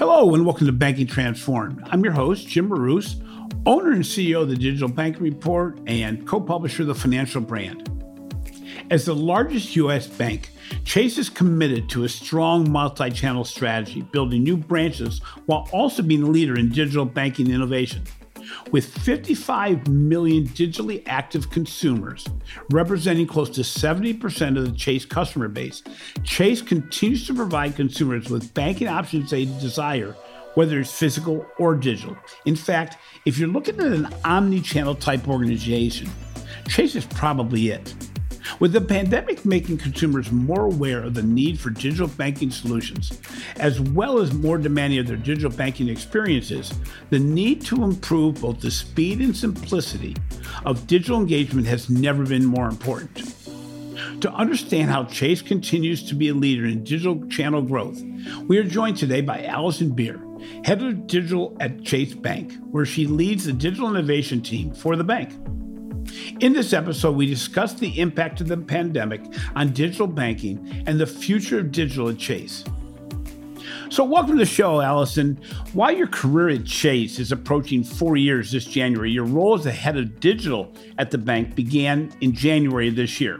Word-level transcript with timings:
Hello, 0.00 0.34
and 0.34 0.46
welcome 0.46 0.64
to 0.64 0.72
Banking 0.72 1.06
Transformed. 1.06 1.86
I'm 1.90 2.02
your 2.02 2.14
host, 2.14 2.48
Jim 2.48 2.68
Marous, 2.68 3.16
owner 3.66 3.92
and 3.92 4.02
CEO 4.02 4.40
of 4.40 4.48
the 4.48 4.56
Digital 4.56 4.88
Banking 4.88 5.22
Report 5.22 5.78
and 5.86 6.26
co 6.26 6.40
publisher 6.40 6.84
of 6.84 6.88
the 6.88 6.94
Financial 6.94 7.42
Brand. 7.42 7.86
As 8.90 9.04
the 9.04 9.14
largest 9.14 9.76
U.S. 9.76 10.06
bank, 10.06 10.52
Chase 10.84 11.18
is 11.18 11.28
committed 11.28 11.90
to 11.90 12.04
a 12.04 12.08
strong 12.08 12.72
multi 12.72 13.10
channel 13.10 13.44
strategy, 13.44 14.00
building 14.00 14.42
new 14.42 14.56
branches 14.56 15.18
while 15.44 15.68
also 15.70 16.02
being 16.02 16.22
a 16.22 16.30
leader 16.30 16.58
in 16.58 16.70
digital 16.70 17.04
banking 17.04 17.50
innovation. 17.50 18.02
With 18.72 18.86
55 18.86 19.88
million 19.88 20.46
digitally 20.46 21.02
active 21.06 21.50
consumers, 21.50 22.26
representing 22.70 23.26
close 23.26 23.50
to 23.50 23.62
70% 23.62 24.56
of 24.56 24.64
the 24.64 24.76
Chase 24.76 25.04
customer 25.04 25.48
base, 25.48 25.82
Chase 26.22 26.62
continues 26.62 27.26
to 27.26 27.34
provide 27.34 27.74
consumers 27.74 28.30
with 28.30 28.54
banking 28.54 28.86
options 28.86 29.30
they 29.30 29.46
desire, 29.46 30.14
whether 30.54 30.78
it's 30.78 30.96
physical 30.96 31.44
or 31.58 31.74
digital. 31.74 32.16
In 32.46 32.54
fact, 32.54 32.96
if 33.26 33.38
you're 33.38 33.48
looking 33.48 33.80
at 33.80 33.86
an 33.86 34.08
omni 34.24 34.60
channel 34.60 34.94
type 34.94 35.26
organization, 35.26 36.08
Chase 36.68 36.94
is 36.94 37.06
probably 37.06 37.70
it. 37.70 37.92
With 38.58 38.72
the 38.72 38.80
pandemic 38.80 39.44
making 39.44 39.78
consumers 39.78 40.30
more 40.30 40.64
aware 40.64 41.02
of 41.02 41.14
the 41.14 41.22
need 41.22 41.58
for 41.58 41.70
digital 41.70 42.08
banking 42.08 42.50
solutions, 42.50 43.12
as 43.56 43.80
well 43.80 44.18
as 44.18 44.32
more 44.32 44.58
demanding 44.58 44.98
of 44.98 45.06
their 45.06 45.16
digital 45.16 45.50
banking 45.50 45.88
experiences, 45.88 46.72
the 47.10 47.18
need 47.18 47.64
to 47.66 47.84
improve 47.84 48.40
both 48.40 48.60
the 48.60 48.70
speed 48.70 49.20
and 49.20 49.36
simplicity 49.36 50.16
of 50.64 50.86
digital 50.86 51.20
engagement 51.20 51.66
has 51.66 51.88
never 51.88 52.26
been 52.26 52.44
more 52.44 52.68
important. 52.68 53.34
To 54.22 54.32
understand 54.32 54.90
how 54.90 55.04
Chase 55.04 55.40
continues 55.40 56.02
to 56.08 56.14
be 56.14 56.28
a 56.28 56.34
leader 56.34 56.66
in 56.66 56.84
digital 56.84 57.26
channel 57.28 57.62
growth, 57.62 58.02
we 58.46 58.58
are 58.58 58.64
joined 58.64 58.98
today 58.98 59.22
by 59.22 59.44
Allison 59.44 59.90
Beer, 59.90 60.20
head 60.64 60.82
of 60.82 61.06
digital 61.06 61.56
at 61.60 61.82
Chase 61.82 62.14
Bank, 62.14 62.52
where 62.70 62.84
she 62.84 63.06
leads 63.06 63.44
the 63.44 63.52
digital 63.52 63.88
innovation 63.88 64.42
team 64.42 64.74
for 64.74 64.96
the 64.96 65.04
bank. 65.04 65.32
In 66.40 66.52
this 66.52 66.72
episode, 66.72 67.16
we 67.16 67.26
discuss 67.26 67.74
the 67.74 68.00
impact 68.00 68.40
of 68.40 68.48
the 68.48 68.56
pandemic 68.56 69.22
on 69.54 69.72
digital 69.72 70.06
banking 70.06 70.84
and 70.86 70.98
the 70.98 71.06
future 71.06 71.58
of 71.58 71.72
digital 71.72 72.08
at 72.08 72.18
Chase. 72.18 72.64
So, 73.90 74.04
welcome 74.04 74.32
to 74.32 74.38
the 74.38 74.46
show, 74.46 74.80
Allison. 74.80 75.38
While 75.72 75.92
your 75.92 76.06
career 76.06 76.50
at 76.50 76.64
Chase 76.64 77.18
is 77.18 77.32
approaching 77.32 77.82
four 77.82 78.16
years 78.16 78.52
this 78.52 78.64
January, 78.64 79.10
your 79.10 79.24
role 79.24 79.54
as 79.54 79.64
the 79.64 79.72
head 79.72 79.96
of 79.96 80.20
digital 80.20 80.72
at 80.98 81.10
the 81.10 81.18
bank 81.18 81.54
began 81.54 82.12
in 82.20 82.32
January 82.32 82.88
of 82.88 82.96
this 82.96 83.20
year. 83.20 83.38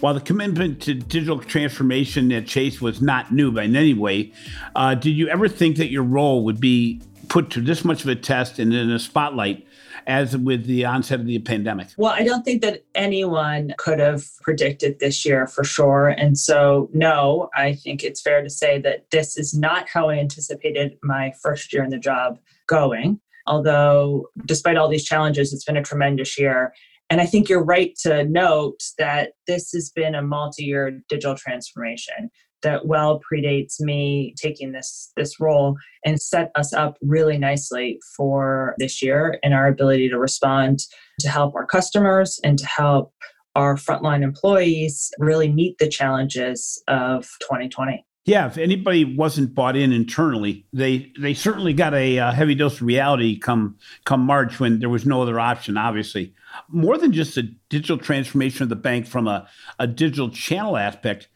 While 0.00 0.14
the 0.14 0.20
commitment 0.20 0.80
to 0.82 0.94
digital 0.94 1.38
transformation 1.38 2.30
at 2.32 2.46
Chase 2.46 2.80
was 2.80 3.02
not 3.02 3.32
new 3.32 3.50
by 3.52 3.64
any 3.64 3.94
way, 3.94 4.32
uh, 4.74 4.94
did 4.94 5.10
you 5.10 5.28
ever 5.28 5.48
think 5.48 5.76
that 5.76 5.90
your 5.90 6.04
role 6.04 6.44
would 6.44 6.60
be 6.60 7.02
put 7.28 7.50
to 7.50 7.60
this 7.60 7.84
much 7.84 8.02
of 8.02 8.08
a 8.08 8.16
test 8.16 8.58
and 8.58 8.74
in 8.74 8.90
a 8.90 8.98
spotlight 8.98 9.66
as 10.06 10.36
with 10.36 10.66
the 10.66 10.84
onset 10.84 11.20
of 11.20 11.26
the 11.26 11.38
pandemic? 11.38 11.88
Well, 11.96 12.12
I 12.12 12.24
don't 12.24 12.44
think 12.44 12.62
that 12.62 12.84
anyone 12.94 13.74
could 13.78 13.98
have 13.98 14.24
predicted 14.42 14.98
this 14.98 15.24
year 15.24 15.46
for 15.46 15.64
sure. 15.64 16.08
And 16.08 16.38
so, 16.38 16.88
no, 16.92 17.48
I 17.56 17.74
think 17.74 18.02
it's 18.02 18.20
fair 18.20 18.42
to 18.42 18.50
say 18.50 18.80
that 18.80 19.10
this 19.10 19.36
is 19.36 19.54
not 19.54 19.88
how 19.88 20.08
I 20.08 20.18
anticipated 20.18 20.98
my 21.02 21.32
first 21.42 21.72
year 21.72 21.84
in 21.84 21.90
the 21.90 21.98
job 21.98 22.38
going. 22.66 23.20
Although, 23.46 24.28
despite 24.46 24.76
all 24.76 24.88
these 24.88 25.04
challenges, 25.04 25.52
it's 25.52 25.64
been 25.64 25.76
a 25.76 25.82
tremendous 25.82 26.38
year. 26.38 26.72
And 27.08 27.20
I 27.20 27.26
think 27.26 27.48
you're 27.48 27.64
right 27.64 27.96
to 28.02 28.24
note 28.24 28.80
that 28.98 29.32
this 29.48 29.72
has 29.72 29.90
been 29.90 30.14
a 30.14 30.22
multi 30.22 30.64
year 30.64 31.02
digital 31.08 31.34
transformation 31.34 32.30
that 32.62 32.86
well 32.86 33.20
predates 33.20 33.80
me 33.80 34.34
taking 34.36 34.72
this 34.72 35.12
this 35.16 35.40
role 35.40 35.76
and 36.04 36.20
set 36.20 36.50
us 36.54 36.72
up 36.72 36.96
really 37.02 37.38
nicely 37.38 37.98
for 38.16 38.74
this 38.78 39.02
year 39.02 39.38
and 39.42 39.54
our 39.54 39.66
ability 39.66 40.08
to 40.08 40.18
respond 40.18 40.80
to 41.18 41.28
help 41.28 41.54
our 41.54 41.66
customers 41.66 42.38
and 42.44 42.58
to 42.58 42.66
help 42.66 43.12
our 43.56 43.74
frontline 43.76 44.22
employees 44.22 45.10
really 45.18 45.52
meet 45.52 45.76
the 45.78 45.88
challenges 45.88 46.82
of 46.88 47.24
2020 47.40 48.04
yeah, 48.26 48.46
if 48.46 48.58
anybody 48.58 49.04
wasn't 49.04 49.54
bought 49.54 49.76
in 49.76 49.92
internally, 49.92 50.66
they 50.72 51.10
they 51.18 51.32
certainly 51.32 51.72
got 51.72 51.94
a 51.94 52.18
uh, 52.18 52.32
heavy 52.32 52.54
dose 52.54 52.74
of 52.74 52.82
reality 52.82 53.38
come 53.38 53.78
come 54.04 54.20
March 54.20 54.60
when 54.60 54.78
there 54.78 54.90
was 54.90 55.06
no 55.06 55.22
other 55.22 55.40
option. 55.40 55.78
Obviously, 55.78 56.34
more 56.68 56.98
than 56.98 57.12
just 57.12 57.36
a 57.38 57.44
digital 57.70 57.96
transformation 57.96 58.62
of 58.62 58.68
the 58.68 58.76
bank 58.76 59.06
from 59.06 59.26
a, 59.26 59.48
a 59.78 59.86
digital 59.86 60.28
channel 60.28 60.76
aspect, 60.76 61.28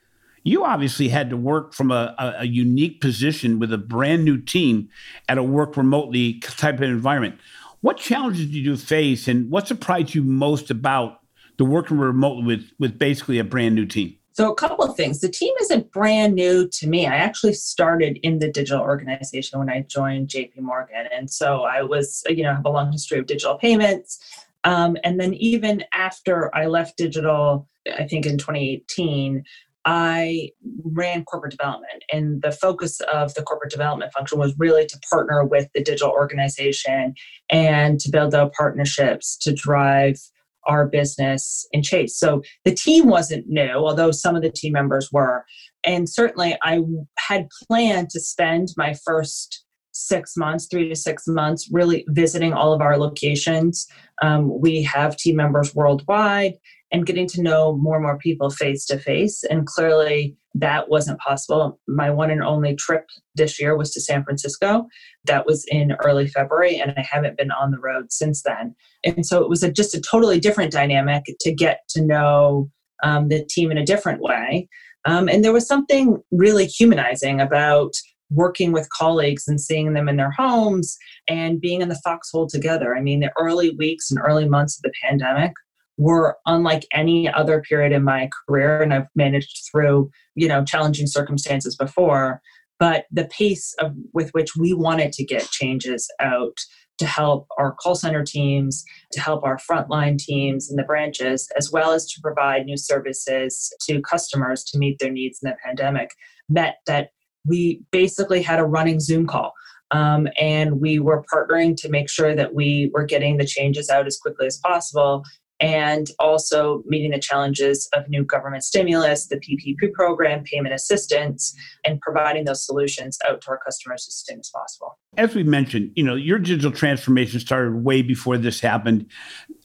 you 0.44 0.65
obviously 0.65 1.09
had 1.09 1.31
to 1.31 1.37
work 1.37 1.72
from 1.72 1.91
a, 1.91 2.15
a, 2.19 2.34
a, 2.41 2.44
unique 2.44 3.00
position 3.00 3.59
with 3.59 3.72
a 3.72 3.78
brand 3.78 4.25
new 4.25 4.38
team 4.38 4.91
at 5.28 5.38
a 5.38 5.43
work 5.43 5.77
remotely 5.77 6.38
type 6.41 6.77
of 6.77 6.82
environment. 6.82 7.41
What 7.81 7.97
challenges 7.97 8.47
did 8.47 8.65
you 8.65 8.77
face, 8.77 9.27
and 9.27 9.50
what 9.50 9.66
surprised 9.66 10.15
you 10.15 10.22
most 10.22 10.71
about 10.71 11.21
the 11.56 11.65
working 11.65 11.99
remotely 11.99 12.44
with 12.44 12.71
with 12.78 12.99
basically 12.99 13.38
a 13.38 13.44
brand 13.44 13.75
new 13.75 13.87
team? 13.87 14.16
So, 14.34 14.50
a 14.50 14.55
couple 14.55 14.84
of 14.84 14.97
things. 14.97 15.21
The 15.21 15.28
team 15.28 15.55
isn't 15.60 15.93
brand 15.93 16.34
new 16.34 16.69
to 16.69 16.88
me. 16.88 17.06
I 17.06 17.15
actually 17.15 17.53
started 17.53 18.19
in 18.22 18.41
the 18.41 18.50
digital 18.50 18.82
organization 18.82 19.61
when 19.61 19.71
I 19.71 19.82
joined 19.82 20.28
JP 20.28 20.59
Morgan. 20.59 21.06
And 21.15 21.31
so 21.31 21.62
I 21.62 21.82
was, 21.82 22.25
you 22.28 22.43
know, 22.43 22.53
have 22.53 22.65
a 22.65 22.71
long 22.71 22.91
history 22.91 23.21
of 23.21 23.26
digital 23.26 23.56
payments. 23.56 24.19
Um, 24.65 24.97
and 25.05 25.21
then 25.21 25.34
even 25.34 25.84
after 25.93 26.53
I 26.53 26.66
left 26.66 26.97
digital, 26.97 27.69
I 27.97 28.09
think 28.09 28.26
in 28.26 28.37
2018, 28.38 29.44
I 29.84 30.50
ran 30.83 31.25
corporate 31.25 31.53
development, 31.53 32.05
and 32.12 32.43
the 32.43 32.53
focus 32.53 33.00
of 33.12 33.34
the 33.34 33.43
corporate 33.43 33.71
development 33.71 34.12
function 34.12 34.39
was 34.39 34.55
really 34.59 34.87
to 34.87 34.99
partner 35.11 35.45
with 35.45 35.69
the 35.75 35.83
digital 35.83 36.11
organization 36.11 37.15
and 37.50 38.00
to 38.00 38.11
build 38.11 38.34
out 38.34 38.55
partnerships 38.55 39.37
to 39.39 39.53
drive 39.53 40.19
our 40.67 40.87
business 40.87 41.67
in 41.73 41.83
Chase. 41.83 42.19
So 42.19 42.43
the 42.65 42.75
team 42.75 43.06
wasn't 43.09 43.49
new, 43.49 43.73
although 43.73 44.11
some 44.11 44.34
of 44.34 44.43
the 44.43 44.50
team 44.50 44.73
members 44.73 45.12
were. 45.12 45.44
And 45.84 46.09
certainly 46.09 46.56
I 46.62 46.81
had 47.19 47.49
planned 47.67 48.09
to 48.11 48.21
spend 48.21 48.69
my 48.77 48.94
first 49.05 49.65
six 49.93 50.37
months, 50.37 50.67
three 50.67 50.89
to 50.89 50.97
six 50.97 51.25
months, 51.27 51.69
really 51.71 52.05
visiting 52.09 52.53
all 52.53 52.73
of 52.73 52.81
our 52.81 52.97
locations. 52.99 53.87
Um, 54.23 54.61
we 54.61 54.83
have 54.83 55.17
team 55.17 55.37
members 55.37 55.75
worldwide 55.75 56.55
and 56.94 57.06
getting 57.06 57.27
to 57.27 57.43
know 57.43 57.77
more 57.77 57.97
and 57.97 58.05
more 58.05 58.19
people 58.19 58.50
face 58.50 58.87
to 58.87 58.97
face. 59.00 59.43
And 59.50 59.66
clearly, 59.66 60.37
that 60.55 60.88
wasn't 60.88 61.19
possible. 61.19 61.81
My 61.88 62.09
one 62.09 62.31
and 62.31 62.41
only 62.41 62.77
trip 62.77 63.06
this 63.34 63.60
year 63.60 63.77
was 63.77 63.91
to 63.93 64.00
San 64.00 64.22
Francisco. 64.22 64.87
That 65.25 65.44
was 65.44 65.65
in 65.66 65.97
early 66.05 66.28
February, 66.28 66.77
and 66.77 66.94
I 66.97 67.05
haven't 67.10 67.37
been 67.37 67.50
on 67.50 67.72
the 67.72 67.81
road 67.81 68.12
since 68.12 68.43
then. 68.43 68.77
And 69.03 69.27
so 69.27 69.43
it 69.43 69.49
was 69.49 69.65
a, 69.65 69.72
just 69.72 69.97
a 69.97 70.00
totally 70.00 70.38
different 70.38 70.71
dynamic 70.71 71.25
to 71.41 71.53
get 71.53 71.81
to 71.91 72.00
know 72.00 72.71
um, 73.03 73.26
the 73.26 73.44
team 73.44 73.72
in 73.72 73.78
a 73.78 73.84
different 73.84 74.22
way. 74.22 74.69
Um, 75.05 75.28
and 75.28 75.43
there 75.43 75.53
was 75.53 75.66
something 75.66 76.22
really 76.31 76.66
humanizing 76.66 77.41
about 77.41 77.91
working 78.31 78.71
with 78.71 78.88
colleagues 78.97 79.49
and 79.49 79.61
seeing 79.61 79.94
them 79.94 80.09
in 80.09 80.16
their 80.16 80.31
homes 80.31 80.97
and 81.26 81.61
being 81.61 81.82
in 81.82 81.88
the 81.88 82.00
foxhole 82.05 82.47
together. 82.47 82.94
I 82.94 83.00
mean, 83.00 83.19
the 83.19 83.32
early 83.37 83.71
weeks 83.71 84.12
and 84.12 84.21
early 84.25 84.49
months 84.49 84.78
of 84.78 84.82
the 84.82 84.93
pandemic 85.03 85.53
were 85.97 86.37
unlike 86.47 86.87
any 86.93 87.28
other 87.32 87.62
period 87.62 87.93
in 87.93 88.05
my 88.05 88.28
career 88.49 88.82
and 88.82 88.93
I've 88.93 89.06
managed 89.15 89.69
through, 89.71 90.10
you 90.34 90.49
know, 90.49 90.65
challenging 90.65 91.06
circumstances 91.06 91.77
before, 91.77 92.41
but 92.78 93.06
the 93.10 93.27
pace 93.27 93.75
of 93.78 93.93
with 94.12 94.31
which 94.31 94.56
we 94.56 94.72
wanted 94.72 95.12
to 95.12 95.25
get 95.25 95.50
changes 95.50 96.10
out 96.21 96.59
to 96.99 97.06
help 97.06 97.47
our 97.59 97.72
call 97.72 97.94
center 97.94 98.25
teams, 98.25 98.85
to 99.12 99.20
help 99.20 99.44
our 99.44 99.58
frontline 99.58 100.17
teams 100.17 100.70
in 100.70 100.76
the 100.76 100.85
branches, 100.85 101.49
as 101.56 101.70
well 101.73 101.93
as 101.93 102.06
to 102.06 102.20
provide 102.20 102.67
new 102.67 102.76
services 102.76 103.73
to 103.82 104.00
customers 104.02 104.62
to 104.64 104.79
meet 104.79 104.99
their 105.00 105.11
needs 105.11 105.40
in 105.43 105.50
the 105.50 105.56
pandemic, 105.64 106.11
meant 106.49 106.76
that 106.87 107.11
we 107.47 107.82
basically 107.90 108.43
had 108.43 108.61
a 108.61 108.64
running 108.64 109.00
Zoom 109.00 109.26
call. 109.26 109.52
Um, 109.90 110.29
and 110.40 110.81
we 110.81 110.99
were 110.99 111.25
partnering 111.32 111.76
to 111.79 111.88
make 111.88 112.08
sure 112.08 112.35
that 112.35 112.55
we 112.55 112.90
were 112.94 113.05
getting 113.05 113.37
the 113.37 113.47
changes 113.47 113.90
out 113.90 114.06
as 114.06 114.17
quickly 114.17 114.47
as 114.47 114.58
possible 114.58 115.25
and 115.61 116.09
also 116.19 116.83
meeting 116.87 117.12
the 117.12 117.19
challenges 117.19 117.89
of 117.93 118.09
new 118.09 118.25
government 118.25 118.65
stimulus, 118.65 119.29
the 119.29 119.37
PPP 119.37 119.93
program, 119.93 120.43
payment 120.43 120.75
assistance, 120.75 121.55
and 121.85 122.01
providing 122.01 122.45
those 122.45 122.65
solutions 122.65 123.19
out 123.27 123.41
to 123.43 123.51
our 123.51 123.59
customers 123.59 124.06
as 124.09 124.17
soon 124.17 124.41
as 124.41 124.51
possible. 124.51 124.99
As 125.17 125.35
we 125.35 125.45
mentioned, 125.45 125.93
you 125.95 126.03
know, 126.03 126.17
your 126.17 126.39
digital 126.39 126.73
transformation 126.73 127.39
started 127.39 127.85
way 127.85 128.03
before 128.03 128.37
this 128.37 128.61
happened. 128.61 129.06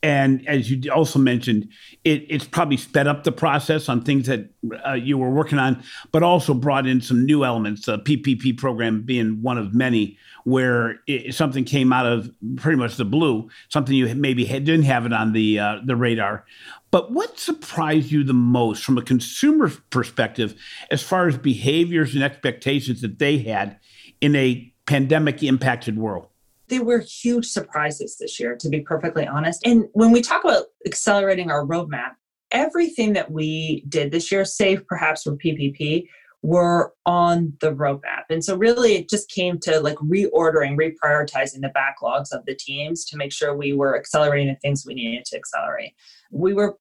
And 0.03 0.47
as 0.47 0.69
you 0.69 0.91
also 0.91 1.18
mentioned, 1.18 1.69
it, 2.03 2.25
it's 2.30 2.45
probably 2.45 2.77
sped 2.77 3.07
up 3.07 3.24
the 3.24 3.31
process 3.31 3.89
on 3.89 4.03
things 4.03 4.27
that 4.27 4.50
uh, 4.88 4.94
you 4.94 5.18
were 5.18 5.31
working 5.31 5.57
on, 5.57 5.83
but 6.12 6.21
also 6.21 6.53
brought 6.53 6.85
in 6.85 7.01
some 7.01 7.25
new 7.25 7.44
elements, 7.44 7.88
the 7.88 7.97
PPP 7.97 8.57
program 8.57 9.01
being 9.01 9.42
one 9.42 9.57
of 9.57 9.74
many 9.74 10.18
where 10.49 10.99
it, 11.07 11.33
something 11.33 11.63
came 11.63 11.93
out 11.93 12.05
of 12.05 12.31
pretty 12.57 12.77
much 12.77 12.97
the 12.97 13.05
blue, 13.05 13.49
something 13.69 13.95
you 13.95 14.13
maybe 14.15 14.45
had, 14.45 14.65
didn't 14.65 14.85
have 14.85 15.05
it 15.05 15.13
on 15.13 15.33
the 15.33 15.59
uh, 15.59 15.79
the 15.85 15.95
radar. 15.95 16.45
But 16.91 17.11
what 17.11 17.39
surprised 17.39 18.11
you 18.11 18.23
the 18.23 18.33
most 18.33 18.83
from 18.83 18.97
a 18.97 19.01
consumer 19.01 19.71
perspective, 19.89 20.59
as 20.89 21.03
far 21.03 21.27
as 21.27 21.37
behaviors 21.37 22.15
and 22.15 22.23
expectations 22.23 23.01
that 23.01 23.19
they 23.19 23.37
had 23.37 23.79
in 24.21 24.35
a 24.35 24.73
pandemic 24.85 25.43
impacted 25.43 25.97
world? 25.97 26.27
There 26.67 26.83
were 26.83 26.99
huge 26.99 27.45
surprises 27.45 28.17
this 28.17 28.39
year, 28.39 28.55
to 28.57 28.69
be 28.69 28.81
perfectly 28.81 29.25
honest. 29.25 29.65
And 29.65 29.85
when 29.93 30.11
we 30.11 30.21
talk 30.21 30.43
about 30.43 30.65
accelerating 30.85 31.49
our 31.51 31.65
roadmap, 31.65 32.11
everything 32.51 33.13
that 33.13 33.31
we 33.31 33.83
did 33.87 34.11
this 34.11 34.31
year, 34.31 34.45
save 34.45 34.85
perhaps 34.87 35.23
for 35.23 35.35
PPP, 35.35 36.07
were 36.41 36.94
on 37.06 37.53
the 37.59 37.74
roadmap. 37.74 38.24
And 38.30 38.44
so 38.44 38.56
really 38.56 38.95
it 38.95 39.09
just 39.09 39.30
came 39.30 39.59
to 39.59 39.80
like 39.80 39.97
reordering, 39.97 40.77
reprioritizing 40.77 41.62
the 41.62 41.74
backlogs 41.75 42.31
of 42.31 42.45
the 42.45 42.56
teams 42.56 43.03
to 43.06 43.18
make 43.18 43.33
sure 43.33 43.56
we 43.56 43.74
were 43.74 43.97
accelerating 43.97 44.47
the 44.47 44.59
things 44.59 44.86
we 44.86 44.94
needed 44.94 45.25
to 45.25 45.38
accelerate. 45.38 45.94
We 46.31 46.53
were 46.53 46.77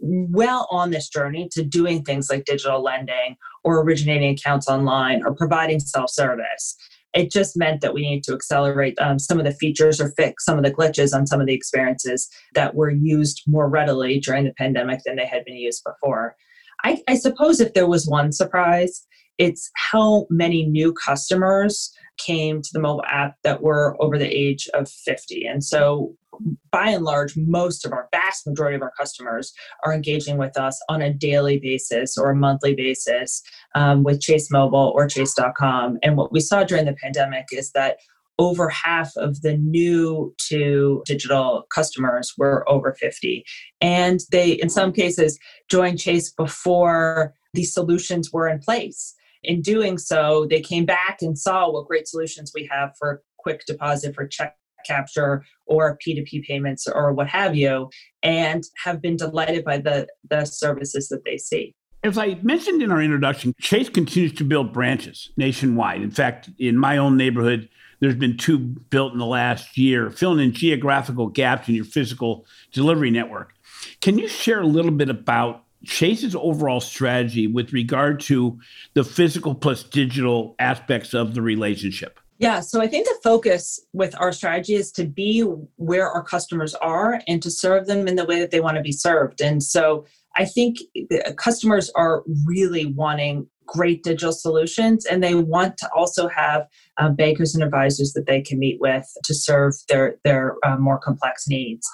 well 0.00 0.66
on 0.70 0.90
this 0.90 1.08
journey 1.08 1.48
to 1.52 1.62
doing 1.62 2.02
things 2.02 2.30
like 2.30 2.44
digital 2.44 2.82
lending 2.82 3.36
or 3.64 3.82
originating 3.82 4.34
accounts 4.34 4.68
online 4.68 5.22
or 5.24 5.34
providing 5.34 5.78
self-service 5.78 6.76
it 7.14 7.30
just 7.30 7.56
meant 7.56 7.82
that 7.82 7.92
we 7.92 8.02
needed 8.02 8.24
to 8.24 8.34
accelerate 8.34 8.98
um, 8.98 9.18
some 9.18 9.38
of 9.38 9.44
the 9.44 9.52
features 9.52 10.00
or 10.00 10.10
fix 10.12 10.44
some 10.44 10.56
of 10.58 10.64
the 10.64 10.70
glitches 10.70 11.14
on 11.14 11.26
some 11.26 11.40
of 11.40 11.46
the 11.46 11.54
experiences 11.54 12.28
that 12.54 12.74
were 12.74 12.90
used 12.90 13.42
more 13.46 13.68
readily 13.68 14.18
during 14.18 14.44
the 14.44 14.54
pandemic 14.54 15.00
than 15.04 15.16
they 15.16 15.26
had 15.26 15.44
been 15.44 15.56
used 15.56 15.84
before 15.84 16.36
I, 16.84 17.02
I 17.08 17.14
suppose 17.16 17.60
if 17.60 17.74
there 17.74 17.86
was 17.86 18.06
one 18.06 18.32
surprise, 18.32 19.06
it's 19.38 19.70
how 19.74 20.26
many 20.30 20.64
new 20.64 20.92
customers 20.92 21.92
came 22.18 22.62
to 22.62 22.68
the 22.72 22.80
mobile 22.80 23.04
app 23.06 23.36
that 23.44 23.62
were 23.62 23.96
over 24.00 24.18
the 24.18 24.28
age 24.28 24.68
of 24.74 24.88
50. 24.88 25.46
And 25.46 25.64
so, 25.64 26.14
by 26.70 26.88
and 26.88 27.04
large, 27.04 27.36
most 27.36 27.84
of 27.84 27.92
our 27.92 28.08
vast 28.10 28.46
majority 28.46 28.74
of 28.74 28.82
our 28.82 28.92
customers 28.98 29.52
are 29.84 29.92
engaging 29.92 30.38
with 30.38 30.58
us 30.58 30.80
on 30.88 31.02
a 31.02 31.12
daily 31.12 31.58
basis 31.58 32.16
or 32.16 32.30
a 32.30 32.36
monthly 32.36 32.74
basis 32.74 33.42
um, 33.74 34.02
with 34.02 34.20
Chase 34.20 34.50
Mobile 34.50 34.92
or 34.94 35.06
Chase.com. 35.06 35.98
And 36.02 36.16
what 36.16 36.32
we 36.32 36.40
saw 36.40 36.64
during 36.64 36.86
the 36.86 36.94
pandemic 36.94 37.46
is 37.52 37.70
that 37.72 37.98
over 38.42 38.68
half 38.68 39.16
of 39.16 39.40
the 39.42 39.56
new 39.56 40.34
to 40.36 41.00
digital 41.06 41.64
customers 41.72 42.34
were 42.36 42.68
over 42.68 42.92
50. 42.92 43.44
And 43.80 44.18
they, 44.32 44.50
in 44.50 44.68
some 44.68 44.92
cases, 44.92 45.38
joined 45.70 46.00
Chase 46.00 46.32
before 46.32 47.34
these 47.54 47.72
solutions 47.72 48.32
were 48.32 48.48
in 48.48 48.58
place. 48.58 49.14
In 49.44 49.62
doing 49.62 49.96
so, 49.96 50.44
they 50.50 50.60
came 50.60 50.84
back 50.84 51.18
and 51.22 51.38
saw 51.38 51.70
what 51.70 51.86
great 51.86 52.08
solutions 52.08 52.50
we 52.52 52.68
have 52.72 52.90
for 52.98 53.22
quick 53.38 53.64
deposit, 53.64 54.12
for 54.16 54.26
check 54.26 54.56
capture 54.84 55.44
or 55.66 55.96
P2P 56.04 56.42
payments 56.42 56.88
or 56.88 57.12
what 57.12 57.28
have 57.28 57.54
you, 57.54 57.88
and 58.24 58.64
have 58.84 59.00
been 59.00 59.16
delighted 59.16 59.64
by 59.64 59.78
the, 59.78 60.08
the 60.28 60.44
services 60.44 61.08
that 61.10 61.24
they 61.24 61.38
see. 61.38 61.76
As 62.02 62.18
I 62.18 62.36
mentioned 62.42 62.82
in 62.82 62.90
our 62.90 63.00
introduction, 63.00 63.54
Chase 63.60 63.88
continues 63.88 64.32
to 64.32 64.44
build 64.44 64.72
branches 64.72 65.30
nationwide. 65.36 66.02
In 66.02 66.10
fact, 66.10 66.50
in 66.58 66.76
my 66.76 66.98
own 66.98 67.16
neighborhood, 67.16 67.68
there's 68.02 68.16
been 68.16 68.36
two 68.36 68.58
built 68.58 69.12
in 69.12 69.20
the 69.20 69.26
last 69.26 69.78
year, 69.78 70.10
filling 70.10 70.44
in 70.44 70.52
geographical 70.52 71.28
gaps 71.28 71.68
in 71.68 71.76
your 71.76 71.84
physical 71.84 72.44
delivery 72.72 73.12
network. 73.12 73.54
Can 74.00 74.18
you 74.18 74.26
share 74.26 74.60
a 74.60 74.66
little 74.66 74.90
bit 74.90 75.08
about 75.08 75.62
Chase's 75.84 76.34
overall 76.34 76.80
strategy 76.80 77.46
with 77.46 77.72
regard 77.72 78.18
to 78.22 78.58
the 78.94 79.04
physical 79.04 79.54
plus 79.54 79.84
digital 79.84 80.56
aspects 80.58 81.14
of 81.14 81.34
the 81.34 81.42
relationship? 81.42 82.18
Yeah, 82.38 82.58
so 82.58 82.80
I 82.80 82.88
think 82.88 83.06
the 83.06 83.14
focus 83.22 83.78
with 83.92 84.16
our 84.20 84.32
strategy 84.32 84.74
is 84.74 84.90
to 84.92 85.04
be 85.04 85.42
where 85.76 86.10
our 86.10 86.24
customers 86.24 86.74
are 86.74 87.20
and 87.28 87.40
to 87.40 87.52
serve 87.52 87.86
them 87.86 88.08
in 88.08 88.16
the 88.16 88.24
way 88.24 88.40
that 88.40 88.50
they 88.50 88.58
want 88.58 88.78
to 88.78 88.82
be 88.82 88.90
served. 88.90 89.40
And 89.40 89.62
so 89.62 90.06
I 90.34 90.44
think 90.44 90.78
customers 91.36 91.88
are 91.94 92.24
really 92.44 92.86
wanting 92.86 93.46
great 93.72 94.02
digital 94.04 94.32
solutions 94.32 95.06
and 95.06 95.22
they 95.22 95.34
want 95.34 95.76
to 95.78 95.88
also 95.96 96.28
have 96.28 96.66
uh, 96.98 97.08
bankers 97.08 97.54
and 97.54 97.64
advisors 97.64 98.12
that 98.12 98.26
they 98.26 98.40
can 98.40 98.58
meet 98.58 98.78
with 98.80 99.06
to 99.24 99.34
serve 99.34 99.74
their 99.88 100.16
their 100.24 100.56
uh, 100.64 100.76
more 100.76 100.98
complex 100.98 101.48
needs. 101.48 101.88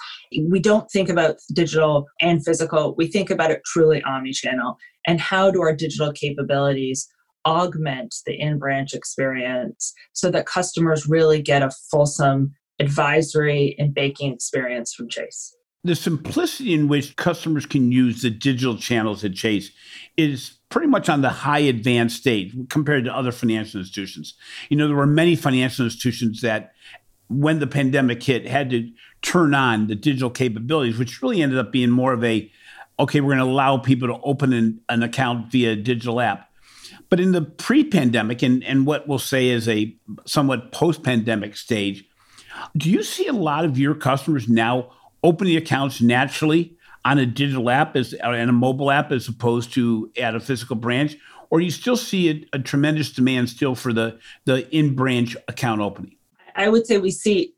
We 0.50 0.60
don't 0.60 0.90
think 0.90 1.08
about 1.08 1.36
digital 1.54 2.06
and 2.20 2.44
physical 2.44 2.94
we 2.96 3.06
think 3.06 3.30
about 3.30 3.50
it 3.50 3.62
truly 3.64 4.02
omni-channel. 4.02 4.76
And 5.06 5.20
how 5.20 5.50
do 5.50 5.62
our 5.62 5.74
digital 5.74 6.12
capabilities 6.12 7.08
augment 7.46 8.14
the 8.26 8.38
in-branch 8.38 8.92
experience 8.92 9.94
so 10.12 10.30
that 10.30 10.46
customers 10.46 11.06
really 11.06 11.40
get 11.40 11.62
a 11.62 11.70
fulsome 11.90 12.52
advisory 12.80 13.74
and 13.78 13.94
banking 13.94 14.32
experience 14.32 14.92
from 14.92 15.08
chase 15.08 15.54
the 15.84 15.94
simplicity 15.94 16.74
in 16.74 16.88
which 16.88 17.16
customers 17.16 17.64
can 17.64 17.92
use 17.92 18.22
the 18.22 18.30
digital 18.30 18.76
channels 18.76 19.24
at 19.24 19.34
Chase 19.34 19.70
is 20.16 20.58
pretty 20.70 20.88
much 20.88 21.08
on 21.08 21.22
the 21.22 21.30
high 21.30 21.60
advanced 21.60 22.16
stage 22.16 22.54
compared 22.68 23.04
to 23.04 23.14
other 23.14 23.32
financial 23.32 23.80
institutions. 23.80 24.34
You 24.68 24.76
know, 24.76 24.88
there 24.88 24.96
were 24.96 25.06
many 25.06 25.36
financial 25.36 25.84
institutions 25.84 26.40
that, 26.42 26.72
when 27.28 27.58
the 27.58 27.66
pandemic 27.66 28.22
hit, 28.22 28.46
had 28.46 28.70
to 28.70 28.90
turn 29.22 29.54
on 29.54 29.86
the 29.86 29.94
digital 29.94 30.30
capabilities, 30.30 30.98
which 30.98 31.22
really 31.22 31.42
ended 31.42 31.58
up 31.58 31.72
being 31.72 31.90
more 31.90 32.12
of 32.12 32.24
a 32.24 32.50
okay, 33.00 33.20
we're 33.20 33.36
going 33.36 33.38
to 33.38 33.44
allow 33.44 33.78
people 33.78 34.08
to 34.08 34.20
open 34.24 34.52
an, 34.52 34.80
an 34.88 35.04
account 35.04 35.52
via 35.52 35.76
digital 35.76 36.20
app. 36.20 36.50
But 37.10 37.20
in 37.20 37.32
the 37.32 37.42
pre 37.42 37.84
pandemic 37.84 38.42
and, 38.42 38.64
and 38.64 38.86
what 38.86 39.06
we'll 39.06 39.18
say 39.18 39.48
is 39.48 39.68
a 39.68 39.94
somewhat 40.26 40.72
post 40.72 41.02
pandemic 41.02 41.56
stage, 41.56 42.04
do 42.76 42.90
you 42.90 43.02
see 43.02 43.26
a 43.26 43.32
lot 43.32 43.64
of 43.64 43.78
your 43.78 43.94
customers 43.94 44.48
now 44.48 44.90
opening 45.22 45.56
accounts 45.56 46.00
naturally 46.00 46.76
on 47.04 47.18
a 47.18 47.26
digital 47.26 47.70
app 47.70 47.96
as 47.96 48.12
and 48.12 48.50
a 48.50 48.52
mobile 48.52 48.90
app 48.90 49.12
as 49.12 49.28
opposed 49.28 49.72
to 49.74 50.10
at 50.20 50.34
a 50.34 50.40
physical 50.40 50.76
branch, 50.76 51.16
or 51.50 51.60
you 51.60 51.70
still 51.70 51.96
see 51.96 52.30
a, 52.30 52.56
a 52.56 52.58
tremendous 52.58 53.10
demand 53.12 53.48
still 53.48 53.74
for 53.74 53.92
the 53.92 54.18
the 54.44 54.68
in 54.74 54.94
branch 54.94 55.36
account 55.48 55.80
opening? 55.80 56.16
I 56.54 56.68
would 56.68 56.86
say 56.86 56.98
we 56.98 57.10
see 57.10 57.54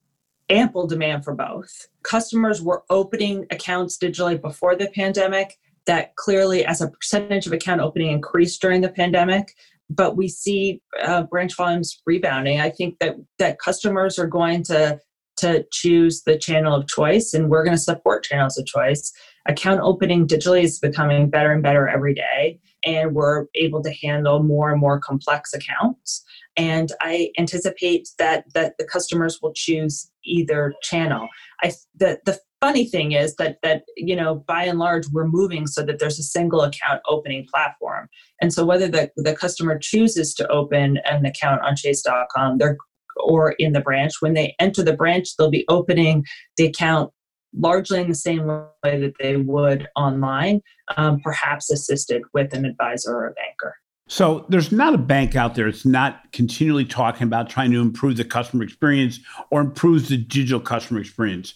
ample 0.48 0.86
demand 0.86 1.24
for 1.24 1.34
both. 1.34 1.88
Customers 2.02 2.60
were 2.60 2.82
opening 2.90 3.46
accounts 3.50 3.96
digitally 3.98 4.40
before 4.40 4.76
the 4.76 4.88
pandemic. 4.88 5.58
That 5.86 6.14
clearly, 6.16 6.64
as 6.64 6.82
a 6.82 6.88
percentage 6.88 7.46
of 7.46 7.52
account 7.52 7.80
opening, 7.80 8.12
increased 8.12 8.60
during 8.60 8.82
the 8.82 8.90
pandemic. 8.90 9.54
But 9.88 10.16
we 10.16 10.28
see 10.28 10.80
uh, 11.02 11.24
branch 11.24 11.56
volumes 11.56 12.00
rebounding. 12.06 12.60
I 12.60 12.70
think 12.70 12.98
that 13.00 13.16
that 13.38 13.58
customers 13.58 14.18
are 14.18 14.26
going 14.28 14.62
to 14.64 15.00
to 15.40 15.64
choose 15.72 16.22
the 16.22 16.38
channel 16.38 16.74
of 16.74 16.86
choice, 16.88 17.34
and 17.34 17.48
we're 17.48 17.64
going 17.64 17.76
to 17.76 17.82
support 17.82 18.24
channels 18.24 18.58
of 18.58 18.66
choice. 18.66 19.12
Account 19.46 19.80
opening 19.82 20.26
digitally 20.26 20.62
is 20.62 20.78
becoming 20.78 21.30
better 21.30 21.52
and 21.52 21.62
better 21.62 21.88
every 21.88 22.14
day, 22.14 22.60
and 22.84 23.14
we're 23.14 23.46
able 23.54 23.82
to 23.82 23.92
handle 24.02 24.42
more 24.42 24.70
and 24.70 24.80
more 24.80 25.00
complex 25.00 25.52
accounts. 25.54 26.22
And 26.56 26.92
I 27.00 27.30
anticipate 27.38 28.08
that 28.18 28.44
that 28.54 28.74
the 28.78 28.84
customers 28.84 29.38
will 29.42 29.52
choose 29.54 30.10
either 30.24 30.74
channel. 30.82 31.28
I 31.62 31.72
the 31.94 32.20
the 32.24 32.38
funny 32.60 32.84
thing 32.84 33.12
is 33.12 33.36
that 33.36 33.58
that 33.62 33.82
you 33.96 34.14
know 34.14 34.44
by 34.46 34.64
and 34.64 34.78
large 34.78 35.06
we're 35.12 35.26
moving 35.26 35.66
so 35.66 35.82
that 35.82 35.98
there's 35.98 36.18
a 36.18 36.22
single 36.22 36.60
account 36.60 37.00
opening 37.08 37.46
platform 37.50 38.08
and 38.40 38.52
so 38.52 38.64
whether 38.66 38.86
the, 38.86 39.10
the 39.16 39.34
customer 39.34 39.78
chooses 39.78 40.34
to 40.34 40.46
open 40.48 40.98
an 41.06 41.24
account 41.24 41.62
on 41.62 41.74
chase.com 41.74 42.58
they're 42.58 42.76
or 43.16 43.52
in 43.52 43.72
the 43.72 43.80
branch. 43.80 44.14
When 44.20 44.34
they 44.34 44.54
enter 44.58 44.82
the 44.82 44.92
branch, 44.92 45.36
they'll 45.36 45.50
be 45.50 45.64
opening 45.68 46.24
the 46.56 46.66
account 46.66 47.12
largely 47.56 48.00
in 48.00 48.08
the 48.08 48.14
same 48.14 48.46
way 48.46 48.70
that 48.84 49.14
they 49.18 49.36
would 49.36 49.88
online, 49.96 50.60
um, 50.96 51.20
perhaps 51.20 51.70
assisted 51.70 52.22
with 52.32 52.54
an 52.54 52.64
advisor 52.64 53.12
or 53.12 53.28
a 53.28 53.32
banker. 53.32 53.74
So 54.06 54.44
there's 54.48 54.72
not 54.72 54.92
a 54.92 54.98
bank 54.98 55.36
out 55.36 55.54
there 55.54 55.70
that's 55.70 55.86
not 55.86 56.32
continually 56.32 56.84
talking 56.84 57.22
about 57.22 57.48
trying 57.48 57.70
to 57.70 57.80
improve 57.80 58.16
the 58.16 58.24
customer 58.24 58.64
experience 58.64 59.20
or 59.50 59.60
improve 59.60 60.08
the 60.08 60.16
digital 60.16 60.58
customer 60.58 61.00
experience. 61.00 61.54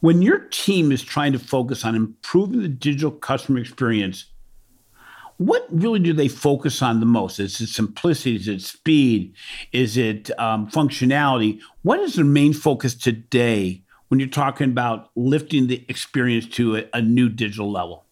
When 0.00 0.22
your 0.22 0.38
team 0.38 0.92
is 0.92 1.02
trying 1.02 1.32
to 1.32 1.38
focus 1.38 1.84
on 1.84 1.94
improving 1.94 2.62
the 2.62 2.68
digital 2.68 3.10
customer 3.10 3.58
experience, 3.58 4.26
what 5.38 5.66
really 5.70 6.00
do 6.00 6.12
they 6.12 6.28
focus 6.28 6.82
on 6.82 7.00
the 7.00 7.06
most? 7.06 7.38
Is 7.38 7.60
it 7.60 7.68
simplicity? 7.68 8.36
Is 8.36 8.48
it 8.48 8.60
speed? 8.60 9.34
Is 9.72 9.96
it 9.96 10.30
um, 10.38 10.68
functionality? 10.68 11.60
What 11.82 12.00
is 12.00 12.14
their 12.14 12.24
main 12.24 12.52
focus 12.52 12.94
today 12.94 13.82
when 14.08 14.20
you're 14.20 14.28
talking 14.28 14.70
about 14.70 15.10
lifting 15.16 15.68
the 15.68 15.84
experience 15.88 16.46
to 16.48 16.76
a, 16.76 16.84
a 16.92 17.02
new 17.02 17.28
digital 17.28 17.70
level? 17.70 18.04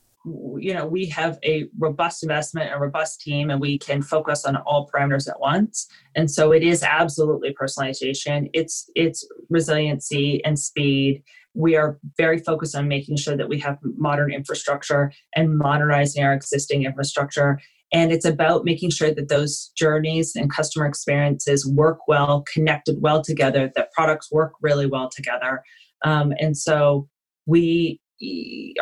you 0.59 0.75
know 0.75 0.87
we 0.87 1.07
have 1.07 1.39
a 1.45 1.69
robust 1.79 2.23
investment 2.23 2.73
a 2.75 2.79
robust 2.79 3.21
team 3.21 3.49
and 3.49 3.61
we 3.61 3.79
can 3.79 4.03
focus 4.03 4.45
on 4.45 4.57
all 4.57 4.91
parameters 4.93 5.29
at 5.29 5.39
once 5.39 5.89
and 6.17 6.29
so 6.29 6.53
it 6.53 6.65
is 6.65 6.83
absolutely 6.83 7.55
personalization 7.55 8.51
it's 8.53 8.91
it's 8.97 9.27
resiliency 9.51 10.45
and 10.45 10.59
speed 10.59 11.23
we 11.57 11.75
are 11.75 11.99
very 12.17 12.39
focused 12.39 12.77
on 12.77 12.87
making 12.87 13.17
sure 13.17 13.37
that 13.37 13.49
we 13.49 13.59
have 13.59 13.79
modern 13.97 14.33
infrastructure 14.33 15.11
and 15.35 15.57
modernizing 15.57 16.23
our 16.23 16.35
existing 16.35 16.85
infrastructure. 16.85 17.59
And 17.93 18.13
it's 18.13 18.27
about 18.27 18.65
making 18.65 18.91
sure 18.91 19.15
that 19.15 19.29
those 19.29 19.73
journeys 19.77 20.37
and 20.37 20.53
customer 20.53 20.87
experiences 20.87 21.67
work 21.67 22.01
well, 22.07 22.45
connected 22.53 23.01
well 23.01 23.23
together, 23.23 23.73
that 23.75 23.93
products 23.93 24.31
work 24.31 24.53
really 24.61 24.87
well 24.87 25.09
together. 25.09 25.63
Um, 26.05 26.35
and 26.39 26.57
so 26.57 27.09
we 27.47 28.01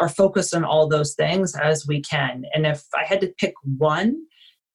are 0.00 0.08
focused 0.08 0.54
on 0.54 0.64
all 0.64 0.88
those 0.88 1.14
things 1.14 1.54
as 1.54 1.86
we 1.86 2.00
can. 2.00 2.44
And 2.54 2.66
if 2.66 2.84
I 2.98 3.04
had 3.04 3.20
to 3.20 3.32
pick 3.38 3.54
one, 3.78 4.16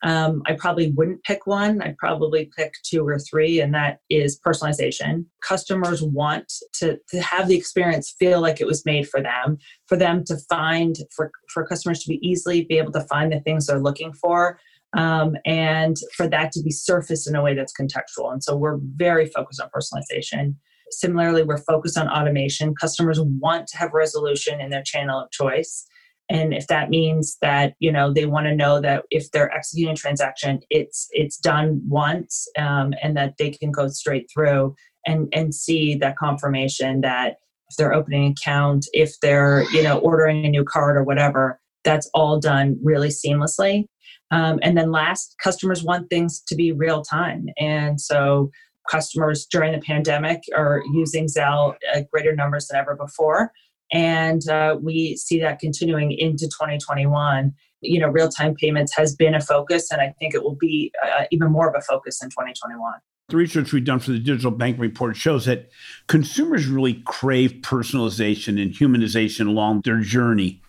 Um, 0.03 0.41
I 0.45 0.53
probably 0.53 0.91
wouldn't 0.91 1.23
pick 1.23 1.45
one. 1.45 1.81
I'd 1.81 1.97
probably 1.97 2.49
pick 2.55 2.73
two 2.83 3.05
or 3.05 3.19
three, 3.19 3.59
and 3.59 3.73
that 3.73 3.99
is 4.09 4.39
personalization. 4.39 5.25
Customers 5.43 6.01
want 6.01 6.51
to, 6.75 6.97
to 7.09 7.21
have 7.21 7.47
the 7.47 7.57
experience 7.57 8.15
feel 8.17 8.39
like 8.39 8.61
it 8.61 8.67
was 8.67 8.85
made 8.85 9.09
for 9.09 9.21
them, 9.21 9.57
for 9.87 9.97
them 9.97 10.23
to 10.25 10.37
find, 10.49 10.97
for, 11.15 11.31
for 11.53 11.65
customers 11.65 12.01
to 12.03 12.07
be 12.07 12.19
easily 12.27 12.63
be 12.63 12.77
able 12.77 12.93
to 12.93 13.01
find 13.01 13.31
the 13.31 13.41
things 13.41 13.67
they're 13.67 13.81
looking 13.81 14.13
for, 14.13 14.59
um, 14.97 15.35
and 15.45 15.97
for 16.15 16.27
that 16.27 16.51
to 16.53 16.61
be 16.61 16.71
surfaced 16.71 17.27
in 17.27 17.35
a 17.35 17.43
way 17.43 17.53
that's 17.53 17.73
contextual. 17.73 18.31
And 18.31 18.43
so 18.43 18.55
we're 18.55 18.79
very 18.95 19.25
focused 19.25 19.61
on 19.61 19.69
personalization. 19.69 20.55
Similarly, 20.91 21.43
we're 21.43 21.57
focused 21.57 21.97
on 21.97 22.07
automation. 22.07 22.73
Customers 22.73 23.19
want 23.21 23.67
to 23.67 23.77
have 23.77 23.91
resolution 23.93 24.61
in 24.61 24.69
their 24.69 24.81
channel 24.81 25.19
of 25.21 25.29
choice 25.29 25.85
and 26.29 26.53
if 26.53 26.67
that 26.67 26.89
means 26.89 27.37
that 27.41 27.73
you 27.79 27.91
know 27.91 28.13
they 28.13 28.25
want 28.25 28.45
to 28.45 28.55
know 28.55 28.79
that 28.79 29.03
if 29.09 29.31
they're 29.31 29.53
executing 29.53 29.93
a 29.93 29.97
transaction 29.97 30.59
it's 30.69 31.07
it's 31.11 31.37
done 31.37 31.81
once 31.87 32.47
um, 32.57 32.93
and 33.01 33.15
that 33.17 33.35
they 33.37 33.49
can 33.49 33.71
go 33.71 33.87
straight 33.87 34.29
through 34.33 34.75
and 35.05 35.27
and 35.33 35.53
see 35.53 35.95
that 35.95 36.17
confirmation 36.17 37.01
that 37.01 37.37
if 37.69 37.77
they're 37.77 37.93
opening 37.93 38.25
an 38.25 38.31
account 38.31 38.85
if 38.93 39.13
they're 39.21 39.63
you 39.71 39.83
know 39.83 39.99
ordering 39.99 40.45
a 40.45 40.49
new 40.49 40.63
card 40.63 40.97
or 40.97 41.03
whatever 41.03 41.59
that's 41.83 42.09
all 42.13 42.39
done 42.39 42.77
really 42.83 43.09
seamlessly. 43.09 43.85
Um, 44.31 44.59
and 44.61 44.77
then 44.77 44.91
last 44.91 45.35
customers 45.41 45.83
want 45.83 46.09
things 46.09 46.41
to 46.47 46.55
be 46.55 46.71
real 46.71 47.01
time. 47.01 47.47
And 47.57 47.99
so 47.99 48.51
customers 48.89 49.47
during 49.49 49.71
the 49.71 49.79
pandemic 49.79 50.41
are 50.55 50.83
using 50.93 51.27
zelle 51.27 51.75
at 51.93 52.09
greater 52.11 52.35
numbers 52.35 52.67
than 52.67 52.79
ever 52.79 52.95
before 52.95 53.51
and 53.91 54.47
uh, 54.49 54.77
we 54.81 55.15
see 55.15 55.39
that 55.39 55.59
continuing 55.59 56.11
into 56.11 56.45
2021 56.45 57.53
you 57.81 57.99
know 57.99 58.07
real-time 58.07 58.55
payments 58.55 58.95
has 58.95 59.15
been 59.15 59.33
a 59.33 59.41
focus 59.41 59.91
and 59.91 60.01
i 60.01 60.13
think 60.19 60.33
it 60.33 60.43
will 60.43 60.55
be 60.55 60.91
uh, 61.03 61.23
even 61.31 61.51
more 61.51 61.67
of 61.69 61.75
a 61.75 61.81
focus 61.81 62.21
in 62.21 62.29
2021 62.29 62.93
the 63.29 63.37
research 63.37 63.71
we've 63.71 63.85
done 63.85 63.99
for 63.99 64.11
the 64.11 64.19
digital 64.19 64.51
bank 64.51 64.79
report 64.79 65.15
shows 65.15 65.45
that 65.45 65.69
consumers 66.07 66.65
really 66.65 67.01
crave 67.05 67.59
personalization 67.61 68.59
and 68.61 68.73
humanization 68.73 69.47
along 69.47 69.81
their 69.85 69.99
journey. 69.99 70.61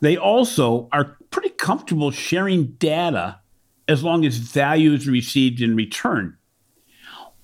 They 0.00 0.16
also 0.16 0.88
are 0.90 1.16
pretty 1.30 1.50
comfortable 1.50 2.10
sharing 2.10 2.72
data 2.72 3.40
as 3.86 4.02
long 4.02 4.24
as 4.24 4.36
value 4.36 4.92
is 4.94 5.08
received 5.08 5.60
in 5.60 5.76
return 5.76 6.36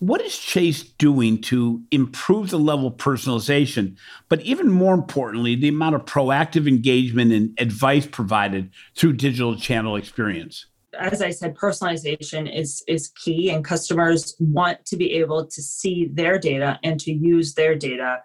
what 0.07 0.21
is 0.21 0.37
Chase 0.37 0.83
doing 0.83 1.41
to 1.43 1.83
improve 1.91 2.51
the 2.51 2.59
level 2.59 2.89
of 2.89 2.97
personalization, 2.97 3.97
but 4.29 4.41
even 4.43 4.71
more 4.71 4.93
importantly, 4.93 5.57
the 5.57 5.69
amount 5.69 5.95
of 5.95 6.05
proactive 6.05 6.69
engagement 6.69 7.33
and 7.33 7.59
advice 7.59 8.07
provided 8.07 8.71
through 8.97 9.15
digital 9.15 9.57
channel 9.57 9.97
experience? 9.97 10.67
As 10.99 11.23
I 11.23 11.31
said, 11.31 11.57
personalization 11.57 12.55
is 12.55 12.85
is 12.87 13.09
key, 13.09 13.51
and 13.51 13.65
customers 13.65 14.37
want 14.39 14.85
to 14.87 14.97
be 14.97 15.13
able 15.15 15.47
to 15.47 15.63
see 15.63 16.11
their 16.13 16.39
data 16.39 16.79
and 16.85 17.01
to 17.01 17.13
use 17.13 17.55
their 17.55 17.75
data 17.75 18.19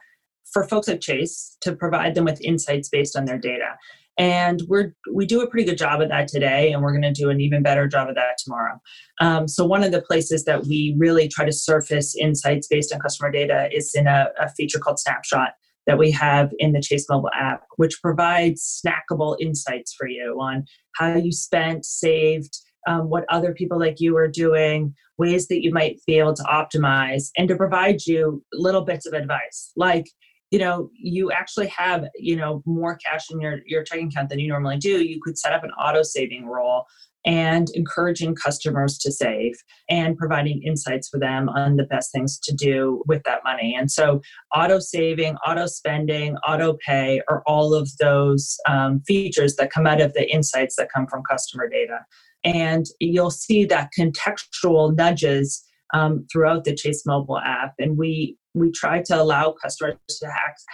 for 0.52 0.68
folks 0.68 0.90
at 0.90 1.02
Chase 1.02 1.58
to 1.62 1.76
provide 1.76 2.14
them 2.14 2.26
with 2.26 2.42
insights 2.42 2.90
based 2.90 3.16
on 3.16 3.26
their 3.26 3.38
data 3.38 3.78
and 4.18 4.62
we're 4.68 4.94
we 5.14 5.26
do 5.26 5.42
a 5.42 5.50
pretty 5.50 5.66
good 5.66 5.78
job 5.78 6.02
of 6.02 6.10
that 6.10 6.28
today 6.28 6.72
and 6.72 6.84
we're 6.84 6.92
going 6.92 7.02
to 7.02 7.12
do 7.12 7.30
an 7.30 7.40
even 7.40 7.64
better 7.64 7.88
job 7.88 8.10
of 8.10 8.16
that 8.16 8.38
tomorrow. 8.38 8.80
Um, 9.22 9.48
so 9.48 9.66
one 9.66 9.84
of 9.84 9.92
the 9.92 10.02
places 10.02 10.44
that 10.46 10.66
we 10.66 10.96
really 10.98 11.28
try 11.28 11.46
to 11.46 11.54
surface 11.54 12.16
insights 12.16 12.68
based 12.68 12.94
on 12.94 13.00
customer 13.00 13.32
data 13.32 13.70
is 13.72 13.94
in 13.96 14.08
a, 14.08 14.28
a 14.40 14.50
feature 14.50 14.80
called 14.80 15.00
snapshot 15.00 15.52
that 15.88 15.98
we 15.98 16.12
have 16.12 16.52
in 16.60 16.74
the 16.74 16.82
chase 16.82 17.08
mobile 17.10 17.32
app 17.34 17.64
which 17.78 18.00
provides 18.02 18.82
snackable 18.86 19.36
insights 19.40 19.94
for 19.94 20.08
you 20.08 20.38
on 20.40 20.66
how 20.96 21.16
you 21.16 21.32
spent 21.32 21.86
saved 21.86 22.60
um, 22.88 23.10
what 23.10 23.26
other 23.30 23.54
people 23.54 23.80
like 23.80 24.00
you 24.00 24.16
are 24.16 24.28
doing 24.28 24.94
ways 25.18 25.48
that 25.48 25.64
you 25.64 25.72
might 25.74 26.00
be 26.06 26.20
able 26.20 26.34
to 26.34 26.44
optimize 26.44 27.30
and 27.38 27.48
to 27.48 27.56
provide 27.56 28.06
you 28.06 28.44
little 28.54 28.82
bits 28.82 29.06
of 29.06 29.14
advice 29.14 29.72
like 29.76 30.06
you 30.52 30.60
know 30.60 30.90
you 30.94 31.32
actually 31.32 31.68
have 31.68 32.06
you 32.16 32.36
know 32.36 32.62
more 32.66 32.96
cash 32.98 33.30
in 33.32 33.40
your 33.40 33.60
your 33.66 33.84
checking 33.84 34.08
account 34.08 34.30
than 34.30 34.40
you 34.40 34.48
normally 34.48 34.78
do 34.78 35.04
you 35.04 35.20
could 35.24 35.38
set 35.38 35.54
up 35.54 35.64
an 35.64 35.72
auto 35.72 36.02
saving 36.02 36.46
role 36.46 36.86
and 37.26 37.70
encouraging 37.72 38.36
customers 38.36 38.98
to 38.98 39.12
save 39.12 39.54
and 39.90 40.18
providing 40.18 40.64
insights 40.64 41.10
for 41.10 41.20
them 41.20 41.50
on 41.50 41.76
the 41.76 41.84
best 41.84 42.12
things 42.12 42.40
to 42.40 42.56
do 42.56 43.04
with 43.08 43.22
that 43.24 43.44
money. 43.44 43.76
And 43.78 43.92
so 43.92 44.22
auto 44.56 44.80
saving 44.80 45.36
auto 45.46 45.66
spending 45.66 46.38
auto 46.48 46.78
pay 46.86 47.22
are 47.28 47.44
all 47.46 47.74
of 47.74 47.90
those 47.98 48.58
um, 48.68 49.02
features 49.06 49.56
that 49.58 49.72
come 49.72 49.86
out 49.86 50.02
of 50.02 50.14
the 50.14 50.32
insights 50.32 50.76
that 50.78 50.92
come 50.94 51.08
from 51.08 51.24
customer 51.30 51.68
data. 51.68 52.00
And 52.44 52.86
you'll 53.00 53.32
see 53.32 53.66
that 53.66 53.90
contextual 53.98 54.96
nudges 54.96 55.62
um, 55.94 56.26
throughout 56.32 56.64
the 56.64 56.76
chase 56.76 57.06
mobile 57.06 57.40
app. 57.40 57.74
And 57.80 57.98
we 57.98 58.38
we 58.54 58.72
try 58.72 59.02
to 59.04 59.22
allow 59.22 59.52
customers 59.52 59.98
to 60.08 60.28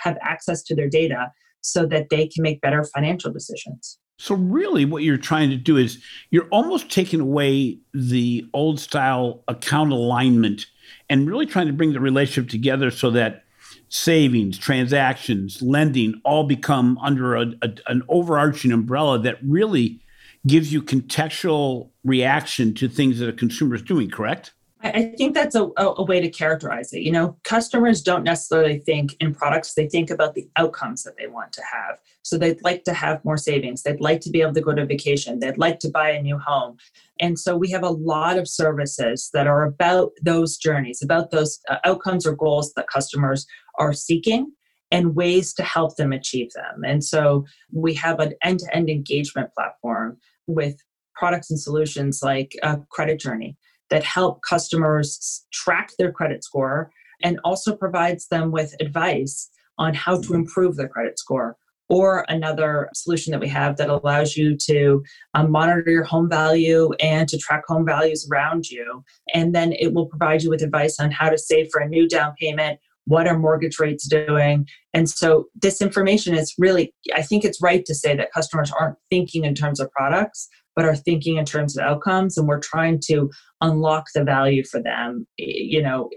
have 0.03 0.17
access 0.21 0.63
to 0.63 0.75
their 0.75 0.89
data 0.89 1.31
so 1.61 1.85
that 1.87 2.09
they 2.09 2.27
can 2.27 2.43
make 2.43 2.61
better 2.61 2.83
financial 2.93 3.31
decisions. 3.31 3.97
So, 4.17 4.35
really, 4.35 4.85
what 4.85 5.03
you're 5.03 5.17
trying 5.17 5.49
to 5.49 5.57
do 5.57 5.75
is 5.75 6.01
you're 6.29 6.47
almost 6.49 6.89
taking 6.89 7.19
away 7.19 7.79
the 7.93 8.45
old 8.53 8.79
style 8.79 9.43
account 9.49 9.91
alignment 9.91 10.67
and 11.09 11.27
really 11.27 11.45
trying 11.45 11.67
to 11.67 11.73
bring 11.73 11.91
the 11.91 11.99
relationship 11.99 12.49
together 12.49 12.91
so 12.91 13.11
that 13.11 13.43
savings, 13.89 14.57
transactions, 14.57 15.61
lending 15.61 16.21
all 16.23 16.45
become 16.45 16.97
under 16.99 17.35
a, 17.35 17.47
a, 17.61 17.69
an 17.87 18.03
overarching 18.07 18.71
umbrella 18.71 19.19
that 19.19 19.37
really 19.43 19.99
gives 20.47 20.71
you 20.71 20.81
contextual 20.81 21.89
reaction 22.03 22.73
to 22.75 22.87
things 22.87 23.19
that 23.19 23.27
a 23.27 23.33
consumer 23.33 23.75
is 23.75 23.81
doing, 23.81 24.09
correct? 24.09 24.53
I 24.93 25.13
think 25.17 25.33
that's 25.33 25.55
a, 25.55 25.69
a, 25.77 26.03
way 26.03 26.21
to 26.21 26.29
characterize 26.29 26.93
it. 26.93 27.01
You 27.01 27.11
know, 27.11 27.37
customers 27.43 28.01
don't 28.01 28.23
necessarily 28.23 28.79
think 28.79 29.15
in 29.19 29.33
products, 29.33 29.73
they 29.73 29.87
think 29.87 30.11
about 30.11 30.35
the 30.35 30.47
outcomes 30.57 31.03
that 31.03 31.17
they 31.17 31.27
want 31.27 31.53
to 31.53 31.61
have. 31.61 31.97
So 32.21 32.37
they'd 32.37 32.63
like 32.63 32.83
to 32.83 32.93
have 32.93 33.25
more 33.25 33.37
savings. 33.37 33.81
They'd 33.81 33.99
like 33.99 34.21
to 34.21 34.29
be 34.29 34.41
able 34.41 34.53
to 34.53 34.61
go 34.61 34.75
to 34.75 34.85
vacation. 34.85 35.39
They'd 35.39 35.57
like 35.57 35.79
to 35.79 35.89
buy 35.89 36.11
a 36.11 36.21
new 36.21 36.37
home. 36.37 36.77
And 37.19 37.39
so 37.39 37.57
we 37.57 37.71
have 37.71 37.83
a 37.83 37.89
lot 37.89 38.37
of 38.37 38.47
services 38.47 39.29
that 39.33 39.47
are 39.47 39.63
about 39.63 40.11
those 40.21 40.57
journeys, 40.57 41.01
about 41.01 41.31
those 41.31 41.59
uh, 41.69 41.77
outcomes 41.83 42.27
or 42.27 42.35
goals 42.35 42.73
that 42.73 42.87
customers 42.87 43.47
are 43.79 43.93
seeking 43.93 44.51
and 44.91 45.15
ways 45.15 45.53
to 45.55 45.63
help 45.63 45.95
them 45.95 46.13
achieve 46.13 46.51
them. 46.53 46.83
And 46.85 47.03
so 47.03 47.45
we 47.73 47.95
have 47.95 48.19
an 48.19 48.33
end 48.43 48.59
to 48.59 48.75
end 48.75 48.89
engagement 48.89 49.51
platform 49.53 50.17
with 50.47 50.77
products 51.15 51.49
and 51.49 51.59
solutions 51.59 52.21
like 52.21 52.55
a 52.61 52.77
credit 52.91 53.19
journey 53.19 53.57
that 53.89 54.03
help 54.03 54.41
customers 54.47 55.45
track 55.51 55.91
their 55.97 56.11
credit 56.11 56.43
score 56.43 56.91
and 57.23 57.39
also 57.43 57.75
provides 57.75 58.27
them 58.27 58.51
with 58.51 58.75
advice 58.79 59.49
on 59.77 59.93
how 59.93 60.19
to 60.21 60.33
improve 60.33 60.75
their 60.75 60.87
credit 60.87 61.19
score. 61.19 61.57
Or 61.87 62.25
another 62.29 62.89
solution 62.95 63.29
that 63.31 63.41
we 63.41 63.47
have 63.49 63.77
that 63.77 63.89
allows 63.89 64.35
you 64.35 64.57
to 64.57 65.03
um, 65.35 65.51
monitor 65.51 65.83
your 65.87 66.03
home 66.03 66.27
value 66.27 66.91
and 66.99 67.29
to 67.29 67.37
track 67.37 67.61
home 67.67 67.85
values 67.85 68.27
around 68.31 68.71
you. 68.71 69.03
And 69.35 69.53
then 69.53 69.71
it 69.73 69.93
will 69.93 70.07
provide 70.07 70.41
you 70.41 70.49
with 70.49 70.63
advice 70.63 70.99
on 70.99 71.11
how 71.11 71.29
to 71.29 71.37
save 71.37 71.67
for 71.71 71.81
a 71.81 71.87
new 71.87 72.07
down 72.07 72.33
payment 72.39 72.79
what 73.05 73.27
are 73.27 73.37
mortgage 73.37 73.79
rates 73.79 74.07
doing 74.07 74.67
and 74.93 75.09
so 75.09 75.45
this 75.55 75.81
information 75.81 76.35
is 76.35 76.53
really 76.57 76.93
i 77.13 77.21
think 77.21 77.45
it's 77.45 77.61
right 77.61 77.85
to 77.85 77.95
say 77.95 78.15
that 78.15 78.31
customers 78.31 78.71
aren't 78.79 78.97
thinking 79.09 79.45
in 79.45 79.55
terms 79.55 79.79
of 79.79 79.91
products 79.91 80.49
but 80.75 80.85
are 80.85 80.95
thinking 80.95 81.37
in 81.37 81.45
terms 81.45 81.77
of 81.77 81.83
outcomes 81.83 82.37
and 82.37 82.47
we're 82.47 82.59
trying 82.59 82.99
to 83.05 83.29
unlock 83.61 84.07
the 84.13 84.23
value 84.23 84.63
for 84.63 84.81
them 84.81 85.25
you 85.37 85.81
know 85.81 86.09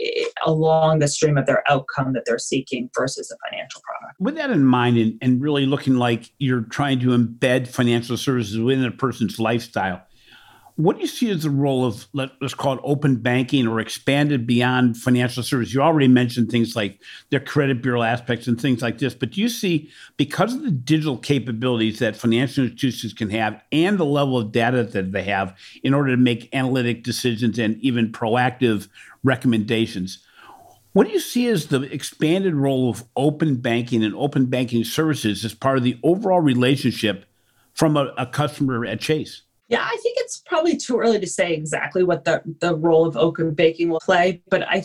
along 0.45 0.99
the 0.99 1.09
stream 1.09 1.38
of 1.38 1.47
their 1.47 1.62
outcome 1.71 2.12
that 2.12 2.25
they're 2.27 2.38
seeking 2.38 2.91
versus 2.97 3.31
a 3.31 3.37
financial 3.49 3.81
product. 3.83 4.21
With 4.21 4.35
that 4.37 4.50
in 4.50 4.65
mind 4.65 4.99
and, 4.99 5.19
and 5.23 5.41
really 5.41 5.67
looking 5.67 5.97
like 5.97 6.31
you're 6.38 6.62
trying 6.62 7.00
to 7.00 7.09
embed 7.09 7.69
financial 7.69 8.17
services 8.17 8.59
within 8.59 8.85
a 8.85 8.91
person's 8.91 9.38
lifestyle 9.38 10.03
what 10.78 10.94
do 10.94 11.02
you 11.02 11.08
see 11.08 11.28
as 11.28 11.42
the 11.42 11.50
role 11.50 11.85
of 11.85 12.06
let, 12.12 12.30
us 12.40 12.54
call 12.54 12.75
it 12.75 12.80
open 12.85 13.16
banking 13.16 13.66
or 13.66 13.80
expanded 13.80 14.47
beyond 14.47 14.97
financial 14.97 15.42
services? 15.42 15.75
You 15.75 15.82
already 15.82 16.06
mentioned 16.06 16.52
things 16.52 16.76
like 16.76 17.00
the 17.30 17.40
credit 17.40 17.82
bureau 17.82 18.02
aspects 18.02 18.47
and 18.47 18.61
things 18.61 18.80
like 18.80 18.99
this, 18.99 19.12
but 19.12 19.32
do 19.32 19.40
you 19.40 19.49
see 19.49 19.90
because 20.16 20.54
of 20.54 20.62
the 20.62 20.70
digital 20.70 21.18
capabilities 21.18 21.99
that 21.99 22.14
financial 22.14 22.62
institutions 22.62 23.12
can 23.12 23.28
have 23.30 23.61
and 23.73 23.99
the 23.99 24.04
level 24.04 24.38
of 24.38 24.52
data 24.52 24.85
that 24.85 25.11
they 25.11 25.25
have 25.25 25.58
in 25.82 25.94
order 25.94 26.12
to 26.12 26.16
make 26.16 26.49
analytic 26.54 27.02
decisions 27.02 27.58
and 27.58 27.76
even 27.80 28.12
proactive 28.12 28.87
recommendations? 29.25 30.25
What 30.92 31.08
do 31.08 31.12
you 31.12 31.18
see 31.18 31.49
as 31.49 31.66
the 31.66 31.82
expanded 31.92 32.54
role 32.54 32.88
of 32.88 33.02
open 33.16 33.56
banking 33.56 34.04
and 34.04 34.14
open 34.14 34.47
banking 34.47 34.85
services 34.85 35.44
as 35.44 35.54
part 35.54 35.76
of 35.76 35.82
the 35.82 35.99
overall 36.04 36.40
relationship 36.40 37.25
from 37.75 37.97
a, 37.97 38.14
a 38.16 38.26
customer 38.26 38.87
at 38.87 39.00
Chase? 39.00 39.42
Yeah, 39.68 39.82
I 39.82 39.97
think 40.02 40.08
probably 40.49 40.76
too 40.76 40.99
early 40.99 41.21
to 41.21 41.26
say 41.26 41.52
exactly 41.52 42.02
what 42.02 42.25
the, 42.25 42.43
the 42.61 42.75
role 42.75 43.07
of 43.07 43.17
open 43.17 43.55
banking 43.55 43.90
will 43.90 44.00
play, 44.00 44.43
but 44.49 44.67
I 44.69 44.85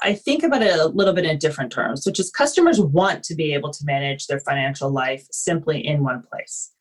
I 0.00 0.14
think 0.14 0.42
about 0.42 0.62
it 0.62 0.78
a 0.78 0.88
little 0.88 1.14
bit 1.14 1.24
in 1.24 1.38
different 1.38 1.72
terms, 1.72 2.04
which 2.06 2.18
is 2.18 2.30
customers 2.30 2.80
want 2.80 3.22
to 3.24 3.34
be 3.34 3.54
able 3.54 3.70
to 3.72 3.84
manage 3.84 4.26
their 4.26 4.40
financial 4.40 4.90
life 4.90 5.26
simply 5.30 5.86
in 5.86 6.02
one 6.02 6.22
place. 6.22 6.72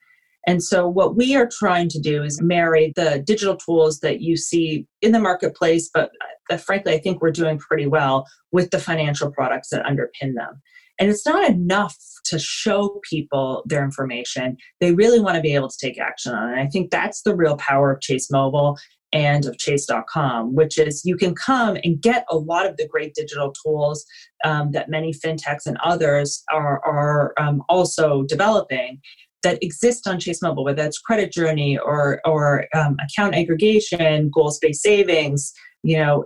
And 0.45 0.61
so, 0.61 0.87
what 0.87 1.15
we 1.15 1.35
are 1.35 1.47
trying 1.47 1.89
to 1.89 1.99
do 1.99 2.23
is 2.23 2.41
marry 2.41 2.91
the 2.95 3.23
digital 3.25 3.55
tools 3.55 3.99
that 3.99 4.21
you 4.21 4.35
see 4.35 4.87
in 5.01 5.11
the 5.11 5.19
marketplace, 5.19 5.89
but 5.93 6.11
uh, 6.49 6.57
frankly, 6.57 6.93
I 6.93 6.99
think 6.99 7.21
we're 7.21 7.31
doing 7.31 7.57
pretty 7.57 7.87
well 7.87 8.27
with 8.51 8.71
the 8.71 8.79
financial 8.79 9.31
products 9.31 9.69
that 9.69 9.85
underpin 9.85 10.35
them. 10.35 10.61
And 10.99 11.09
it's 11.09 11.25
not 11.25 11.49
enough 11.49 11.97
to 12.25 12.39
show 12.39 13.01
people 13.09 13.63
their 13.65 13.83
information. 13.83 14.57
They 14.79 14.93
really 14.93 15.19
want 15.19 15.35
to 15.35 15.41
be 15.41 15.55
able 15.55 15.69
to 15.69 15.77
take 15.77 15.99
action 15.99 16.33
on 16.33 16.49
it. 16.49 16.51
And 16.53 16.61
I 16.61 16.67
think 16.67 16.91
that's 16.91 17.23
the 17.23 17.35
real 17.35 17.57
power 17.57 17.91
of 17.91 18.01
Chase 18.01 18.31
Mobile 18.31 18.77
and 19.13 19.45
of 19.45 19.57
chase.com, 19.59 20.55
which 20.55 20.77
is 20.77 21.03
you 21.05 21.15
can 21.15 21.35
come 21.35 21.77
and 21.83 22.01
get 22.01 22.25
a 22.29 22.37
lot 22.37 22.65
of 22.65 22.77
the 22.77 22.87
great 22.87 23.13
digital 23.13 23.53
tools 23.63 24.03
um, 24.43 24.71
that 24.71 24.89
many 24.89 25.13
fintechs 25.13 25.65
and 25.67 25.77
others 25.83 26.43
are, 26.51 26.81
are 26.83 27.33
um, 27.37 27.61
also 27.69 28.23
developing 28.23 28.99
that 29.43 29.61
exist 29.61 30.07
on 30.07 30.19
Chase 30.19 30.41
Mobile, 30.41 30.63
whether 30.63 30.83
it's 30.83 30.97
credit 30.97 31.31
journey 31.31 31.77
or, 31.77 32.21
or 32.25 32.65
um, 32.73 32.97
account 33.03 33.35
aggregation, 33.35 34.31
goals 34.33 34.57
based 34.57 34.81
savings. 34.81 35.53
You 35.83 35.97
know, 35.97 36.25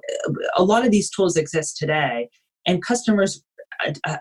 a 0.56 0.64
lot 0.64 0.86
of 0.86 0.92
these 0.92 1.10
tools 1.10 1.36
exist 1.36 1.78
today, 1.78 2.30
and 2.68 2.82
customers 2.82 3.44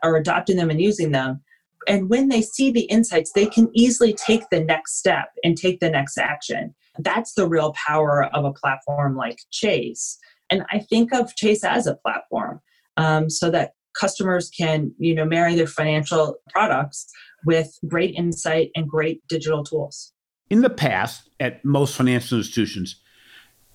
are 0.03 0.17
adopting 0.17 0.57
them 0.57 0.71
and 0.71 0.81
using 0.81 1.13
them. 1.13 1.43
And 1.89 2.11
when 2.11 2.29
they 2.29 2.43
see 2.43 2.71
the 2.71 2.83
insights, 2.83 3.33
they 3.33 3.47
can 3.47 3.71
easily 3.75 4.13
take 4.13 4.49
the 4.51 4.61
next 4.61 4.99
step 4.99 5.29
and 5.45 5.57
take 5.57 5.81
the 5.81 5.91
next 5.91 6.19
action. 6.19 6.75
That's 6.99 7.35
the 7.35 7.49
real 7.49 7.75
power 7.87 8.25
of 8.35 8.45
a 8.45 8.53
platform 8.53 9.17
like 9.17 9.39
Chase. 9.51 10.19
And 10.51 10.65
I 10.73 10.81
think 10.81 11.13
of 11.13 11.35
Chase 11.37 11.65
as 11.65 11.87
a 11.87 11.97
platform 11.97 12.61
um, 12.97 13.31
so 13.31 13.51
that 13.51 13.73
customers 13.99 14.51
can, 14.51 14.93
you 14.99 15.15
know, 15.15 15.25
marry 15.25 15.55
their 15.55 15.67
financial 15.67 16.37
products 16.51 17.07
with 17.45 17.73
great 17.87 18.15
insight 18.15 18.71
and 18.75 18.89
great 18.89 19.27
digital 19.29 19.65
tools. 19.65 20.13
In 20.51 20.61
the 20.61 20.71
past, 20.71 21.29
at 21.41 21.65
most 21.65 21.97
financial 21.97 22.39
institutions, 22.39 23.01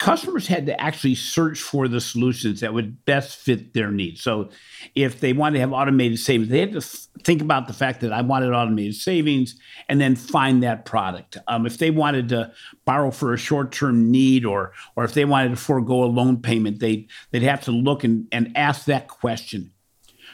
customers 0.01 0.47
had 0.47 0.65
to 0.65 0.81
actually 0.81 1.13
search 1.13 1.61
for 1.61 1.87
the 1.87 2.01
solutions 2.01 2.59
that 2.61 2.73
would 2.73 3.05
best 3.05 3.37
fit 3.37 3.75
their 3.75 3.91
needs. 3.91 4.23
So, 4.23 4.49
if 4.95 5.19
they 5.19 5.31
wanted 5.31 5.57
to 5.57 5.59
have 5.59 5.73
automated 5.73 6.17
savings, 6.17 6.49
they 6.49 6.59
had 6.59 6.71
to 6.71 6.81
think 6.81 7.39
about 7.39 7.67
the 7.67 7.73
fact 7.73 8.01
that 8.01 8.11
I 8.11 8.21
wanted 8.21 8.51
automated 8.51 8.95
savings 8.95 9.59
and 9.87 10.01
then 10.01 10.15
find 10.15 10.63
that 10.63 10.85
product. 10.85 11.37
Um, 11.47 11.67
if 11.67 11.77
they 11.77 11.91
wanted 11.91 12.29
to 12.29 12.51
borrow 12.83 13.11
for 13.11 13.31
a 13.31 13.37
short 13.37 13.71
term 13.71 14.09
need 14.09 14.43
or, 14.43 14.73
or 14.95 15.03
if 15.03 15.13
they 15.13 15.23
wanted 15.23 15.49
to 15.49 15.55
forego 15.55 16.03
a 16.03 16.05
loan 16.05 16.41
payment, 16.41 16.79
they, 16.79 17.07
they'd 17.29 17.43
have 17.43 17.61
to 17.65 17.71
look 17.71 18.03
and, 18.03 18.27
and 18.31 18.51
ask 18.57 18.85
that 18.85 19.07
question. 19.07 19.71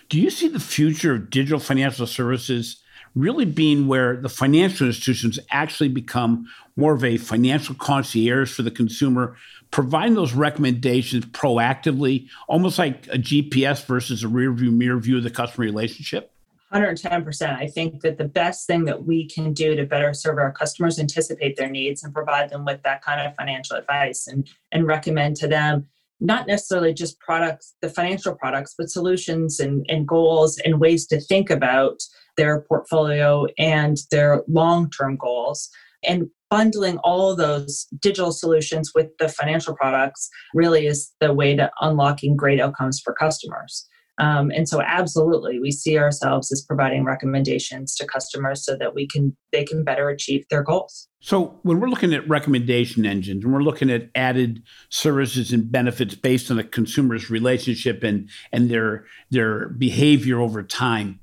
Do 0.07 0.17
you 0.17 0.29
see 0.29 0.47
the 0.47 0.61
future 0.61 1.15
of 1.15 1.29
digital 1.29 1.59
financial 1.59 2.07
services? 2.07 2.81
really 3.17 3.45
being 3.45 3.87
where 3.87 4.17
the 4.17 4.29
financial 4.29 4.87
institutions 4.87 5.39
actually 5.49 5.89
become 5.89 6.47
more 6.75 6.93
of 6.93 7.03
a 7.03 7.17
financial 7.17 7.73
concierge 7.75 8.53
for 8.53 8.61
the 8.61 8.71
consumer, 8.71 9.35
providing 9.71 10.15
those 10.15 10.33
recommendations 10.33 11.25
proactively, 11.25 12.27
almost 12.47 12.79
like 12.79 13.07
a 13.07 13.17
GPS 13.17 13.85
versus 13.85 14.23
a 14.23 14.27
rear 14.27 14.51
view 14.51 14.71
mirror 14.71 14.99
view 14.99 15.17
of 15.17 15.23
the 15.23 15.29
customer 15.29 15.65
relationship? 15.65 16.31
110%. 16.73 17.55
I 17.55 17.67
think 17.67 18.01
that 18.01 18.17
the 18.17 18.27
best 18.27 18.67
thing 18.67 18.85
that 18.85 19.05
we 19.05 19.27
can 19.27 19.53
do 19.53 19.75
to 19.75 19.85
better 19.85 20.13
serve 20.13 20.37
our 20.37 20.51
customers, 20.51 20.99
anticipate 20.99 21.55
their 21.55 21.69
needs, 21.69 22.03
and 22.03 22.13
provide 22.13 22.49
them 22.49 22.65
with 22.65 22.83
that 22.83 23.01
kind 23.01 23.25
of 23.25 23.35
financial 23.35 23.77
advice 23.77 24.27
and, 24.27 24.49
and 24.71 24.85
recommend 24.85 25.37
to 25.37 25.47
them 25.47 25.87
not 26.19 26.47
necessarily 26.47 26.93
just 26.93 27.19
products, 27.19 27.75
the 27.81 27.89
financial 27.89 28.35
products, 28.35 28.73
but 28.77 28.89
solutions 28.89 29.59
and, 29.59 29.85
and 29.87 30.07
goals 30.07 30.57
and 30.65 30.79
ways 30.79 31.05
to 31.07 31.19
think 31.21 31.49
about 31.49 32.01
their 32.37 32.61
portfolio 32.61 33.45
and 33.57 33.97
their 34.11 34.43
long 34.47 34.89
term 34.89 35.15
goals. 35.15 35.69
And 36.03 36.27
bundling 36.49 36.97
all 36.99 37.35
those 37.35 37.87
digital 38.01 38.31
solutions 38.31 38.91
with 38.95 39.07
the 39.19 39.27
financial 39.27 39.75
products 39.75 40.29
really 40.53 40.87
is 40.87 41.11
the 41.19 41.33
way 41.33 41.55
to 41.55 41.69
unlocking 41.81 42.35
great 42.35 42.59
outcomes 42.59 43.01
for 43.03 43.13
customers. 43.13 43.87
Um, 44.19 44.51
and 44.51 44.67
so, 44.67 44.81
absolutely, 44.81 45.59
we 45.59 45.71
see 45.71 45.97
ourselves 45.97 46.51
as 46.51 46.63
providing 46.63 47.03
recommendations 47.03 47.93
to 47.95 48.07
customers 48.07 48.65
so 48.65 48.75
that 48.75 48.95
we 48.95 49.07
can 49.07 49.37
they 49.51 49.63
can 49.63 49.83
better 49.83 50.09
achieve 50.09 50.43
their 50.49 50.63
goals. 50.63 51.07
So, 51.19 51.59
when 51.61 51.79
we're 51.79 51.89
looking 51.89 52.13
at 52.13 52.27
recommendation 52.27 53.05
engines, 53.05 53.43
and 53.43 53.53
we're 53.53 53.61
looking 53.61 53.91
at 53.91 54.09
added 54.15 54.63
services 54.89 55.53
and 55.53 55.71
benefits 55.71 56.15
based 56.15 56.49
on 56.49 56.57
a 56.57 56.63
consumer's 56.63 57.29
relationship 57.29 58.03
and 58.03 58.27
and 58.51 58.71
their 58.71 59.05
their 59.29 59.69
behavior 59.69 60.39
over 60.39 60.63
time, 60.63 61.19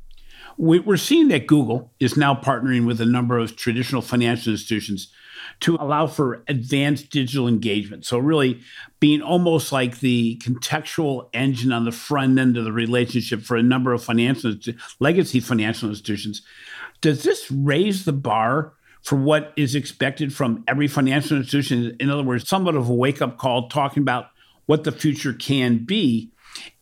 we're 0.57 0.97
seeing 0.97 1.29
that 1.29 1.47
Google 1.47 1.93
is 2.01 2.17
now 2.17 2.35
partnering 2.35 2.87
with 2.87 3.01
a 3.01 3.07
number 3.07 3.39
of 3.39 3.57
traditional 3.57 4.03
financial 4.03 4.53
institutions 4.53 5.13
to 5.61 5.77
allow 5.77 6.07
for 6.07 6.43
advanced 6.49 7.11
digital 7.11 7.49
engagement. 7.49 8.05
So, 8.05 8.19
really 8.19 8.61
being 9.01 9.23
almost 9.23 9.73
like 9.73 10.01
the 10.01 10.41
contextual 10.45 11.29
engine 11.33 11.73
on 11.73 11.85
the 11.85 11.93
front 11.93 12.39
end 12.39 12.57
of 12.57 12.65
the 12.65 12.73
relationship 12.73 13.43
for 13.43 13.57
a 13.57 13.63
number 13.63 13.93
of 13.93 14.03
financial 14.03 14.55
legacy 15.01 15.41
financial 15.41 15.89
institutions. 15.89 16.43
Does 17.01 17.23
this 17.23 17.51
raise 17.51 18.05
the 18.05 18.13
bar 18.13 18.73
for 19.03 19.17
what 19.17 19.53
is 19.57 19.75
expected 19.75 20.33
from 20.33 20.65
every 20.67 20.89
financial 20.89 21.37
institution? 21.37 21.97
In 22.01 22.11
other 22.11 22.23
words, 22.23 22.49
somewhat 22.49 22.77
of 22.77 22.89
a 22.89 22.95
wake 22.95 23.21
up 23.21 23.37
call 23.37 23.69
talking 23.69 24.03
about 24.03 24.29
what 24.67 24.85
the 24.85 24.93
future 24.93 25.35
can 25.35 25.85
be 25.85 26.31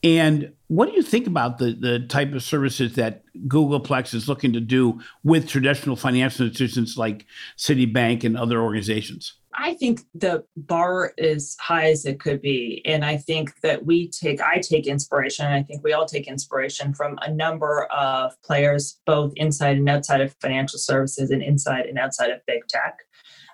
and 0.02 0.52
what 0.72 0.88
do 0.88 0.94
you 0.94 1.02
think 1.02 1.26
about 1.26 1.58
the, 1.58 1.74
the 1.78 1.98
type 2.06 2.32
of 2.32 2.42
services 2.42 2.94
that 2.94 3.24
Google 3.46 3.78
Plex 3.78 4.14
is 4.14 4.26
looking 4.26 4.54
to 4.54 4.60
do 4.60 4.98
with 5.22 5.46
traditional 5.46 5.96
financial 5.96 6.46
institutions 6.46 6.96
like 6.96 7.26
Citibank 7.58 8.24
and 8.24 8.38
other 8.38 8.62
organizations? 8.62 9.34
I 9.52 9.74
think 9.74 10.00
the 10.14 10.44
bar 10.56 11.12
is 11.18 11.58
high 11.60 11.90
as 11.90 12.06
it 12.06 12.20
could 12.20 12.40
be. 12.40 12.80
And 12.86 13.04
I 13.04 13.18
think 13.18 13.60
that 13.60 13.84
we 13.84 14.08
take, 14.08 14.40
I 14.40 14.60
take 14.60 14.86
inspiration, 14.86 15.44
I 15.44 15.62
think 15.62 15.84
we 15.84 15.92
all 15.92 16.06
take 16.06 16.26
inspiration 16.26 16.94
from 16.94 17.18
a 17.20 17.30
number 17.30 17.84
of 17.94 18.32
players, 18.40 18.98
both 19.04 19.34
inside 19.36 19.76
and 19.76 19.90
outside 19.90 20.22
of 20.22 20.34
financial 20.40 20.78
services 20.78 21.30
and 21.30 21.42
inside 21.42 21.84
and 21.84 21.98
outside 21.98 22.30
of 22.30 22.40
big 22.46 22.66
tech. 22.68 23.00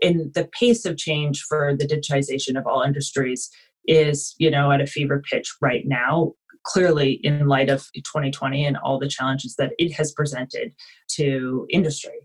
And 0.01 0.33
the 0.35 0.49
pace 0.57 0.85
of 0.85 0.97
change 0.97 1.43
for 1.43 1.75
the 1.77 1.85
digitization 1.85 2.57
of 2.57 2.69
all 2.69 2.83
industries 2.83 3.51
is 3.89 4.35
you 4.39 4.51
know 4.51 4.71
at 4.71 4.83
a 4.83 4.87
fever 4.87 5.21
pitch 5.29 5.57
right 5.63 5.85
now 5.87 6.35
clearly 6.65 7.13
in 7.23 7.47
light 7.47 7.69
of 7.69 7.87
2020 7.95 8.65
and 8.65 8.77
all 8.77 8.99
the 8.99 9.09
challenges 9.09 9.55
that 9.57 9.73
it 9.79 9.93
has 9.93 10.13
presented 10.13 10.73
to 11.09 11.67
industry. 11.71 12.21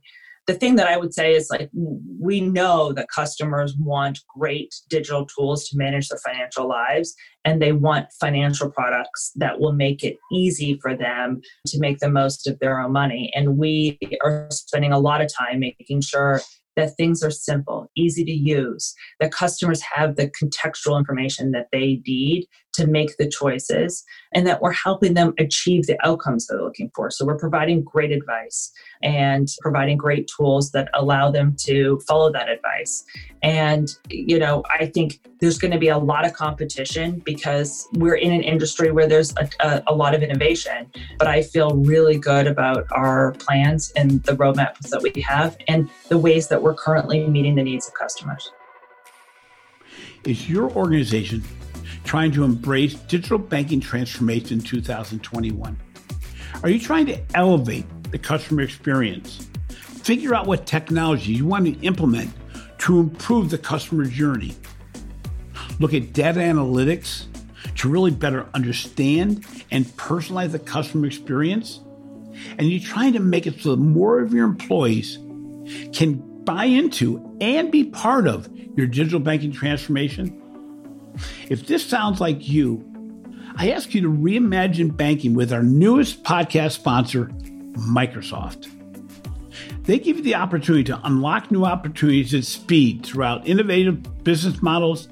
The 0.46 0.56
thing 0.56 0.76
that 0.76 0.88
i 0.88 0.98
would 0.98 1.14
say 1.14 1.34
is 1.36 1.48
like 1.50 1.70
we 1.74 2.42
know 2.42 2.92
that 2.92 3.08
customers 3.14 3.76
want 3.80 4.20
great 4.28 4.76
digital 4.90 5.26
tools 5.26 5.70
to 5.70 5.78
manage 5.78 6.10
their 6.10 6.20
financial 6.20 6.68
lives 6.68 7.16
and 7.46 7.62
they 7.62 7.72
want 7.72 8.08
financial 8.20 8.70
products 8.70 9.32
that 9.36 9.60
will 9.62 9.72
make 9.72 10.04
it 10.04 10.18
easy 10.34 10.78
for 10.82 10.96
them 10.98 11.42
to 11.68 11.80
make 11.80 12.00
the 12.00 12.10
most 12.10 12.46
of 12.46 12.60
their 12.60 12.80
own 12.80 12.92
money. 12.92 13.32
And 13.34 13.58
we 13.58 13.98
are 14.22 14.48
spending 14.52 14.92
a 14.92 15.00
lot 15.00 15.22
of 15.22 15.34
time 15.34 15.60
making 15.60 16.02
sure 16.02 16.42
that 16.76 16.96
things 16.96 17.24
are 17.24 17.32
simple, 17.32 17.90
easy 17.96 18.26
to 18.26 18.32
use, 18.32 18.94
that 19.20 19.32
customers 19.32 19.82
have 19.82 20.16
the 20.16 20.32
contextual 20.42 20.98
information 20.98 21.52
that 21.52 21.68
they 21.72 22.02
need 22.08 22.48
to 22.74 22.88
make 22.88 23.18
the 23.18 23.28
choices, 23.28 24.04
and 24.34 24.46
that 24.48 24.62
we're 24.62 24.72
helping 24.72 25.14
them 25.14 25.34
achieve 25.38 25.86
the 25.86 25.98
outcomes 26.06 26.48
they're 26.48 26.62
looking 26.62 26.92
for. 26.96 27.12
So 27.12 27.26
we're 27.26 27.38
providing 27.38 27.84
great 27.84 28.12
advice 28.12 28.72
and 29.02 29.48
providing 29.62 29.98
great 29.98 30.30
tools 30.36 30.72
that 30.72 30.90
allow 30.94 31.32
them 31.32 31.56
to 31.62 32.00
follow 32.08 32.32
that 32.32 32.50
advice. 32.50 33.04
And, 33.42 33.90
you 34.10 34.40
know, 34.40 34.64
I 34.80 34.86
think 34.88 35.20
there's 35.40 35.58
going 35.58 35.72
to 35.72 35.78
be 35.78 35.90
a 35.90 35.98
lot 35.98 36.26
of 36.26 36.34
competition 36.34 37.22
because 37.26 37.88
we're 37.94 38.16
in 38.16 38.32
an 38.32 38.42
industry 38.42 38.92
where 38.92 39.08
there's 39.08 39.34
a, 39.38 39.50
a, 39.60 39.84
a 39.88 39.94
lot 39.94 40.16
of 40.16 40.24
innovation. 40.24 40.90
But 41.20 41.28
I 41.28 41.44
feel 41.44 41.76
really 41.76 42.18
good 42.18 42.48
about 42.48 42.86
our 42.92 43.34
plans 43.34 43.92
and 43.96 44.24
the 44.24 44.36
roadmaps 44.38 44.90
that 44.90 45.02
we 45.02 45.22
have 45.22 45.58
and 45.68 45.90
the 46.08 46.18
ways 46.18 46.48
that 46.48 46.62
we're 46.62 46.76
currently 46.76 47.28
meeting 47.28 47.56
the 47.56 47.64
needs 47.64 47.88
of 47.88 47.94
customers. 47.94 48.52
Is 50.24 50.50
your 50.50 50.72
organization 50.72 51.44
trying 52.04 52.32
to 52.34 52.44
embrace 52.44 52.94
digital 52.94 53.38
banking 53.38 53.80
transformation 53.80 54.60
in 54.60 54.62
2021? 54.64 55.78
Are 56.62 56.70
you 56.70 56.80
trying 56.80 57.06
to 57.08 57.20
elevate 57.34 57.86
the 58.12 58.18
customer 58.18 58.62
experience? 58.62 59.48
Figure 59.70 60.36
out 60.36 60.46
what 60.46 60.66
technology 60.66 61.34
you 61.34 61.46
want 61.46 61.66
to 61.66 61.86
implement 61.86 62.32
to 62.80 63.00
improve 63.00 63.50
the 63.50 63.58
customer 63.58 64.06
journey. 64.06 64.54
Look 65.80 65.94
at 65.94 66.14
data 66.14 66.40
analytics 66.40 67.26
to 67.78 67.90
really 67.90 68.12
better 68.12 68.48
understand 68.54 69.46
and 69.72 69.86
personalize 69.98 70.52
the 70.52 70.60
customer 70.60 71.08
experience. 71.08 71.80
And 72.58 72.70
you're 72.70 72.82
trying 72.82 73.14
to 73.14 73.20
make 73.20 73.48
it 73.48 73.62
so 73.62 73.72
that 73.72 73.82
more 73.82 74.20
of 74.20 74.34
your 74.34 74.46
employees 74.46 75.18
can 75.94 76.44
buy 76.44 76.66
into 76.66 77.38
and 77.40 77.72
be 77.72 77.86
part 77.86 78.28
of 78.28 78.50
your 78.76 78.88
digital 78.88 79.20
banking 79.20 79.52
transformation. 79.52 80.43
If 81.50 81.68
this 81.68 81.86
sounds 81.86 82.20
like 82.20 82.48
you, 82.48 82.84
I 83.56 83.72
ask 83.72 83.94
you 83.94 84.02
to 84.02 84.10
reimagine 84.10 84.96
banking 84.96 85.34
with 85.34 85.54
our 85.54 85.64
newest 85.64 86.24
podcast 86.24 86.72
sponsor, 86.72 87.26
Microsoft. 87.74 88.70
They 89.84 90.00
give 90.00 90.18
you 90.18 90.24
the 90.24 90.36
opportunity 90.36 90.86
to 90.86 91.00
unlock 91.04 91.52
new 91.52 91.66
opportunities 91.66 92.34
at 92.34 92.46
speed 92.46 93.06
throughout 93.06 93.48
innovative 93.48 94.24
business 94.24 94.62
models, 94.62 95.10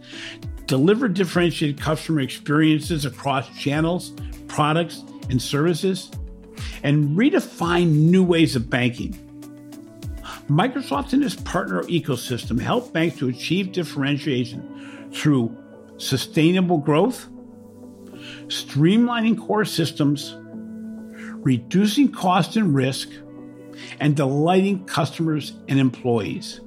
deliver 0.65 1.07
differentiated 1.07 1.79
customer 1.79 2.21
experiences 2.21 3.05
across 3.05 3.49
channels, 3.57 4.13
products, 4.47 5.03
and 5.29 5.41
services, 5.41 6.09
and 6.83 7.17
redefine 7.17 7.91
new 7.91 8.23
ways 8.23 8.55
of 8.55 8.69
banking. 8.69 9.13
Microsoft 10.49 11.13
and 11.13 11.23
its 11.23 11.35
partner 11.35 11.83
ecosystem 11.83 12.59
help 12.59 12.91
banks 12.91 13.17
to 13.17 13.29
achieve 13.29 13.71
differentiation 13.71 15.09
through 15.13 15.55
sustainable 16.01 16.79
growth, 16.79 17.29
streamlining 18.47 19.39
core 19.39 19.65
systems, 19.65 20.35
reducing 21.43 22.11
cost 22.11 22.55
and 22.55 22.73
risk, 22.73 23.09
and 23.99 24.15
delighting 24.15 24.85
customers 24.85 25.53
and 25.67 25.79
employees. 25.79 26.59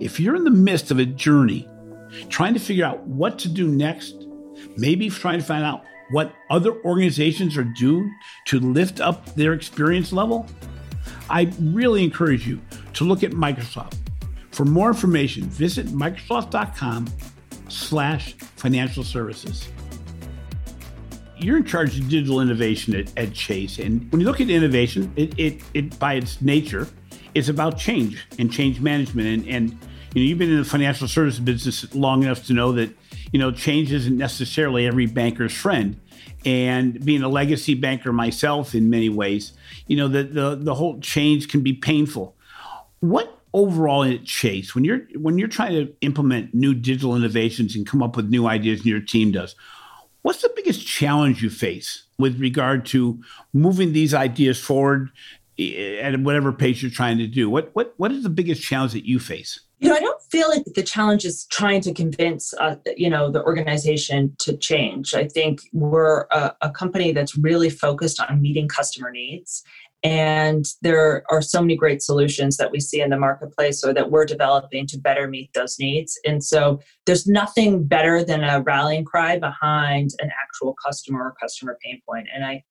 If 0.00 0.18
you're 0.18 0.36
in 0.36 0.44
the 0.44 0.50
midst 0.50 0.90
of 0.90 0.98
a 0.98 1.06
journey 1.06 1.68
trying 2.28 2.54
to 2.54 2.60
figure 2.60 2.84
out 2.84 3.06
what 3.06 3.38
to 3.40 3.48
do 3.48 3.68
next, 3.68 4.26
maybe 4.76 5.08
trying 5.08 5.38
to 5.38 5.44
find 5.44 5.64
out 5.64 5.84
what 6.10 6.34
other 6.50 6.82
organizations 6.84 7.56
are 7.56 7.64
doing 7.64 8.12
to 8.46 8.58
lift 8.58 9.00
up 9.00 9.34
their 9.36 9.52
experience 9.52 10.12
level, 10.12 10.46
I 11.28 11.52
really 11.60 12.02
encourage 12.02 12.46
you 12.46 12.60
to 12.94 13.04
look 13.04 13.22
at 13.22 13.30
Microsoft. 13.30 13.96
For 14.50 14.64
more 14.64 14.88
information, 14.88 15.44
visit 15.44 15.86
microsoft.com 15.86 17.06
slash 17.70 18.34
financial 18.56 19.04
services. 19.04 19.68
You're 21.36 21.56
in 21.56 21.64
charge 21.64 21.98
of 21.98 22.08
digital 22.08 22.40
innovation 22.40 22.94
at, 22.94 23.16
at 23.16 23.32
Chase. 23.32 23.78
And 23.78 24.10
when 24.12 24.20
you 24.20 24.26
look 24.26 24.40
at 24.40 24.50
innovation, 24.50 25.12
it, 25.16 25.38
it, 25.38 25.62
it 25.72 25.98
by 25.98 26.14
its 26.14 26.40
nature 26.42 26.86
is 27.34 27.48
about 27.48 27.78
change 27.78 28.26
and 28.38 28.52
change 28.52 28.80
management. 28.80 29.28
And, 29.28 29.48
and 29.48 29.70
you 30.14 30.22
know, 30.22 30.28
you've 30.28 30.38
been 30.38 30.50
in 30.50 30.58
the 30.58 30.64
financial 30.64 31.08
services 31.08 31.40
business 31.40 31.94
long 31.94 32.22
enough 32.24 32.44
to 32.46 32.52
know 32.52 32.72
that, 32.72 32.90
you 33.32 33.38
know, 33.38 33.52
change 33.52 33.92
isn't 33.92 34.16
necessarily 34.16 34.86
every 34.86 35.06
banker's 35.06 35.54
friend. 35.54 36.00
And 36.44 37.02
being 37.04 37.22
a 37.22 37.28
legacy 37.28 37.74
banker 37.74 38.12
myself 38.12 38.74
in 38.74 38.90
many 38.90 39.08
ways, 39.08 39.52
you 39.86 39.96
know, 39.96 40.08
the, 40.08 40.24
the, 40.24 40.56
the 40.56 40.74
whole 40.74 41.00
change 41.00 41.48
can 41.48 41.62
be 41.62 41.72
painful. 41.72 42.36
What 43.00 43.39
overall 43.52 44.04
at 44.04 44.24
Chase, 44.24 44.74
when 44.74 44.84
you're 44.84 45.00
when 45.16 45.38
you're 45.38 45.48
trying 45.48 45.72
to 45.72 45.92
implement 46.00 46.54
new 46.54 46.74
digital 46.74 47.16
innovations 47.16 47.76
and 47.76 47.86
come 47.86 48.02
up 48.02 48.16
with 48.16 48.28
new 48.28 48.46
ideas 48.46 48.80
and 48.80 48.86
your 48.86 49.00
team 49.00 49.32
does, 49.32 49.54
what's 50.22 50.42
the 50.42 50.52
biggest 50.56 50.86
challenge 50.86 51.42
you 51.42 51.50
face 51.50 52.04
with 52.18 52.40
regard 52.40 52.86
to 52.86 53.20
moving 53.52 53.92
these 53.92 54.14
ideas 54.14 54.60
forward 54.60 55.10
eh, 55.58 55.98
at 56.00 56.18
whatever 56.20 56.52
pace 56.52 56.82
you're 56.82 56.90
trying 56.90 57.18
to 57.18 57.26
do? 57.26 57.50
What 57.50 57.70
what 57.74 57.94
what 57.96 58.12
is 58.12 58.22
the 58.22 58.30
biggest 58.30 58.62
challenge 58.62 58.92
that 58.92 59.06
you 59.06 59.18
face? 59.18 59.60
You 59.78 59.88
know, 59.88 59.94
I 59.94 60.00
don't 60.00 60.22
feel 60.30 60.48
like 60.48 60.64
the 60.74 60.82
challenge 60.82 61.24
is 61.24 61.46
trying 61.46 61.80
to 61.82 61.94
convince, 61.94 62.52
uh, 62.54 62.76
you 62.98 63.08
know, 63.08 63.30
the 63.30 63.42
organization 63.42 64.36
to 64.40 64.54
change. 64.54 65.14
I 65.14 65.26
think 65.26 65.62
we're 65.72 66.26
a, 66.30 66.54
a 66.60 66.70
company 66.70 67.12
that's 67.12 67.34
really 67.38 67.70
focused 67.70 68.20
on 68.20 68.42
meeting 68.42 68.68
customer 68.68 69.10
needs. 69.10 69.64
And 70.02 70.64
there 70.80 71.24
are 71.30 71.42
so 71.42 71.60
many 71.60 71.76
great 71.76 72.02
solutions 72.02 72.56
that 72.56 72.70
we 72.70 72.80
see 72.80 73.02
in 73.02 73.10
the 73.10 73.18
marketplace 73.18 73.84
or 73.84 73.92
that 73.92 74.10
we're 74.10 74.24
developing 74.24 74.86
to 74.86 74.98
better 74.98 75.28
meet 75.28 75.50
those 75.52 75.78
needs. 75.78 76.18
And 76.24 76.42
so 76.42 76.80
there's 77.04 77.26
nothing 77.26 77.84
better 77.84 78.24
than 78.24 78.42
a 78.42 78.62
rallying 78.62 79.04
cry 79.04 79.38
behind 79.38 80.10
an 80.20 80.30
actual 80.42 80.74
customer 80.84 81.24
or 81.24 81.34
customer 81.40 81.76
pain 81.84 82.00
point. 82.08 82.28
And 82.34 82.44
I 82.44 82.62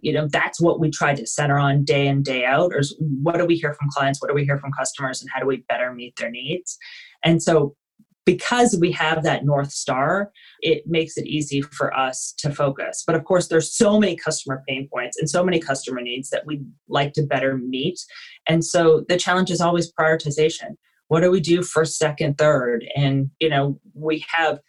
you 0.00 0.12
know 0.12 0.28
that's 0.30 0.60
what 0.60 0.78
we 0.78 0.90
try 0.90 1.14
to 1.14 1.26
center 1.26 1.58
on 1.58 1.84
day 1.84 2.06
in 2.06 2.22
day 2.22 2.44
out 2.44 2.72
or 2.72 2.82
what 3.20 3.36
do 3.36 3.44
we 3.44 3.56
hear 3.56 3.74
from 3.74 3.88
clients 3.90 4.20
what 4.20 4.28
do 4.28 4.34
we 4.34 4.44
hear 4.44 4.58
from 4.58 4.70
customers 4.72 5.20
and 5.20 5.30
how 5.32 5.40
do 5.40 5.46
we 5.46 5.64
better 5.68 5.92
meet 5.92 6.14
their 6.16 6.30
needs 6.30 6.78
and 7.24 7.42
so 7.42 7.74
because 8.24 8.76
we 8.80 8.92
have 8.92 9.22
that 9.22 9.44
north 9.44 9.72
star 9.72 10.30
it 10.60 10.84
makes 10.86 11.16
it 11.16 11.26
easy 11.26 11.60
for 11.60 11.92
us 11.96 12.32
to 12.38 12.50
focus. 12.50 13.02
But 13.06 13.16
of 13.16 13.24
course 13.24 13.48
there's 13.48 13.76
so 13.76 13.98
many 13.98 14.16
customer 14.16 14.62
pain 14.68 14.88
points 14.92 15.18
and 15.18 15.28
so 15.28 15.44
many 15.44 15.58
customer 15.58 16.00
needs 16.00 16.30
that 16.30 16.46
we'd 16.46 16.64
like 16.88 17.12
to 17.14 17.22
better 17.22 17.58
meet. 17.58 17.98
And 18.46 18.64
so 18.64 19.04
the 19.08 19.16
challenge 19.16 19.50
is 19.50 19.60
always 19.60 19.92
prioritization. 19.92 20.76
What 21.08 21.20
do 21.20 21.30
we 21.30 21.40
do 21.40 21.62
first 21.62 21.98
second 21.98 22.38
third? 22.38 22.84
And 22.96 23.30
you 23.40 23.48
know 23.48 23.80
we 23.94 24.24
have 24.36 24.60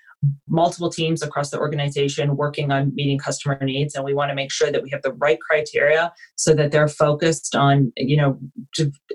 multiple 0.48 0.90
teams 0.90 1.22
across 1.22 1.50
the 1.50 1.60
organization 1.60 2.38
working 2.38 2.72
on 2.72 2.94
meeting 2.96 3.18
customer 3.18 3.58
needs 3.62 3.94
and 3.96 4.06
we 4.06 4.14
want 4.14 4.30
to 4.30 4.36
make 4.36 4.52
sure 4.52 4.72
that 4.72 4.82
we 4.82 4.90
have 4.90 5.02
the 5.02 5.12
right 5.14 5.40
criteria 5.42 6.14
so 6.36 6.54
that 6.54 6.72
they're 6.72 6.88
focused 6.88 7.56
on 7.56 7.92
you 7.98 8.16
know 8.16 8.40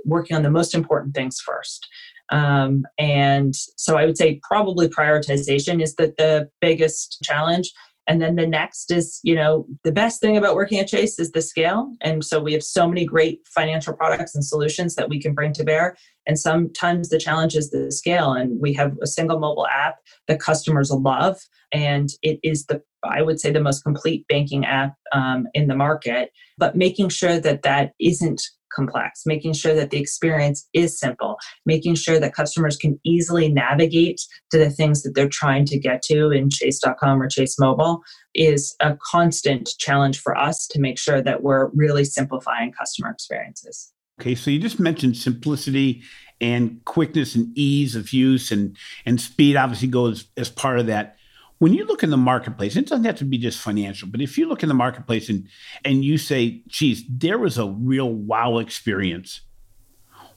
working 0.04 0.36
on 0.36 0.42
the 0.42 0.50
most 0.50 0.74
important 0.74 1.14
things 1.14 1.40
first 1.40 1.88
um, 2.30 2.84
and 2.98 3.54
so 3.54 3.96
i 3.96 4.04
would 4.04 4.18
say 4.18 4.40
probably 4.42 4.88
prioritization 4.88 5.82
is 5.82 5.94
the, 5.96 6.14
the 6.18 6.48
biggest 6.60 7.18
challenge 7.22 7.72
and 8.08 8.22
then 8.22 8.36
the 8.36 8.46
next 8.46 8.90
is, 8.90 9.20
you 9.22 9.34
know, 9.34 9.66
the 9.84 9.92
best 9.92 10.18
thing 10.22 10.38
about 10.38 10.54
working 10.54 10.78
at 10.78 10.88
Chase 10.88 11.18
is 11.18 11.32
the 11.32 11.42
scale. 11.42 11.92
And 12.00 12.24
so 12.24 12.40
we 12.40 12.54
have 12.54 12.62
so 12.62 12.88
many 12.88 13.04
great 13.04 13.40
financial 13.46 13.92
products 13.92 14.34
and 14.34 14.42
solutions 14.42 14.94
that 14.94 15.10
we 15.10 15.20
can 15.20 15.34
bring 15.34 15.52
to 15.52 15.62
bear. 15.62 15.94
And 16.26 16.38
sometimes 16.38 17.10
the 17.10 17.18
challenge 17.18 17.54
is 17.54 17.70
the 17.70 17.92
scale. 17.92 18.32
And 18.32 18.58
we 18.58 18.72
have 18.72 18.96
a 19.02 19.06
single 19.06 19.38
mobile 19.38 19.66
app 19.66 19.96
that 20.26 20.40
customers 20.40 20.90
love. 20.90 21.36
And 21.70 22.08
it 22.22 22.40
is 22.42 22.64
the, 22.64 22.80
I 23.04 23.20
would 23.20 23.40
say, 23.40 23.50
the 23.50 23.60
most 23.60 23.84
complete 23.84 24.26
banking 24.26 24.64
app 24.64 24.94
um, 25.12 25.46
in 25.52 25.68
the 25.68 25.76
market. 25.76 26.30
But 26.56 26.76
making 26.76 27.10
sure 27.10 27.38
that 27.38 27.60
that 27.62 27.92
isn't 28.00 28.40
complex, 28.74 29.22
making 29.26 29.52
sure 29.52 29.74
that 29.74 29.90
the 29.90 29.98
experience 29.98 30.68
is 30.72 30.98
simple, 30.98 31.38
making 31.66 31.94
sure 31.94 32.18
that 32.20 32.34
customers 32.34 32.76
can 32.76 32.98
easily 33.04 33.50
navigate 33.50 34.20
to 34.50 34.58
the 34.58 34.70
things 34.70 35.02
that 35.02 35.14
they're 35.14 35.28
trying 35.28 35.64
to 35.66 35.78
get 35.78 36.02
to 36.02 36.30
in 36.30 36.50
chase.com 36.50 37.22
or 37.22 37.28
Chase 37.28 37.58
Mobile 37.58 38.00
is 38.34 38.74
a 38.80 38.96
constant 39.10 39.70
challenge 39.78 40.20
for 40.20 40.36
us 40.36 40.66
to 40.68 40.80
make 40.80 40.98
sure 40.98 41.22
that 41.22 41.42
we're 41.42 41.70
really 41.74 42.04
simplifying 42.04 42.72
customer 42.72 43.10
experiences. 43.10 43.92
Okay, 44.20 44.34
so 44.34 44.50
you 44.50 44.58
just 44.58 44.80
mentioned 44.80 45.16
simplicity 45.16 46.02
and 46.40 46.84
quickness 46.84 47.34
and 47.34 47.56
ease 47.56 47.96
of 47.96 48.12
use 48.12 48.50
and 48.50 48.76
and 49.04 49.20
speed 49.20 49.56
obviously 49.56 49.88
goes 49.88 50.26
as 50.36 50.48
part 50.48 50.78
of 50.78 50.86
that 50.86 51.17
when 51.58 51.74
you 51.74 51.84
look 51.86 52.02
in 52.02 52.10
the 52.10 52.16
marketplace, 52.16 52.76
it 52.76 52.86
doesn't 52.86 53.04
have 53.04 53.16
to 53.16 53.24
be 53.24 53.38
just 53.38 53.60
financial, 53.60 54.08
but 54.08 54.20
if 54.20 54.38
you 54.38 54.48
look 54.48 54.62
in 54.62 54.68
the 54.68 54.74
marketplace 54.74 55.28
and 55.28 55.48
and 55.84 56.04
you 56.04 56.18
say, 56.18 56.62
geez, 56.68 57.04
there 57.08 57.38
was 57.38 57.58
a 57.58 57.66
real 57.66 58.10
wow 58.10 58.58
experience. 58.58 59.42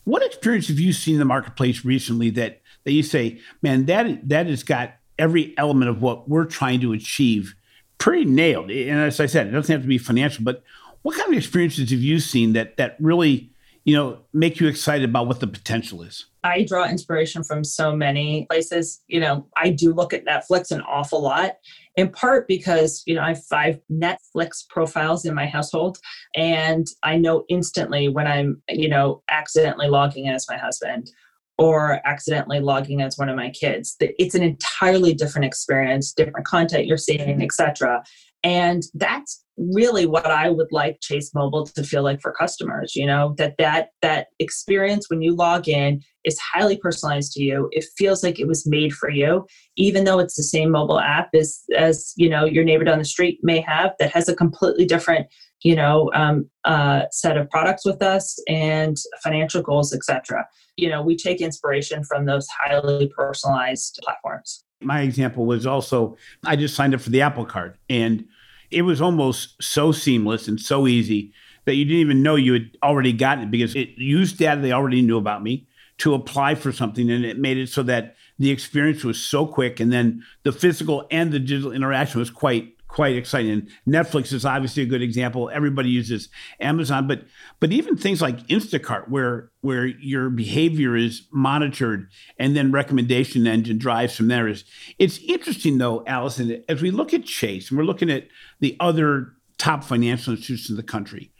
What 0.03 0.23
experience 0.23 0.67
have 0.67 0.79
you 0.79 0.93
seen 0.93 1.15
in 1.15 1.19
the 1.19 1.25
marketplace 1.25 1.85
recently 1.85 2.31
that 2.31 2.61
that 2.85 2.91
you 2.91 3.03
say, 3.03 3.39
man, 3.61 3.85
that 3.85 4.27
that 4.27 4.47
has 4.47 4.63
got 4.63 4.93
every 5.19 5.55
element 5.57 5.89
of 5.89 6.01
what 6.01 6.27
we're 6.27 6.45
trying 6.45 6.81
to 6.81 6.93
achieve 6.93 7.55
pretty 7.99 8.25
nailed. 8.25 8.71
And 8.71 8.99
as 8.99 9.19
I 9.19 9.27
said, 9.27 9.45
it 9.45 9.51
doesn't 9.51 9.71
have 9.71 9.83
to 9.83 9.87
be 9.87 9.99
financial, 9.99 10.43
but 10.43 10.63
what 11.03 11.15
kind 11.15 11.31
of 11.31 11.37
experiences 11.37 11.91
have 11.91 12.01
you 12.01 12.19
seen 12.19 12.53
that 12.53 12.77
that 12.77 12.97
really 12.99 13.50
you 13.83 13.95
know, 13.95 14.19
make 14.33 14.59
you 14.59 14.67
excited 14.67 15.09
about 15.09 15.27
what 15.27 15.39
the 15.39 15.47
potential 15.47 16.03
is? 16.03 16.25
I 16.43 16.63
draw 16.63 16.87
inspiration 16.87 17.43
from 17.43 17.63
so 17.63 17.95
many 17.95 18.45
places. 18.49 19.01
You 19.07 19.19
know, 19.19 19.47
I 19.57 19.69
do 19.69 19.93
look 19.93 20.13
at 20.13 20.25
Netflix 20.25 20.71
an 20.71 20.81
awful 20.81 21.21
lot, 21.21 21.53
in 21.95 22.09
part 22.09 22.47
because, 22.47 23.03
you 23.05 23.15
know, 23.15 23.21
I 23.21 23.29
have 23.29 23.43
five 23.45 23.79
Netflix 23.91 24.67
profiles 24.67 25.25
in 25.25 25.33
my 25.33 25.45
household. 25.45 25.97
And 26.35 26.87
I 27.03 27.17
know 27.17 27.45
instantly 27.49 28.07
when 28.07 28.27
I'm, 28.27 28.61
you 28.69 28.89
know, 28.89 29.23
accidentally 29.29 29.87
logging 29.87 30.25
in 30.25 30.33
as 30.33 30.47
my 30.49 30.57
husband 30.57 31.09
or 31.57 32.01
accidentally 32.05 32.59
logging 32.59 33.01
as 33.01 33.17
one 33.17 33.29
of 33.29 33.35
my 33.35 33.51
kids. 33.51 33.95
It's 33.99 34.33
an 34.33 34.41
entirely 34.41 35.13
different 35.13 35.45
experience, 35.45 36.11
different 36.11 36.47
content 36.47 36.87
you're 36.87 36.97
seeing, 36.97 37.43
etc. 37.43 38.03
And 38.43 38.83
that's 38.95 39.43
really 39.57 40.05
what 40.05 40.25
I 40.25 40.49
would 40.49 40.71
like 40.71 40.99
Chase 41.01 41.33
Mobile 41.33 41.65
to 41.67 41.83
feel 41.83 42.03
like 42.03 42.21
for 42.21 42.31
customers, 42.31 42.95
you 42.95 43.05
know, 43.05 43.35
that 43.37 43.55
that 43.59 43.89
that 44.01 44.27
experience 44.39 45.09
when 45.09 45.21
you 45.21 45.35
log 45.35 45.67
in 45.67 46.01
is 46.23 46.39
highly 46.39 46.77
personalized 46.77 47.33
to 47.33 47.43
you. 47.43 47.69
It 47.71 47.85
feels 47.97 48.23
like 48.23 48.39
it 48.39 48.47
was 48.47 48.67
made 48.67 48.93
for 48.93 49.09
you, 49.09 49.45
even 49.77 50.03
though 50.03 50.19
it's 50.19 50.35
the 50.35 50.43
same 50.43 50.71
mobile 50.71 50.99
app 50.99 51.29
as 51.35 51.61
as, 51.75 52.13
you 52.15 52.29
know, 52.29 52.45
your 52.45 52.63
neighbor 52.63 52.83
down 52.83 52.99
the 52.99 53.05
street 53.05 53.39
may 53.43 53.59
have 53.61 53.93
that 53.99 54.11
has 54.11 54.27
a 54.27 54.35
completely 54.35 54.85
different, 54.85 55.27
you 55.61 55.75
know, 55.75 56.09
um, 56.13 56.49
uh, 56.65 57.03
set 57.11 57.37
of 57.37 57.49
products 57.49 57.85
with 57.85 58.01
us 58.01 58.37
and 58.47 58.97
financial 59.23 59.61
goals, 59.61 59.93
etc. 59.93 60.47
You 60.77 60.89
know, 60.89 61.03
we 61.03 61.15
take 61.15 61.41
inspiration 61.41 62.03
from 62.03 62.25
those 62.25 62.47
highly 62.47 63.11
personalized 63.15 63.99
platforms. 64.03 64.63
My 64.81 65.01
example 65.01 65.45
was 65.45 65.65
also 65.65 66.17
I 66.45 66.55
just 66.55 66.75
signed 66.75 66.93
up 66.93 67.01
for 67.01 67.09
the 67.09 67.21
Apple 67.21 67.45
Card 67.45 67.77
and 67.89 68.25
it 68.69 68.83
was 68.83 69.01
almost 69.01 69.61
so 69.61 69.91
seamless 69.91 70.47
and 70.47 70.59
so 70.59 70.87
easy 70.87 71.33
that 71.65 71.75
you 71.75 71.85
didn't 71.85 71.99
even 71.99 72.23
know 72.23 72.35
you 72.35 72.53
had 72.53 72.77
already 72.81 73.13
gotten 73.13 73.45
it 73.45 73.51
because 73.51 73.75
it 73.75 73.89
used 73.97 74.37
data 74.37 74.61
they 74.61 74.71
already 74.71 75.01
knew 75.01 75.17
about 75.17 75.43
me 75.43 75.67
to 75.99 76.13
apply 76.13 76.55
for 76.55 76.71
something 76.71 77.11
and 77.11 77.25
it 77.25 77.37
made 77.37 77.57
it 77.57 77.69
so 77.69 77.83
that 77.83 78.15
the 78.39 78.49
experience 78.49 79.03
was 79.03 79.23
so 79.23 79.45
quick 79.45 79.79
and 79.79 79.93
then 79.93 80.23
the 80.43 80.51
physical 80.51 81.05
and 81.11 81.31
the 81.31 81.39
digital 81.39 81.71
interaction 81.71 82.19
was 82.19 82.31
quite 82.31 82.73
quite 82.91 83.15
exciting. 83.15 83.69
Netflix 83.87 84.33
is 84.33 84.45
obviously 84.45 84.83
a 84.83 84.85
good 84.85 85.01
example. 85.01 85.49
Everybody 85.49 85.89
uses 85.89 86.27
Amazon, 86.59 87.07
but 87.07 87.23
but 87.61 87.71
even 87.71 87.95
things 87.95 88.21
like 88.21 88.45
Instacart, 88.47 89.07
where 89.09 89.49
where 89.61 89.85
your 89.85 90.29
behavior 90.29 90.97
is 90.97 91.25
monitored 91.31 92.09
and 92.37 92.55
then 92.55 92.71
recommendation 92.71 93.47
engine 93.47 93.77
drives 93.77 94.15
from 94.15 94.27
there 94.27 94.47
is 94.47 94.65
it's 94.99 95.19
interesting 95.19 95.77
though, 95.77 96.03
Allison, 96.05 96.63
as 96.67 96.81
we 96.81 96.91
look 96.91 97.13
at 97.13 97.23
Chase 97.23 97.69
and 97.69 97.77
we're 97.77 97.85
looking 97.85 98.11
at 98.11 98.27
the 98.59 98.75
other 98.81 99.33
top 99.57 99.85
financial 99.85 100.33
institutions 100.33 100.69
in 100.69 100.75
the 100.75 100.83
country, 100.83 101.31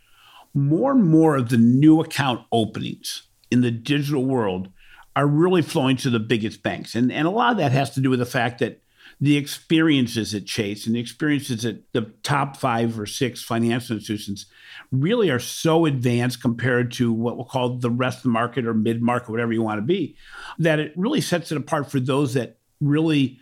more 0.53 0.93
and 0.93 1.03
more 1.03 1.35
of 1.35 1.49
the 1.49 1.57
new 1.57 1.99
account 1.99 2.45
openings 2.53 3.23
in 3.51 3.59
the 3.59 3.71
digital 3.71 4.23
world 4.23 4.69
are 5.17 5.27
really 5.27 5.61
flowing 5.61 5.97
to 5.97 6.09
the 6.09 6.19
biggest 6.19 6.63
banks. 6.63 6.95
And, 6.95 7.11
and 7.11 7.27
a 7.27 7.31
lot 7.31 7.51
of 7.51 7.57
that 7.57 7.73
has 7.73 7.89
to 7.95 7.99
do 7.99 8.09
with 8.09 8.19
the 8.19 8.25
fact 8.25 8.59
that 8.59 8.80
the 9.21 9.37
experiences 9.37 10.33
at 10.33 10.47
Chase 10.47 10.87
and 10.87 10.95
the 10.95 10.99
experiences 10.99 11.63
at 11.63 11.77
the 11.93 12.11
top 12.23 12.57
five 12.57 12.99
or 12.99 13.05
six 13.05 13.43
financial 13.43 13.95
institutions 13.95 14.47
really 14.91 15.29
are 15.29 15.39
so 15.39 15.85
advanced 15.85 16.41
compared 16.41 16.91
to 16.93 17.13
what 17.13 17.37
we'll 17.37 17.45
call 17.45 17.77
the 17.77 17.91
rest 17.91 18.17
of 18.17 18.23
the 18.23 18.29
market 18.29 18.65
or 18.65 18.73
mid 18.73 18.99
market, 18.99 19.29
whatever 19.29 19.53
you 19.53 19.61
want 19.61 19.77
to 19.77 19.83
be, 19.83 20.17
that 20.57 20.79
it 20.79 20.91
really 20.95 21.21
sets 21.21 21.51
it 21.51 21.57
apart 21.57 21.89
for 21.89 21.99
those 21.99 22.33
that 22.33 22.57
really 22.81 23.37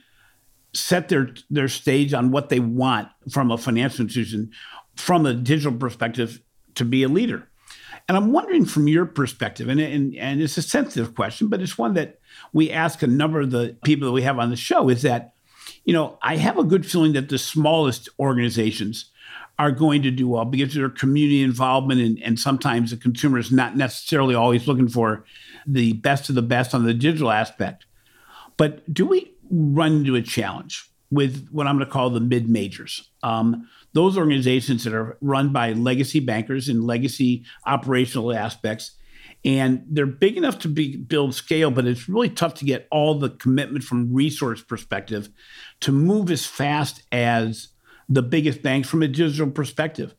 set 0.74 1.08
their 1.08 1.30
their 1.50 1.70
stage 1.70 2.14
on 2.14 2.30
what 2.30 2.50
they 2.50 2.60
want 2.60 3.08
from 3.32 3.50
a 3.50 3.58
financial 3.58 4.04
institution 4.04 4.52
from 4.96 5.26
a 5.26 5.34
digital 5.34 5.78
perspective 5.78 6.42
to 6.76 6.84
be 6.84 7.04
a 7.04 7.08
leader. 7.08 7.48
And 8.08 8.18
I'm 8.18 8.34
wondering 8.34 8.66
from 8.66 8.88
your 8.88 9.06
perspective, 9.06 9.70
and, 9.70 9.80
and, 9.80 10.16
and 10.16 10.42
it's 10.42 10.58
a 10.58 10.62
sensitive 10.62 11.16
question, 11.16 11.48
but 11.48 11.62
it's 11.62 11.78
one 11.78 11.94
that 11.94 12.20
we 12.54 12.72
ask 12.72 13.02
a 13.02 13.08
number 13.08 13.42
of 13.42 13.52
the 13.52 13.78
people 13.84 14.08
that 14.08 14.12
we 14.12 14.24
have 14.24 14.40
on 14.40 14.50
the 14.50 14.56
show 14.56 14.90
is 14.90 15.04
that 15.04 15.34
you 15.90 15.94
know, 15.94 16.20
I 16.22 16.36
have 16.36 16.60
a 16.60 16.64
good 16.64 16.86
feeling 16.86 17.14
that 17.14 17.30
the 17.30 17.40
smallest 17.40 18.10
organizations 18.20 19.10
are 19.58 19.72
going 19.72 20.04
to 20.04 20.12
do 20.12 20.28
well 20.28 20.46
because 20.46 20.76
of 20.76 20.82
their 20.82 20.90
community 20.92 21.42
involvement 21.42 22.00
and, 22.00 22.22
and 22.22 22.40
sometimes 22.40 22.92
the 22.92 22.98
consumer 22.98 23.40
is 23.40 23.52
not 23.52 23.76
necessarily 23.76 24.36
always 24.36 24.68
looking 24.68 24.88
for 24.88 25.26
the 25.66 25.94
best 25.94 26.30
of 26.30 26.36
the 26.36 26.44
best 26.44 26.76
on 26.76 26.86
the 26.86 26.94
digital 26.94 27.32
aspect. 27.32 27.88
But 28.56 28.94
do 28.94 29.08
we 29.08 29.34
run 29.50 29.94
into 29.94 30.14
a 30.14 30.22
challenge 30.22 30.88
with 31.10 31.50
what 31.50 31.66
I'm 31.66 31.78
going 31.78 31.88
to 31.88 31.92
call 31.92 32.12
the 32.12 32.20
mid 32.20 32.48
majors? 32.48 33.10
Um, 33.24 33.68
those 33.94 34.16
organizations 34.16 34.84
that 34.84 34.94
are 34.94 35.18
run 35.22 35.52
by 35.52 35.72
legacy 35.72 36.20
bankers 36.20 36.70
and 36.70 36.86
legacy 36.86 37.46
operational 37.66 38.32
aspects 38.32 38.92
and 39.46 39.86
they're 39.90 40.06
big 40.06 40.38
enough 40.38 40.60
to 40.60 40.68
be 40.68 40.98
build 40.98 41.34
scale 41.34 41.72
but 41.72 41.86
it's 41.86 42.10
really 42.10 42.30
tough 42.30 42.54
to 42.56 42.66
get 42.66 42.88
all 42.92 43.18
the 43.18 43.30
commitment 43.30 43.84
from 43.84 44.14
resource 44.14 44.62
perspective 44.62 45.30
to 45.82 45.92
move 45.92 46.32
as 46.32 46.46
fast 46.46 47.04
as 47.12 47.70
the 48.08 48.22
biggest 48.22 48.62
banks 48.62 48.90
from 48.90 49.04
a 49.04 49.08
digital 49.08 49.50
perspective 49.50 50.16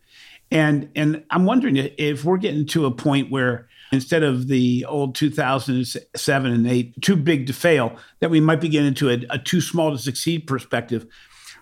and 0.51 0.91
and 0.95 1.25
i'm 1.31 1.45
wondering 1.45 1.77
if 1.77 2.25
we're 2.25 2.37
getting 2.37 2.67
to 2.67 2.87
a 2.87 2.91
point 2.91 3.31
where 3.31 3.69
instead 3.93 4.23
of 4.23 4.47
the 4.47 4.85
old 4.89 5.15
2007 5.15 6.53
and 6.53 6.67
8 6.67 7.03
too 7.03 7.17
big 7.17 7.47
to 7.47 7.53
fail 7.53 7.97
that 8.21 8.31
we 8.31 8.41
might 8.41 8.61
be 8.61 8.69
getting 8.69 8.89
into 8.89 9.11
a, 9.11 9.25
a 9.31 9.39
too 9.39 9.61
small 9.61 9.91
to 9.91 9.99
succeed 9.99 10.47
perspective 10.47 11.07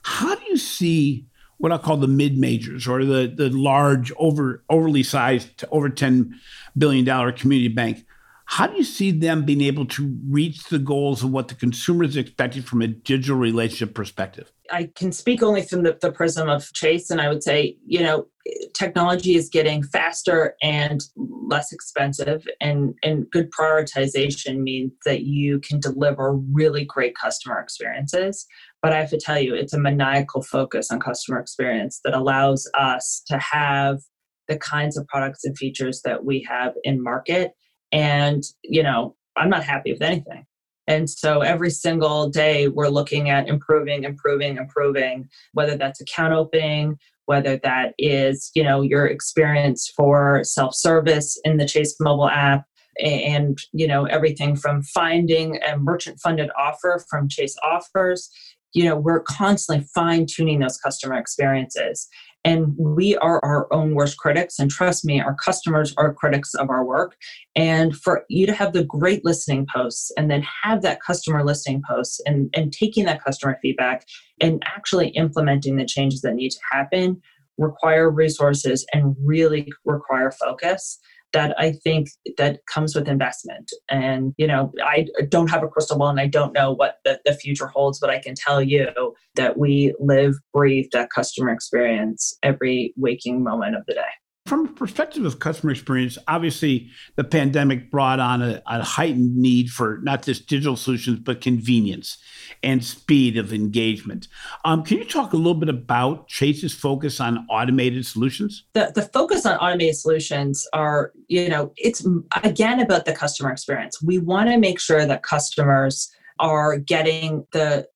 how 0.02 0.34
do 0.34 0.44
you 0.48 0.56
see 0.56 1.26
what 1.58 1.72
I 1.72 1.78
call 1.78 1.96
the 1.96 2.08
mid 2.08 2.38
majors 2.38 2.88
or 2.88 3.04
the 3.04 3.32
the 3.34 3.50
large 3.50 4.12
over 4.16 4.64
overly 4.70 5.02
sized 5.02 5.64
over 5.70 5.88
ten 5.88 6.34
billion 6.76 7.04
dollar 7.04 7.32
community 7.32 7.68
bank. 7.68 8.04
How 8.50 8.66
do 8.66 8.78
you 8.78 8.82
see 8.82 9.10
them 9.10 9.44
being 9.44 9.60
able 9.60 9.84
to 9.84 10.18
reach 10.26 10.64
the 10.64 10.78
goals 10.78 11.22
of 11.22 11.30
what 11.30 11.48
the 11.48 11.54
consumer 11.54 12.04
is 12.04 12.16
expecting 12.16 12.62
from 12.62 12.80
a 12.80 12.86
digital 12.86 13.36
relationship 13.36 13.94
perspective? 13.94 14.50
I 14.70 14.90
can 14.94 15.12
speak 15.12 15.42
only 15.42 15.60
from 15.60 15.82
the, 15.82 15.98
the 16.00 16.10
prism 16.10 16.48
of 16.48 16.72
Chase, 16.72 17.10
and 17.10 17.20
I 17.20 17.28
would 17.28 17.42
say, 17.42 17.76
you 17.86 18.00
know, 18.00 18.26
technology 18.72 19.36
is 19.36 19.50
getting 19.50 19.82
faster 19.82 20.54
and 20.62 21.02
less 21.14 21.72
expensive, 21.72 22.46
and, 22.58 22.94
and 23.02 23.30
good 23.30 23.50
prioritization 23.50 24.62
means 24.62 24.92
that 25.04 25.24
you 25.24 25.60
can 25.60 25.78
deliver 25.78 26.32
really 26.32 26.86
great 26.86 27.14
customer 27.14 27.60
experiences. 27.60 28.46
But 28.80 28.94
I 28.94 29.00
have 29.00 29.10
to 29.10 29.20
tell 29.20 29.38
you, 29.38 29.54
it's 29.54 29.74
a 29.74 29.78
maniacal 29.78 30.42
focus 30.42 30.90
on 30.90 31.00
customer 31.00 31.38
experience 31.38 32.00
that 32.02 32.14
allows 32.14 32.68
us 32.72 33.22
to 33.26 33.38
have 33.38 34.00
the 34.48 34.56
kinds 34.56 34.96
of 34.96 35.06
products 35.06 35.44
and 35.44 35.56
features 35.56 36.00
that 36.06 36.24
we 36.24 36.46
have 36.48 36.72
in 36.82 37.02
market. 37.02 37.52
And, 37.92 38.42
you 38.62 38.82
know, 38.82 39.16
I'm 39.36 39.50
not 39.50 39.64
happy 39.64 39.92
with 39.92 40.02
anything. 40.02 40.44
And 40.86 41.08
so 41.08 41.42
every 41.42 41.70
single 41.70 42.30
day 42.30 42.68
we're 42.68 42.88
looking 42.88 43.28
at 43.28 43.48
improving, 43.48 44.04
improving, 44.04 44.56
improving, 44.56 45.28
whether 45.52 45.76
that's 45.76 46.00
account 46.00 46.32
opening, 46.32 46.98
whether 47.26 47.58
that 47.58 47.92
is, 47.98 48.50
you 48.54 48.64
know, 48.64 48.80
your 48.80 49.06
experience 49.06 49.92
for 49.94 50.42
self-service 50.44 51.38
in 51.44 51.58
the 51.58 51.66
Chase 51.66 51.94
mobile 52.00 52.28
app, 52.30 52.64
and 53.00 53.58
you 53.72 53.86
know 53.86 54.04
everything 54.06 54.56
from 54.56 54.82
finding 54.82 55.58
a 55.62 55.76
merchant 55.76 56.18
funded 56.20 56.50
offer 56.58 57.04
from 57.08 57.28
chase 57.28 57.56
offers 57.62 58.30
you 58.72 58.84
know 58.84 58.96
we're 58.96 59.20
constantly 59.20 59.86
fine 59.94 60.26
tuning 60.26 60.58
those 60.58 60.78
customer 60.78 61.14
experiences 61.14 62.08
and 62.44 62.74
we 62.78 63.16
are 63.16 63.44
our 63.44 63.72
own 63.72 63.94
worst 63.94 64.16
critics. 64.18 64.58
And 64.58 64.70
trust 64.70 65.04
me 65.04 65.20
our 65.20 65.34
customers 65.34 65.94
are 65.96 66.14
critics 66.14 66.54
of 66.54 66.70
our 66.70 66.84
work. 66.84 67.16
And 67.56 67.96
for 67.96 68.24
you 68.28 68.46
to 68.46 68.54
have 68.54 68.72
the 68.72 68.84
great 68.84 69.24
listening 69.24 69.66
posts 69.72 70.10
and 70.16 70.30
then 70.30 70.44
have 70.62 70.82
that 70.82 71.02
customer 71.02 71.44
listening 71.44 71.82
posts 71.88 72.20
and, 72.26 72.50
and 72.54 72.72
taking 72.72 73.04
that 73.06 73.22
customer 73.22 73.58
feedback 73.60 74.04
and 74.40 74.62
actually 74.66 75.08
implementing 75.10 75.76
the 75.76 75.84
changes 75.84 76.20
that 76.22 76.34
need 76.34 76.50
to 76.50 76.60
happen 76.70 77.20
require 77.58 78.08
resources 78.08 78.86
and 78.94 79.16
really 79.22 79.68
require 79.84 80.30
focus 80.30 80.98
that 81.32 81.54
I 81.58 81.72
think 81.72 82.08
that 82.36 82.60
comes 82.66 82.94
with 82.94 83.08
investment. 83.08 83.70
And, 83.90 84.34
you 84.38 84.46
know, 84.46 84.72
I 84.82 85.06
don't 85.28 85.50
have 85.50 85.62
a 85.62 85.68
crystal 85.68 85.98
ball 85.98 86.08
and 86.08 86.20
I 86.20 86.26
don't 86.26 86.52
know 86.52 86.72
what 86.72 86.98
the, 87.04 87.20
the 87.24 87.34
future 87.34 87.66
holds, 87.66 87.98
but 88.00 88.10
I 88.10 88.18
can 88.18 88.34
tell 88.34 88.62
you 88.62 88.88
that 89.34 89.58
we 89.58 89.94
live, 89.98 90.34
breathe 90.54 90.86
that 90.92 91.10
customer 91.10 91.50
experience 91.50 92.36
every 92.42 92.94
waking 92.96 93.42
moment 93.42 93.76
of 93.76 93.84
the 93.86 93.94
day 93.94 94.00
from 94.48 94.66
a 94.66 94.72
perspective 94.72 95.24
of 95.24 95.38
customer 95.38 95.70
experience, 95.70 96.16
obviously 96.26 96.88
the 97.16 97.24
pandemic 97.24 97.90
brought 97.90 98.18
on 98.18 98.40
a, 98.40 98.62
a, 98.66 98.82
heightened 98.82 99.36
need 99.36 99.68
for 99.68 99.98
not 100.02 100.22
just 100.22 100.48
digital 100.48 100.76
solutions, 100.76 101.20
but 101.20 101.40
convenience 101.40 102.16
and 102.62 102.82
speed 102.82 103.36
of 103.36 103.52
engagement. 103.52 104.26
Um, 104.64 104.82
can 104.82 104.98
you 104.98 105.04
talk 105.04 105.34
a 105.34 105.36
little 105.36 105.54
bit 105.54 105.68
about 105.68 106.28
Chase's 106.28 106.72
focus 106.72 107.20
on 107.20 107.46
automated 107.50 108.06
solutions? 108.06 108.64
The, 108.72 108.90
the 108.94 109.02
focus 109.02 109.44
on 109.44 109.56
automated 109.58 109.96
solutions 109.96 110.66
are, 110.72 111.12
you 111.28 111.48
know, 111.48 111.72
it's 111.76 112.06
again 112.42 112.80
about 112.80 113.04
the 113.04 113.12
customer 113.12 113.52
experience. 113.52 114.02
We 114.02 114.18
want 114.18 114.48
to 114.48 114.56
make 114.56 114.80
sure 114.80 115.04
that 115.04 115.22
customers 115.22 116.10
are 116.40 116.78
getting 116.78 117.46
the 117.52 117.86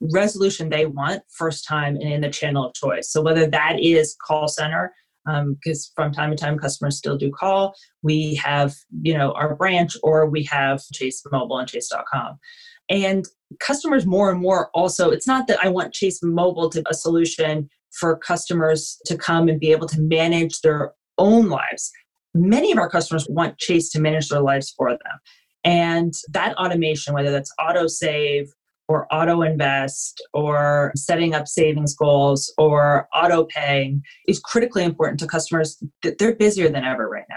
resolution 0.00 0.68
they 0.68 0.86
want 0.86 1.22
first 1.28 1.66
time 1.66 1.96
and 1.96 2.04
in 2.04 2.20
the 2.20 2.30
channel 2.30 2.66
of 2.66 2.74
choice. 2.74 3.10
So 3.10 3.20
whether 3.20 3.46
that 3.48 3.80
is 3.80 4.16
call 4.20 4.46
center, 4.46 4.94
because 5.62 5.92
um, 5.98 6.04
from 6.04 6.12
time 6.12 6.30
to 6.30 6.36
time 6.36 6.58
customers 6.58 6.96
still 6.96 7.16
do 7.16 7.30
call. 7.30 7.74
We 8.02 8.34
have, 8.36 8.74
you 9.02 9.16
know, 9.16 9.32
our 9.32 9.54
branch 9.54 9.96
or 10.02 10.28
we 10.28 10.44
have 10.44 10.82
Chase 10.92 11.22
Mobile 11.30 11.58
and 11.58 11.68
Chase.com. 11.68 12.38
And 12.88 13.26
customers 13.60 14.06
more 14.06 14.30
and 14.30 14.40
more 14.40 14.70
also, 14.74 15.10
it's 15.10 15.26
not 15.26 15.46
that 15.48 15.58
I 15.62 15.68
want 15.68 15.92
Chase 15.92 16.20
Mobile 16.22 16.70
to 16.70 16.82
a 16.88 16.94
solution 16.94 17.68
for 17.92 18.16
customers 18.16 18.98
to 19.06 19.16
come 19.16 19.48
and 19.48 19.60
be 19.60 19.72
able 19.72 19.88
to 19.88 20.00
manage 20.00 20.60
their 20.60 20.92
own 21.18 21.48
lives. 21.48 21.90
Many 22.34 22.72
of 22.72 22.78
our 22.78 22.88
customers 22.88 23.26
want 23.28 23.58
Chase 23.58 23.90
to 23.90 24.00
manage 24.00 24.28
their 24.28 24.40
lives 24.40 24.72
for 24.76 24.90
them. 24.90 25.18
And 25.64 26.14
that 26.32 26.56
automation, 26.56 27.14
whether 27.14 27.30
that's 27.30 27.52
auto 27.60 27.88
save 27.88 28.48
or 28.88 29.06
auto 29.12 29.42
invest 29.42 30.22
or 30.32 30.92
setting 30.96 31.34
up 31.34 31.46
savings 31.46 31.94
goals 31.94 32.52
or 32.58 33.06
auto 33.14 33.44
paying 33.44 34.02
is 34.26 34.40
critically 34.40 34.82
important 34.82 35.20
to 35.20 35.26
customers. 35.26 35.82
They're 36.02 36.34
busier 36.34 36.70
than 36.70 36.84
ever 36.84 37.08
right 37.08 37.26
now. 37.28 37.36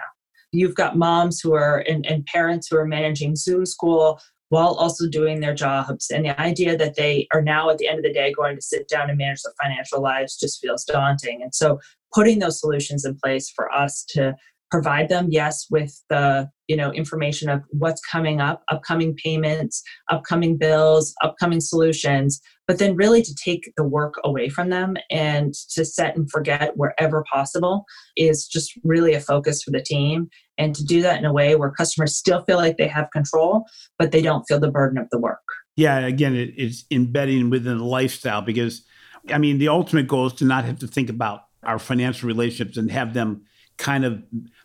You've 0.53 0.75
got 0.75 0.97
moms 0.97 1.39
who 1.39 1.53
are 1.53 1.79
and, 1.87 2.05
and 2.05 2.25
parents 2.25 2.67
who 2.69 2.77
are 2.77 2.85
managing 2.85 3.35
Zoom 3.35 3.65
school 3.65 4.19
while 4.49 4.73
also 4.73 5.07
doing 5.07 5.39
their 5.39 5.53
jobs. 5.53 6.09
And 6.09 6.25
the 6.25 6.39
idea 6.39 6.75
that 6.75 6.95
they 6.95 7.25
are 7.33 7.41
now 7.41 7.69
at 7.69 7.77
the 7.77 7.87
end 7.87 7.99
of 7.99 8.03
the 8.03 8.11
day 8.11 8.33
going 8.33 8.57
to 8.57 8.61
sit 8.61 8.89
down 8.89 9.09
and 9.09 9.17
manage 9.17 9.43
their 9.43 9.53
financial 9.61 10.01
lives 10.01 10.37
just 10.37 10.59
feels 10.59 10.83
daunting. 10.83 11.41
And 11.41 11.55
so 11.55 11.79
putting 12.13 12.39
those 12.39 12.59
solutions 12.59 13.05
in 13.05 13.15
place 13.15 13.49
for 13.49 13.73
us 13.73 14.03
to 14.09 14.35
provide 14.71 15.09
them 15.09 15.27
yes 15.29 15.67
with 15.69 16.01
the 16.09 16.49
you 16.67 16.75
know 16.75 16.91
information 16.91 17.49
of 17.49 17.61
what's 17.71 18.01
coming 18.01 18.39
up 18.39 18.63
upcoming 18.69 19.15
payments 19.15 19.83
upcoming 20.09 20.57
bills 20.57 21.13
upcoming 21.21 21.59
solutions 21.59 22.41
but 22.67 22.79
then 22.79 22.95
really 22.95 23.21
to 23.21 23.35
take 23.35 23.69
the 23.75 23.83
work 23.83 24.13
away 24.23 24.47
from 24.47 24.69
them 24.69 24.95
and 25.09 25.53
to 25.53 25.83
set 25.83 26.15
and 26.15 26.31
forget 26.31 26.77
wherever 26.77 27.25
possible 27.29 27.83
is 28.15 28.47
just 28.47 28.71
really 28.85 29.13
a 29.13 29.19
focus 29.19 29.61
for 29.61 29.71
the 29.71 29.81
team. 29.81 30.29
And 30.57 30.73
to 30.75 30.85
do 30.85 31.01
that 31.01 31.19
in 31.19 31.25
a 31.25 31.33
way 31.33 31.57
where 31.57 31.71
customers 31.71 32.15
still 32.15 32.43
feel 32.45 32.55
like 32.55 32.77
they 32.77 32.87
have 32.87 33.11
control 33.11 33.65
but 33.99 34.11
they 34.13 34.21
don't 34.21 34.43
feel 34.43 34.59
the 34.59 34.71
burden 34.71 34.97
of 34.97 35.09
the 35.11 35.19
work. 35.19 35.41
Yeah 35.75 35.99
again 35.99 36.33
it, 36.33 36.53
it's 36.55 36.85
embedding 36.89 37.49
within 37.49 37.77
the 37.77 37.83
lifestyle 37.83 38.41
because 38.41 38.85
I 39.29 39.37
mean, 39.37 39.57
the 39.57 39.67
ultimate 39.67 40.07
goal 40.07 40.27
is 40.27 40.33
to 40.33 40.45
not 40.45 40.65
have 40.65 40.79
to 40.79 40.87
think 40.87 41.09
about 41.09 41.41
our 41.63 41.79
financial 41.79 42.27
relationships 42.27 42.77
and 42.77 42.89
have 42.89 43.13
them 43.13 43.43
kind 43.77 44.05
of 44.05 44.23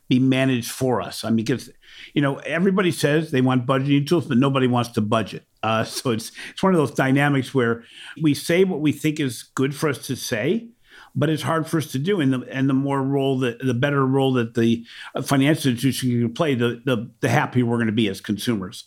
be 0.08 0.18
managed 0.18 0.70
for 0.70 1.00
us. 1.00 1.24
I 1.24 1.28
mean, 1.30 1.44
because 1.44 1.70
you 2.14 2.22
know 2.22 2.36
everybody 2.38 2.90
says 2.90 3.30
they 3.30 3.40
want 3.40 3.66
budgeting 3.66 4.06
tools, 4.06 4.26
but 4.26 4.38
nobody 4.38 4.66
wants 4.66 4.90
to 4.90 5.00
budget. 5.00 5.44
Uh, 5.62 5.84
so 5.84 6.10
it's 6.10 6.32
it's 6.50 6.62
one 6.62 6.74
of 6.74 6.78
those 6.78 6.92
dynamics 6.92 7.54
where 7.54 7.84
we 8.22 8.34
say 8.34 8.64
what 8.64 8.80
we 8.80 8.92
think 8.92 9.20
is 9.20 9.42
good 9.42 9.74
for 9.74 9.88
us 9.88 10.06
to 10.06 10.16
say, 10.16 10.68
but 11.14 11.28
it's 11.28 11.42
hard 11.42 11.66
for 11.66 11.78
us 11.78 11.90
to 11.92 11.98
do. 11.98 12.20
And 12.20 12.32
the 12.32 12.46
and 12.50 12.68
the 12.68 12.74
more 12.74 13.02
role 13.02 13.38
that 13.40 13.58
the 13.58 13.74
better 13.74 14.06
role 14.06 14.32
that 14.34 14.54
the 14.54 14.84
financial 15.22 15.72
institution 15.72 16.10
can 16.10 16.34
play, 16.34 16.54
the 16.54 16.82
the, 16.84 17.10
the 17.20 17.28
happier 17.28 17.66
we're 17.66 17.78
going 17.78 17.86
to 17.86 17.92
be 17.92 18.08
as 18.08 18.20
consumers. 18.20 18.84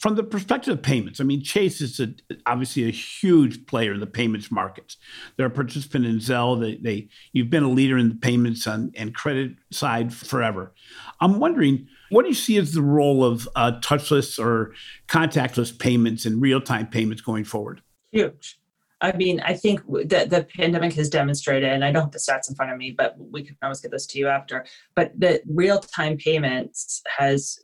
From 0.00 0.14
the 0.14 0.22
perspective 0.22 0.72
of 0.72 0.82
payments, 0.82 1.20
I 1.20 1.24
mean, 1.24 1.42
Chase 1.42 1.82
is 1.82 2.00
a, 2.00 2.14
obviously 2.46 2.84
a 2.84 2.90
huge 2.90 3.66
player 3.66 3.92
in 3.92 4.00
the 4.00 4.06
payments 4.06 4.50
markets. 4.50 4.96
They're 5.36 5.48
a 5.48 5.50
participant 5.50 6.06
in 6.06 6.16
Zelle. 6.16 6.58
They, 6.58 6.76
they 6.76 7.08
you've 7.34 7.50
been 7.50 7.64
a 7.64 7.70
leader 7.70 7.98
in 7.98 8.08
the 8.08 8.14
payments 8.14 8.66
on, 8.66 8.92
and 8.96 9.14
credit 9.14 9.56
side 9.70 10.14
forever. 10.14 10.72
I'm 11.20 11.38
wondering, 11.38 11.86
what 12.08 12.22
do 12.22 12.28
you 12.28 12.34
see 12.34 12.56
as 12.56 12.72
the 12.72 12.80
role 12.80 13.22
of 13.22 13.46
uh, 13.54 13.72
touchless 13.80 14.42
or 14.42 14.72
contactless 15.06 15.78
payments 15.78 16.24
and 16.24 16.40
real 16.40 16.62
time 16.62 16.86
payments 16.86 17.20
going 17.20 17.44
forward? 17.44 17.82
Huge. 18.10 18.59
I 19.02 19.12
mean, 19.12 19.40
I 19.40 19.54
think 19.54 19.80
that 20.06 20.28
the 20.28 20.46
pandemic 20.56 20.92
has 20.94 21.08
demonstrated, 21.08 21.70
and 21.70 21.84
I 21.84 21.90
don't 21.90 22.02
have 22.02 22.12
the 22.12 22.18
stats 22.18 22.50
in 22.50 22.54
front 22.54 22.70
of 22.70 22.78
me, 22.78 22.90
but 22.90 23.16
we 23.18 23.42
can 23.42 23.56
always 23.62 23.80
get 23.80 23.90
this 23.90 24.06
to 24.08 24.18
you 24.18 24.28
after. 24.28 24.66
But 24.94 25.12
that 25.18 25.40
real 25.48 25.78
time 25.78 26.18
payments 26.18 27.02
has 27.06 27.58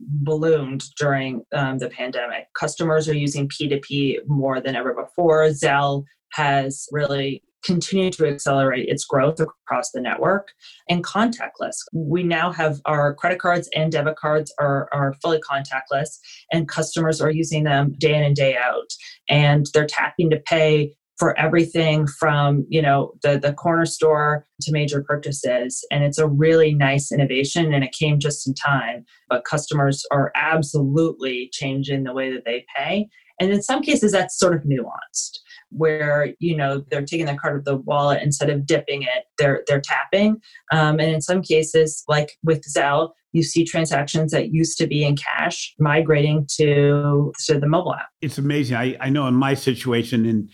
ballooned 0.00 0.84
during 0.98 1.44
um, 1.52 1.78
the 1.78 1.88
pandemic. 1.88 2.52
Customers 2.54 3.08
are 3.08 3.14
using 3.14 3.48
P2P 3.48 4.26
more 4.26 4.60
than 4.60 4.74
ever 4.74 4.92
before. 4.92 5.44
Zelle 5.50 6.04
has 6.32 6.88
really 6.90 7.42
continue 7.64 8.10
to 8.10 8.26
accelerate 8.26 8.88
its 8.88 9.04
growth 9.04 9.40
across 9.40 9.90
the 9.90 10.00
network 10.00 10.52
and 10.88 11.04
contactless. 11.04 11.76
We 11.92 12.22
now 12.22 12.52
have 12.52 12.80
our 12.84 13.14
credit 13.14 13.40
cards 13.40 13.68
and 13.74 13.90
debit 13.90 14.16
cards 14.16 14.52
are, 14.58 14.88
are 14.92 15.14
fully 15.22 15.40
contactless, 15.40 16.18
and 16.52 16.68
customers 16.68 17.20
are 17.20 17.30
using 17.30 17.64
them 17.64 17.94
day 17.98 18.14
in 18.14 18.22
and 18.22 18.36
day 18.36 18.56
out. 18.56 18.90
And 19.28 19.66
they're 19.74 19.86
tapping 19.86 20.30
to 20.30 20.38
pay 20.38 20.92
for 21.18 21.38
everything 21.38 22.06
from 22.06 22.66
you 22.68 22.82
know 22.82 23.12
the 23.22 23.38
the 23.38 23.52
corner 23.52 23.86
store 23.86 24.46
to 24.60 24.72
major 24.72 25.02
purchases 25.02 25.84
and 25.90 26.04
it's 26.04 26.18
a 26.18 26.28
really 26.28 26.74
nice 26.74 27.10
innovation 27.10 27.72
and 27.72 27.82
it 27.82 27.92
came 27.92 28.18
just 28.18 28.46
in 28.46 28.54
time 28.54 29.04
but 29.28 29.44
customers 29.44 30.04
are 30.10 30.30
absolutely 30.34 31.48
changing 31.52 32.04
the 32.04 32.12
way 32.12 32.30
that 32.30 32.44
they 32.44 32.64
pay 32.76 33.08
and 33.40 33.50
in 33.50 33.62
some 33.62 33.82
cases 33.82 34.12
that's 34.12 34.38
sort 34.38 34.54
of 34.54 34.62
nuanced 34.62 35.38
where 35.70 36.34
you 36.38 36.56
know 36.56 36.84
they're 36.90 37.04
taking 37.04 37.26
their 37.26 37.36
card 37.36 37.56
of 37.56 37.64
the 37.64 37.76
wallet 37.76 38.22
instead 38.22 38.50
of 38.50 38.66
dipping 38.66 39.02
it 39.02 39.24
they're 39.38 39.62
they're 39.66 39.80
tapping. 39.80 40.40
Um, 40.72 40.98
and 41.00 41.10
in 41.10 41.20
some 41.20 41.42
cases 41.42 42.04
like 42.08 42.36
with 42.42 42.62
zelle 42.64 43.10
you 43.32 43.42
see 43.42 43.64
transactions 43.64 44.32
that 44.32 44.50
used 44.50 44.78
to 44.78 44.86
be 44.86 45.04
in 45.04 45.16
cash 45.16 45.74
migrating 45.78 46.46
to 46.56 47.32
to 47.46 47.58
the 47.58 47.66
mobile 47.66 47.94
app. 47.94 48.08
It's 48.22 48.38
amazing. 48.38 48.76
I, 48.76 48.96
I 49.00 49.10
know 49.10 49.26
in 49.26 49.34
my 49.34 49.54
situation 49.54 50.26
and 50.26 50.50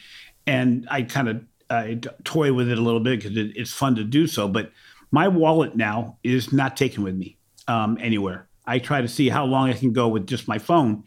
and 0.46 0.86
i 0.90 1.02
kind 1.02 1.28
of 1.28 1.42
I 1.70 1.98
toy 2.24 2.52
with 2.52 2.68
it 2.68 2.76
a 2.76 2.80
little 2.82 3.00
bit 3.00 3.22
because 3.22 3.36
it, 3.36 3.52
it's 3.56 3.72
fun 3.72 3.94
to 3.94 4.04
do 4.04 4.26
so 4.26 4.46
but 4.48 4.72
my 5.10 5.28
wallet 5.28 5.76
now 5.76 6.18
is 6.22 6.52
not 6.52 6.76
taken 6.76 7.02
with 7.02 7.14
me 7.14 7.38
um, 7.68 7.96
anywhere 8.00 8.48
i 8.66 8.78
try 8.78 9.00
to 9.00 9.08
see 9.08 9.28
how 9.28 9.44
long 9.44 9.68
i 9.68 9.72
can 9.72 9.92
go 9.92 10.08
with 10.08 10.26
just 10.26 10.48
my 10.48 10.58
phone 10.58 11.04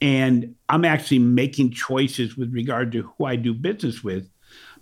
and 0.00 0.54
I'm 0.68 0.84
actually 0.84 1.18
making 1.18 1.72
choices 1.72 2.36
with 2.36 2.52
regard 2.52 2.92
to 2.92 3.02
who 3.02 3.24
I 3.24 3.36
do 3.36 3.52
business 3.52 4.04
with 4.04 4.28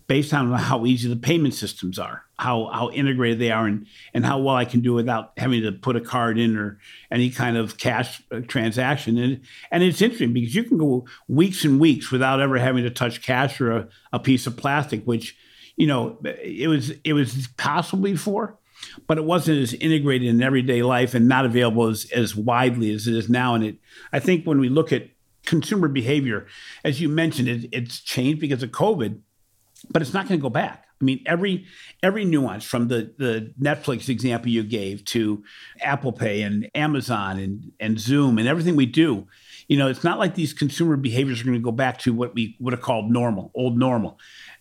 based 0.07 0.33
on 0.33 0.53
how 0.53 0.87
easy 0.87 1.09
the 1.09 1.17
payment 1.17 1.53
systems 1.53 1.99
are, 1.99 2.25
how 2.39 2.67
how 2.73 2.91
integrated 2.91 3.39
they 3.39 3.51
are, 3.51 3.67
and 3.67 3.87
and 4.13 4.25
how 4.27 4.39
well 4.39 4.55
I 4.55 4.65
can 4.65 4.81
do 4.81 4.93
without 4.93 5.33
having 5.37 5.63
to 5.63 5.73
put 5.73 5.97
a 5.97 6.01
card 6.01 6.39
in 6.39 6.57
or 6.57 6.79
any 7.11 7.31
kind 7.31 7.57
of 7.57 7.79
cash 7.79 8.23
uh, 8.31 8.41
transaction. 8.41 9.17
And 9.17 9.41
and 9.71 9.83
it's 9.83 10.03
interesting 10.03 10.33
because 10.33 10.55
you 10.55 10.65
can 10.65 10.79
go 10.79 11.07
weeks 11.29 11.65
and 11.65 11.81
weeks 11.81 12.11
without 12.11 12.41
ever 12.41 12.59
having 12.59 12.85
to 12.85 12.91
touch 12.91 13.23
cash 13.23 13.61
or 13.61 13.73
a, 13.73 13.89
a 14.13 14.21
piece 14.21 14.47
of 14.47 14.57
plastic, 14.57 15.05
which 15.05 15.37
you 15.77 15.87
know 15.87 16.19
it 16.25 16.69
was 16.69 16.93
it 17.05 17.15
was 17.15 17.49
possible 17.57 18.03
before, 18.03 18.59
but 19.07 19.19
it 19.19 19.25
wasn't 19.25 19.59
as 19.59 19.75
integrated 19.75 20.29
in 20.29 20.43
everyday 20.43 20.83
life 20.83 21.15
and 21.15 21.29
not 21.29 21.45
available 21.45 21.87
as, 21.87 22.11
as 22.13 22.35
widely 22.35 22.93
as 22.93 23.07
it 23.07 23.15
is 23.15 23.29
now. 23.29 23.55
And 23.55 23.65
it, 23.65 23.77
I 24.13 24.19
think 24.19 24.45
when 24.45 24.61
we 24.61 24.69
look 24.69 24.93
at 24.93 25.09
consumer 25.45 25.89
behavior, 25.89 26.47
as 26.85 27.01
you 27.01 27.09
mentioned, 27.09 27.49
it, 27.49 27.69
it's 27.73 28.01
changed 28.01 28.41
because 28.41 28.63
of 28.63 28.71
COVID, 28.71 29.21
but 29.91 30.03
it's 30.03 30.15
not 30.15 30.29
going 30.29 30.39
to 30.39 30.43
go 30.43 30.51
back. 30.51 30.87
I 31.01 31.05
mean, 31.05 31.23
every 31.27 31.67
every 32.03 32.25
nuance 32.25 32.65
from 32.65 32.89
the 32.89 33.13
the 33.19 33.53
Netflix 33.61 34.09
example 34.09 34.51
you 34.51 34.63
gave 34.63 35.05
to 35.07 35.45
Apple 35.83 36.13
Pay 36.13 36.41
and 36.41 36.71
Amazon 36.75 37.39
and 37.39 37.73
and 37.79 38.01
Zoom 38.01 38.39
and 38.39 38.49
everything 38.49 38.77
we 38.77 38.87
do, 38.87 39.27
you 39.69 39.77
know, 39.77 39.89
it's 39.89 40.05
not 40.05 40.19
like 40.19 40.35
these 40.35 40.55
consumer 40.55 40.97
behaviors 40.97 41.43
are 41.43 41.45
going 41.45 41.55
to 41.55 41.63
go 41.63 41.71
back 41.71 41.99
to 42.01 42.15
what 42.15 42.35
we 42.35 42.57
would 42.61 42.73
have 42.73 42.81
called 42.81 43.11
normal, 43.11 43.51
old 43.55 43.79
normal 43.79 44.19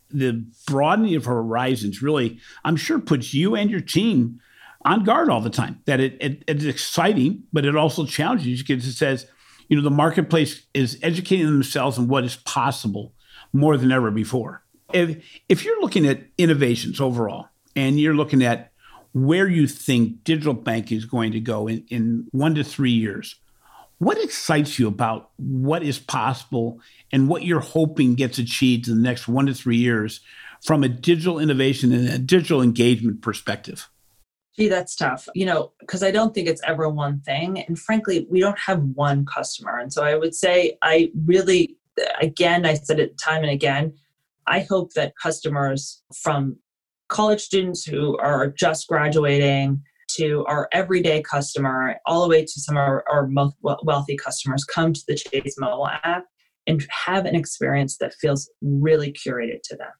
the 0.09 0.45
broadening 0.67 1.15
of 1.15 1.25
horizons 1.25 2.01
really, 2.01 2.39
I'm 2.63 2.75
sure, 2.75 2.99
puts 2.99 3.33
you 3.33 3.55
and 3.55 3.69
your 3.69 3.81
team 3.81 4.39
on 4.83 5.03
guard 5.03 5.29
all 5.29 5.41
the 5.41 5.49
time. 5.49 5.81
That 5.85 5.99
it, 5.99 6.17
it 6.21 6.43
it's 6.47 6.65
exciting, 6.65 7.43
but 7.51 7.65
it 7.65 7.75
also 7.75 8.05
challenges 8.05 8.47
you 8.47 8.57
because 8.57 8.87
it 8.87 8.93
says, 8.93 9.27
you 9.67 9.75
know, 9.75 9.83
the 9.83 9.89
marketplace 9.89 10.65
is 10.73 10.99
educating 11.01 11.47
themselves 11.47 11.97
on 11.97 12.07
what 12.07 12.23
is 12.23 12.35
possible 12.37 13.13
more 13.51 13.77
than 13.77 13.91
ever 13.91 14.11
before. 14.11 14.63
If 14.93 15.23
if 15.49 15.65
you're 15.65 15.81
looking 15.81 16.05
at 16.05 16.21
innovations 16.37 17.01
overall, 17.01 17.49
and 17.75 17.99
you're 17.99 18.15
looking 18.15 18.43
at 18.43 18.71
where 19.13 19.47
you 19.47 19.67
think 19.67 20.23
digital 20.23 20.53
bank 20.53 20.91
is 20.91 21.05
going 21.05 21.31
to 21.31 21.39
go 21.39 21.67
in, 21.67 21.85
in 21.89 22.27
one 22.31 22.55
to 22.55 22.63
three 22.63 22.91
years, 22.91 23.35
what 24.05 24.23
excites 24.23 24.77
you 24.77 24.87
about 24.87 25.31
what 25.37 25.81
is 25.81 25.97
possible 25.97 26.79
and 27.11 27.27
what 27.27 27.41
you're 27.41 27.59
hoping 27.59 28.13
gets 28.13 28.37
achieved 28.37 28.87
in 28.87 28.97
the 28.97 29.01
next 29.01 29.27
one 29.27 29.47
to 29.47 29.53
three 29.55 29.77
years 29.77 30.19
from 30.63 30.83
a 30.83 30.87
digital 30.87 31.39
innovation 31.39 31.91
and 31.91 32.07
a 32.09 32.19
digital 32.19 32.61
engagement 32.61 33.23
perspective? 33.23 33.89
Gee, 34.55 34.67
that's 34.67 34.95
tough, 34.95 35.27
you 35.33 35.43
know, 35.43 35.71
because 35.79 36.03
I 36.03 36.11
don't 36.11 36.35
think 36.35 36.47
it's 36.47 36.61
ever 36.67 36.87
one 36.87 37.21
thing. 37.21 37.61
And 37.61 37.79
frankly, 37.79 38.27
we 38.29 38.39
don't 38.39 38.59
have 38.59 38.79
one 38.93 39.25
customer. 39.25 39.79
And 39.79 39.91
so 39.91 40.03
I 40.03 40.13
would 40.13 40.35
say, 40.35 40.77
I 40.83 41.09
really, 41.25 41.75
again, 42.21 42.63
I 42.63 42.75
said 42.75 42.99
it 42.99 43.17
time 43.17 43.41
and 43.41 43.51
again, 43.51 43.91
I 44.45 44.59
hope 44.59 44.93
that 44.93 45.17
customers 45.17 46.03
from 46.15 46.57
college 47.07 47.41
students 47.41 47.83
who 47.83 48.19
are 48.19 48.51
just 48.51 48.87
graduating 48.87 49.81
to 50.17 50.45
our 50.47 50.67
everyday 50.71 51.21
customer, 51.21 51.95
all 52.05 52.23
the 52.23 52.29
way 52.29 52.43
to 52.43 52.61
some 52.61 52.77
of 52.77 52.81
our, 52.81 53.03
our 53.09 53.27
most 53.27 53.55
wealthy 53.61 54.17
customers, 54.17 54.63
come 54.63 54.93
to 54.93 55.01
the 55.07 55.15
Chase 55.15 55.55
mobile 55.59 55.87
app 55.87 56.25
and 56.67 56.85
have 56.89 57.25
an 57.25 57.35
experience 57.35 57.97
that 57.97 58.13
feels 58.15 58.49
really 58.61 59.13
curated 59.13 59.61
to 59.63 59.75
them. 59.75 59.91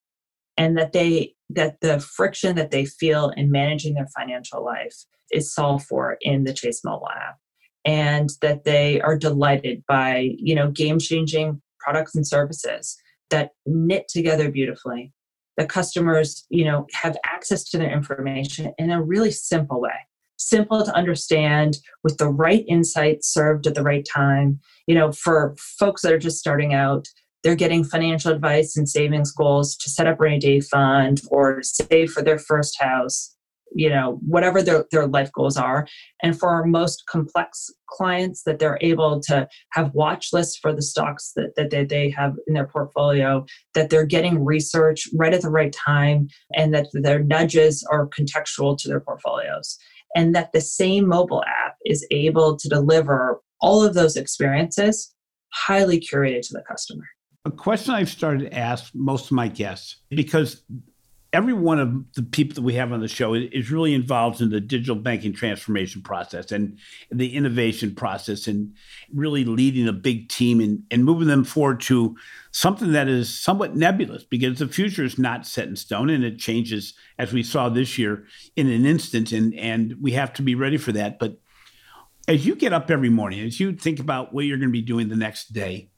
And 0.58 0.78
that 0.78 0.94
they 0.94 1.34
that 1.50 1.80
the 1.82 2.00
friction 2.00 2.56
that 2.56 2.72
they 2.72 2.86
feel 2.86 3.30
in 3.36 3.52
managing 3.52 3.94
their 3.94 4.08
financial 4.18 4.64
life 4.64 4.96
is 5.32 5.54
solved 5.54 5.86
for 5.86 6.18
in 6.22 6.44
the 6.46 6.54
chase 6.54 6.82
mobile 6.84 7.10
app. 7.10 7.38
And 7.84 8.32
that 8.42 8.64
they 8.64 9.02
are 9.02 9.18
delighted 9.18 9.84
by 9.88 10.32
you 10.38 10.56
know 10.56 10.72
game 10.72 10.98
changing 11.00 11.62
products 11.80 12.16
and 12.16 12.26
services 12.26 12.98
that 13.30 13.52
knit 13.66 14.08
together 14.08 14.50
beautifully 14.50 15.12
the 15.58 15.66
customers 15.66 16.46
you 16.50 16.66
know 16.66 16.88
have 16.94 17.18
access 17.26 17.64
to 17.70 17.78
their 17.78 17.92
information 17.92 18.74
in 18.78 18.92
a 18.92 19.02
really 19.02 19.32
simple 19.32 19.82
way. 19.82 19.96
Simple 20.38 20.84
to 20.84 20.94
understand 20.94 21.78
with 22.04 22.18
the 22.18 22.28
right 22.28 22.66
insights 22.68 23.34
served 23.34 23.68
at 23.68 23.76
the 23.76 23.84
right 23.84 24.06
time. 24.06 24.60
You 24.88 24.96
know 24.96 25.12
for 25.12 25.56
folks 25.58 26.02
that 26.02 26.14
are 26.14 26.20
just 26.20 26.40
starting 26.40 26.74
out 26.74 27.08
they're 27.44 27.56
getting 27.56 27.84
financial 27.84 28.32
advice 28.32 28.76
and 28.76 28.90
savings 28.90 29.32
goals 29.32 29.76
to 29.78 29.88
set 29.88 30.08
up 30.08 30.20
rainy 30.20 30.40
day 30.40 30.60
fund 30.60 31.22
or 31.30 31.62
save 31.62 32.12
for 32.12 32.24
their 32.24 32.40
first 32.40 32.82
house 32.82 33.35
you 33.74 33.90
know 33.90 34.20
whatever 34.26 34.62
their, 34.62 34.86
their 34.92 35.08
life 35.08 35.32
goals 35.32 35.58
are. 35.58 35.88
And 36.22 36.38
for 36.38 36.50
our 36.50 36.66
most 36.66 37.04
complex 37.08 37.70
clients 37.90 38.44
that 38.44 38.60
they're 38.60 38.80
able 38.82 39.20
to 39.22 39.48
have 39.72 39.94
watch 39.94 40.30
lists 40.34 40.58
for 40.58 40.74
the 40.74 40.82
stocks 40.82 41.32
that, 41.36 41.56
that 41.56 41.70
they, 41.70 41.86
they 41.86 42.10
have 42.10 42.36
in 42.48 42.54
their 42.54 42.68
portfolio 42.68 43.46
that 43.74 43.90
they're 43.90 44.06
getting 44.06 44.44
research 44.44 45.08
right 45.14 45.34
at 45.34 45.42
the 45.42 45.50
right 45.50 45.74
time 45.74 46.28
and 46.54 46.74
that 46.74 46.88
their 46.94 47.20
nudges 47.20 47.86
are 47.92 48.10
contextual 48.10 48.78
to 48.78 48.88
their 48.88 49.00
portfolios. 49.00 49.78
And 50.16 50.34
that 50.34 50.54
the 50.54 50.62
same 50.62 51.08
mobile 51.08 51.44
app 51.44 51.76
is 51.86 52.08
able 52.10 52.58
to 52.58 52.70
deliver 52.70 53.42
all 53.62 53.84
of 53.84 53.94
those 53.94 54.16
experiences 54.16 55.14
highly 55.54 56.00
curated 56.00 56.42
to 56.48 56.54
the 56.54 56.64
customer. 56.68 57.04
A 57.46 57.52
question 57.52 57.94
I've 57.94 58.10
started 58.10 58.50
to 58.50 58.58
ask 58.58 58.92
most 58.96 59.26
of 59.26 59.32
my 59.34 59.48
guests 59.48 59.98
because 60.10 60.64
every 61.36 61.54
one 61.54 61.80
of 61.80 62.14
the 62.14 62.24
people 62.24 62.56
that 62.56 62.62
we 62.62 62.76
have 62.76 62.94
on 62.94 63.02
the 63.02 63.10
show 63.10 63.34
is 63.34 63.70
really 63.70 63.94
involved 63.94 64.40
in 64.40 64.50
the 64.52 64.62
digital 64.62 64.96
banking 64.96 65.34
transformation 65.34 66.02
process 66.02 66.50
and 66.50 66.80
the 67.12 67.36
innovation 67.36 67.94
process 67.94 68.48
and 68.48 68.74
really 69.14 69.44
leading 69.44 69.86
a 69.86 69.92
big 69.92 70.30
team 70.30 70.62
and, 70.62 70.82
and 70.90 71.04
moving 71.04 71.28
them 71.28 71.44
forward 71.44 71.82
to 71.82 72.16
something 72.52 72.94
that 72.94 73.10
is 73.10 73.38
somewhat 73.38 73.76
nebulous 73.76 74.24
because 74.24 74.60
the 74.60 74.68
future 74.68 75.04
is 75.04 75.20
not 75.20 75.46
set 75.46 75.68
in 75.68 75.76
stone 75.76 76.10
and 76.10 76.24
it 76.24 76.40
changes 76.40 76.94
as 77.20 77.34
we 77.34 77.44
saw 77.44 77.68
this 77.68 77.98
year 77.98 78.26
in 78.56 78.70
an 78.70 78.86
instant 78.86 79.34
and, 79.34 79.54
and 79.56 79.94
we 80.02 80.12
have 80.12 80.32
to 80.32 80.42
be 80.42 80.56
ready 80.56 80.78
for 80.78 80.94
that. 80.94 81.20
But 81.20 81.38
as 82.30 82.46
you 82.46 82.56
get 82.56 82.72
up 82.72 82.90
every 82.90 83.10
morning, 83.10 83.42
as 83.42 83.60
you 83.60 83.74
think 83.74 84.00
about 84.00 84.34
what 84.34 84.46
you're 84.46 84.58
going 84.58 84.70
to 84.70 84.72
be 84.72 84.82
doing 84.82 85.10
the 85.10 85.18
next 85.18 85.52
day, 85.52 85.90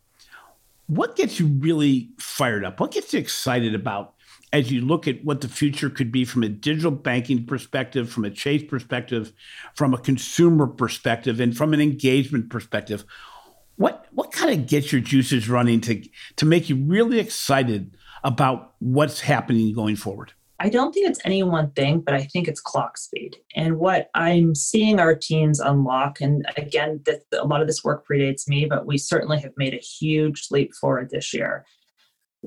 what 0.88 1.16
gets 1.16 1.40
you 1.40 1.46
really 1.46 2.10
fired 2.18 2.66
up? 2.66 2.80
What 2.80 2.92
gets 2.92 3.14
you 3.14 3.20
excited 3.20 3.76
about 3.76 4.16
as 4.54 4.72
you 4.72 4.82
look 4.82 5.08
at 5.08 5.24
what 5.26 5.42
the 5.42 5.48
future 5.48 5.90
could 5.90 6.12
be 6.12 6.24
from 6.24 6.44
a 6.44 6.50
digital 6.50 6.92
banking 6.92 7.46
perspective, 7.46 8.10
from 8.10 8.26
a 8.26 8.30
Chase 8.30 8.64
perspective, 8.64 9.34
from 9.76 9.94
a 9.94 9.98
consumer 9.98 10.68
perspective, 10.68 11.40
and 11.40 11.56
from 11.56 11.74
an 11.74 11.82
engagement 11.82 12.50
perspective, 12.50 13.04
what 13.76 14.08
what 14.12 14.32
kind 14.32 14.60
of 14.60 14.68
gets 14.68 14.92
your 14.92 15.02
juices 15.02 15.50
running 15.50 15.82
to 15.82 16.02
to 16.38 16.46
make 16.46 16.70
you 16.70 16.76
really 16.76 17.20
excited 17.20 17.96
about 18.24 18.74
what's 18.80 19.20
happening 19.22 19.74
going 19.74 19.96
forward? 19.96 20.34
I 20.60 20.70
don't 20.70 20.92
think 20.92 21.08
it's 21.08 21.22
any 21.24 21.44
one 21.44 21.70
thing, 21.72 22.00
but 22.00 22.16
I 22.16 22.24
think 22.24 22.48
it's 22.48 22.60
clock 22.60 22.98
speed. 22.98 23.38
And 23.56 23.78
what 23.78 24.10
I'm 24.16 24.56
seeing 24.56 25.00
our 25.00 25.14
teams 25.14 25.60
unlock, 25.60 26.20
and 26.20 26.48
again, 26.58 27.02
this, 27.06 27.24
a 27.32 27.46
lot 27.46 27.62
of 27.62 27.68
this 27.68 27.84
work 27.84 28.08
predates 28.08 28.48
me, 28.48 28.66
but 28.66 28.88
we 28.88 28.98
certainly 28.98 29.40
have 29.42 29.52
made 29.56 29.76
a 29.76 29.78
huge 29.78 30.48
leap 30.50 30.74
forward 30.74 31.12
this 31.12 31.32
year 31.32 31.64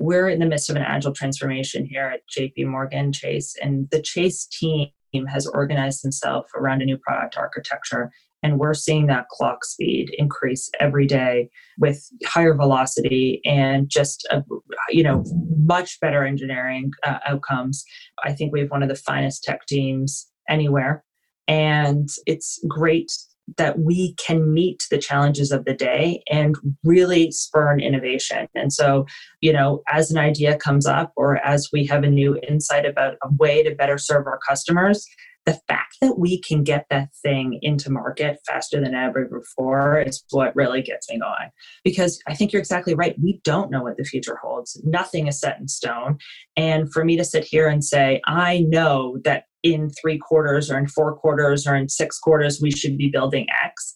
we're 0.01 0.29
in 0.29 0.39
the 0.39 0.45
midst 0.45 0.69
of 0.69 0.75
an 0.75 0.81
agile 0.81 1.13
transformation 1.13 1.85
here 1.85 2.05
at 2.05 2.21
JP 2.27 2.67
Morgan 2.67 3.13
Chase, 3.13 3.55
and 3.61 3.87
the 3.91 4.01
Chase 4.01 4.45
team 4.45 4.89
has 5.27 5.45
organized 5.47 6.03
themselves 6.03 6.47
around 6.55 6.81
a 6.81 6.85
new 6.85 6.97
product 6.97 7.37
architecture. 7.37 8.11
And 8.43 8.57
we're 8.57 8.73
seeing 8.73 9.05
that 9.07 9.27
clock 9.29 9.63
speed 9.63 10.09
increase 10.17 10.69
every 10.79 11.05
day 11.05 11.49
with 11.77 12.09
higher 12.25 12.55
velocity 12.55 13.39
and 13.45 13.87
just, 13.87 14.27
a, 14.31 14.43
you 14.89 15.03
know, 15.03 15.23
much 15.63 15.99
better 15.99 16.25
engineering 16.25 16.91
uh, 17.03 17.19
outcomes. 17.27 17.83
I 18.23 18.33
think 18.33 18.51
we 18.51 18.61
have 18.61 18.71
one 18.71 18.81
of 18.81 18.89
the 18.89 18.95
finest 18.95 19.43
tech 19.43 19.67
teams 19.67 20.27
anywhere. 20.49 21.03
And 21.47 22.09
it's 22.25 22.59
great 22.67 23.11
that 23.57 23.79
we 23.79 24.13
can 24.15 24.53
meet 24.53 24.83
the 24.89 24.97
challenges 24.97 25.51
of 25.51 25.65
the 25.65 25.73
day 25.73 26.23
and 26.29 26.55
really 26.83 27.31
spurn 27.31 27.79
innovation. 27.79 28.47
And 28.55 28.71
so, 28.71 29.05
you 29.41 29.51
know, 29.51 29.81
as 29.91 30.11
an 30.11 30.17
idea 30.17 30.57
comes 30.57 30.85
up 30.85 31.11
or 31.15 31.37
as 31.37 31.69
we 31.73 31.85
have 31.87 32.03
a 32.03 32.09
new 32.09 32.39
insight 32.47 32.85
about 32.85 33.15
a 33.23 33.29
way 33.37 33.63
to 33.63 33.75
better 33.75 33.97
serve 33.97 34.27
our 34.27 34.39
customers, 34.47 35.05
the 35.45 35.59
fact 35.67 35.95
that 36.01 36.19
we 36.19 36.39
can 36.39 36.63
get 36.63 36.85
that 36.89 37.09
thing 37.23 37.57
into 37.61 37.89
market 37.89 38.37
faster 38.45 38.79
than 38.79 38.93
ever 38.93 39.25
before 39.25 39.99
is 39.99 40.23
what 40.29 40.55
really 40.55 40.81
gets 40.81 41.09
me 41.09 41.19
going. 41.19 41.49
Because 41.83 42.21
I 42.27 42.35
think 42.35 42.53
you're 42.53 42.59
exactly 42.59 42.93
right. 42.93 43.15
We 43.21 43.41
don't 43.43 43.71
know 43.71 43.81
what 43.81 43.97
the 43.97 44.03
future 44.03 44.37
holds. 44.41 44.79
Nothing 44.83 45.27
is 45.27 45.39
set 45.39 45.59
in 45.59 45.67
stone. 45.67 46.19
And 46.55 46.93
for 46.93 47.03
me 47.03 47.17
to 47.17 47.25
sit 47.25 47.43
here 47.43 47.67
and 47.67 47.83
say, 47.83 48.21
I 48.27 48.65
know 48.67 49.17
that 49.23 49.45
in 49.63 49.89
three 49.89 50.17
quarters 50.17 50.71
or 50.71 50.77
in 50.77 50.87
four 50.87 51.15
quarters 51.15 51.67
or 51.67 51.75
in 51.75 51.89
six 51.89 52.19
quarters 52.19 52.59
we 52.61 52.71
should 52.71 52.97
be 52.97 53.09
building 53.09 53.45
X 53.63 53.93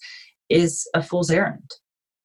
is 0.49 0.87
a 0.93 1.01
fool's 1.01 1.31
errand. 1.31 1.71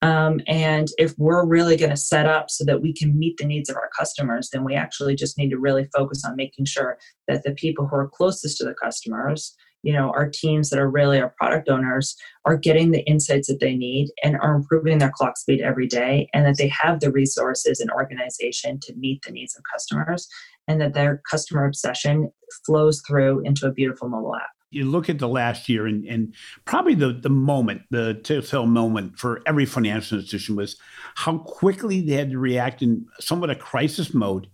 Um, 0.03 0.41
and 0.47 0.89
if 0.99 1.15
we're 1.19 1.45
really 1.45 1.77
going 1.77 1.91
to 1.91 1.97
set 1.97 2.27
up 2.27 2.51
so 2.51 2.65
that 2.65 2.81
we 2.81 2.93
can 2.93 3.19
meet 3.19 3.37
the 3.37 3.45
needs 3.45 3.69
of 3.69 3.77
our 3.77 3.91
customers, 3.99 4.49
then 4.51 4.65
we 4.65 4.75
actually 4.75 5.15
just 5.15 5.37
need 5.37 5.51
to 5.51 5.59
really 5.59 5.89
focus 5.95 6.25
on 6.25 6.37
making 6.37 6.65
sure 6.65 6.99
that 7.29 7.43
the 7.43 7.53
people 7.53 7.87
who 7.87 7.97
are 7.97 8.09
closest 8.09 8.57
to 8.59 8.65
the 8.65 8.75
customers, 8.75 9.55
you 9.83 9.93
know, 9.93 10.11
our 10.11 10.29
teams 10.29 10.71
that 10.71 10.79
are 10.79 10.91
really 10.91 11.21
our 11.21 11.35
product 11.39 11.69
owners, 11.69 12.17
are 12.47 12.57
getting 12.57 12.93
the 12.93 13.05
insights 13.07 13.49
that 13.49 13.61
they 13.61 13.77
need 13.77 14.09
and 14.23 14.39
are 14.41 14.55
improving 14.55 14.99
their 14.99 15.13
clock 15.15 15.37
speed 15.37 15.61
every 15.61 15.87
day, 15.87 16.29
and 16.33 16.47
that 16.47 16.57
they 16.57 16.69
have 16.69 17.01
the 17.01 17.13
resources 17.13 17.79
and 17.79 17.91
organization 17.91 18.79
to 18.83 18.95
meet 18.97 19.21
the 19.27 19.33
needs 19.33 19.55
of 19.55 19.63
customers 19.71 20.29
and 20.69 20.81
that 20.81 20.95
their 20.95 21.23
customer 21.31 21.65
obsession 21.65 22.31
flows 22.65 23.03
through 23.07 23.41
into 23.41 23.67
a 23.67 23.73
beautiful 23.73 24.09
mobile 24.09 24.37
app. 24.37 24.51
You 24.73 24.85
look 24.85 25.09
at 25.09 25.19
the 25.19 25.29
last 25.29 25.69
year, 25.69 25.87
and, 25.87 26.05
and 26.07 26.33
probably 26.65 26.95
the, 26.95 27.13
the 27.13 27.29
moment, 27.29 27.83
the 27.91 28.15
telltale 28.15 28.67
moment 28.67 29.19
for 29.19 29.43
every 29.45 29.67
financial 29.67 30.19
institution 30.19 30.55
was 30.55 30.77
how 31.17 31.39
quickly 31.39 32.01
they 32.01 32.15
had 32.15 32.31
to 32.31 32.39
react 32.39 32.81
in 32.81 33.07
somewhat 33.19 33.51
a 33.51 33.57
crisis 33.57 34.15
mode, 34.15 34.47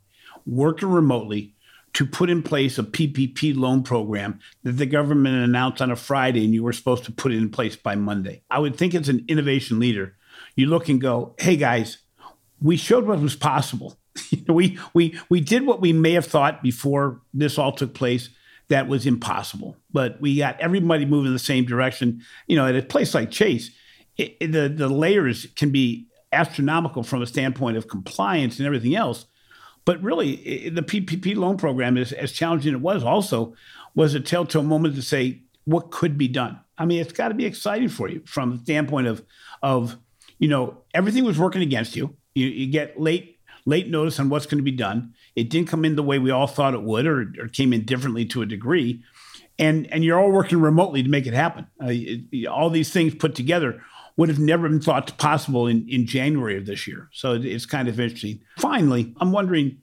working 0.46 0.88
remotely, 0.88 1.54
to 1.96 2.04
put 2.04 2.28
in 2.28 2.42
place 2.42 2.78
a 2.78 2.82
PPP 2.82 3.56
loan 3.56 3.82
program 3.82 4.38
that 4.64 4.72
the 4.72 4.84
government 4.84 5.34
announced 5.34 5.80
on 5.80 5.90
a 5.90 5.96
Friday 5.96 6.44
and 6.44 6.52
you 6.52 6.62
were 6.62 6.74
supposed 6.74 7.04
to 7.04 7.12
put 7.12 7.32
it 7.32 7.38
in 7.38 7.48
place 7.48 7.74
by 7.74 7.94
Monday. 7.94 8.42
I 8.50 8.58
would 8.58 8.76
think 8.76 8.94
as 8.94 9.08
an 9.08 9.24
innovation 9.28 9.78
leader, 9.78 10.14
you 10.56 10.66
look 10.66 10.90
and 10.90 11.00
go, 11.00 11.34
hey 11.38 11.56
guys, 11.56 11.98
we 12.60 12.76
showed 12.76 13.06
what 13.06 13.20
was 13.20 13.34
possible. 13.34 13.96
we 14.48 14.78
we 14.94 15.18
we 15.28 15.40
did 15.40 15.66
what 15.66 15.80
we 15.80 15.92
may 15.92 16.12
have 16.12 16.26
thought 16.26 16.62
before 16.62 17.20
this 17.34 17.58
all 17.58 17.72
took 17.72 17.94
place 17.94 18.30
that 18.68 18.88
was 18.88 19.06
impossible, 19.06 19.76
but 19.92 20.20
we 20.20 20.38
got 20.38 20.60
everybody 20.60 21.04
moving 21.04 21.28
in 21.28 21.32
the 21.32 21.38
same 21.38 21.64
direction. 21.64 22.22
You 22.46 22.56
know, 22.56 22.66
at 22.66 22.76
a 22.76 22.82
place 22.82 23.14
like 23.14 23.30
Chase, 23.30 23.70
it, 24.16 24.36
it, 24.40 24.52
the 24.52 24.68
the 24.68 24.88
layers 24.88 25.46
can 25.56 25.70
be 25.70 26.08
astronomical 26.32 27.02
from 27.02 27.22
a 27.22 27.26
standpoint 27.26 27.76
of 27.76 27.88
compliance 27.88 28.58
and 28.58 28.66
everything 28.66 28.94
else. 28.94 29.26
But 29.84 30.02
really, 30.02 30.32
it, 30.32 30.74
the 30.74 30.82
PPP 30.82 31.36
loan 31.36 31.56
program, 31.56 31.96
is 31.96 32.12
as 32.12 32.32
challenging 32.32 32.74
it 32.74 32.80
was, 32.80 33.04
also 33.04 33.54
was 33.94 34.14
a 34.14 34.20
telltale 34.20 34.62
moment 34.62 34.96
to 34.96 35.02
say 35.02 35.42
what 35.64 35.90
could 35.90 36.18
be 36.18 36.28
done. 36.28 36.58
I 36.76 36.84
mean, 36.84 37.00
it's 37.00 37.12
got 37.12 37.28
to 37.28 37.34
be 37.34 37.46
exciting 37.46 37.88
for 37.88 38.08
you 38.08 38.22
from 38.26 38.52
the 38.52 38.58
standpoint 38.58 39.06
of 39.06 39.24
of 39.62 39.96
you 40.38 40.48
know 40.48 40.78
everything 40.92 41.24
was 41.24 41.38
working 41.38 41.62
against 41.62 41.94
you. 41.94 42.16
You, 42.34 42.48
you 42.48 42.66
get 42.66 43.00
late 43.00 43.35
late 43.66 43.88
notice 43.88 44.18
on 44.18 44.30
what's 44.30 44.46
going 44.46 44.58
to 44.58 44.64
be 44.64 44.70
done. 44.70 45.12
It 45.34 45.50
didn't 45.50 45.68
come 45.68 45.84
in 45.84 45.96
the 45.96 46.02
way 46.02 46.18
we 46.18 46.30
all 46.30 46.46
thought 46.46 46.72
it 46.72 46.82
would, 46.82 47.06
or, 47.06 47.32
or 47.38 47.48
came 47.48 47.74
in 47.74 47.84
differently 47.84 48.24
to 48.26 48.40
a 48.40 48.46
degree. 48.46 49.02
And 49.58 49.86
and 49.92 50.04
you're 50.04 50.18
all 50.18 50.30
working 50.30 50.60
remotely 50.60 51.02
to 51.02 51.08
make 51.08 51.26
it 51.26 51.34
happen. 51.34 51.66
Uh, 51.82 51.88
it, 51.90 52.46
all 52.46 52.70
these 52.70 52.92
things 52.92 53.14
put 53.14 53.34
together 53.34 53.82
would 54.16 54.28
have 54.30 54.38
never 54.38 54.68
been 54.68 54.80
thought 54.80 55.18
possible 55.18 55.66
in, 55.66 55.86
in 55.88 56.06
January 56.06 56.56
of 56.56 56.64
this 56.64 56.86
year. 56.86 57.08
So 57.12 57.34
it, 57.34 57.44
it's 57.44 57.66
kind 57.66 57.88
of 57.88 58.00
interesting. 58.00 58.40
Finally, 58.58 59.14
I'm 59.20 59.32
wondering, 59.32 59.78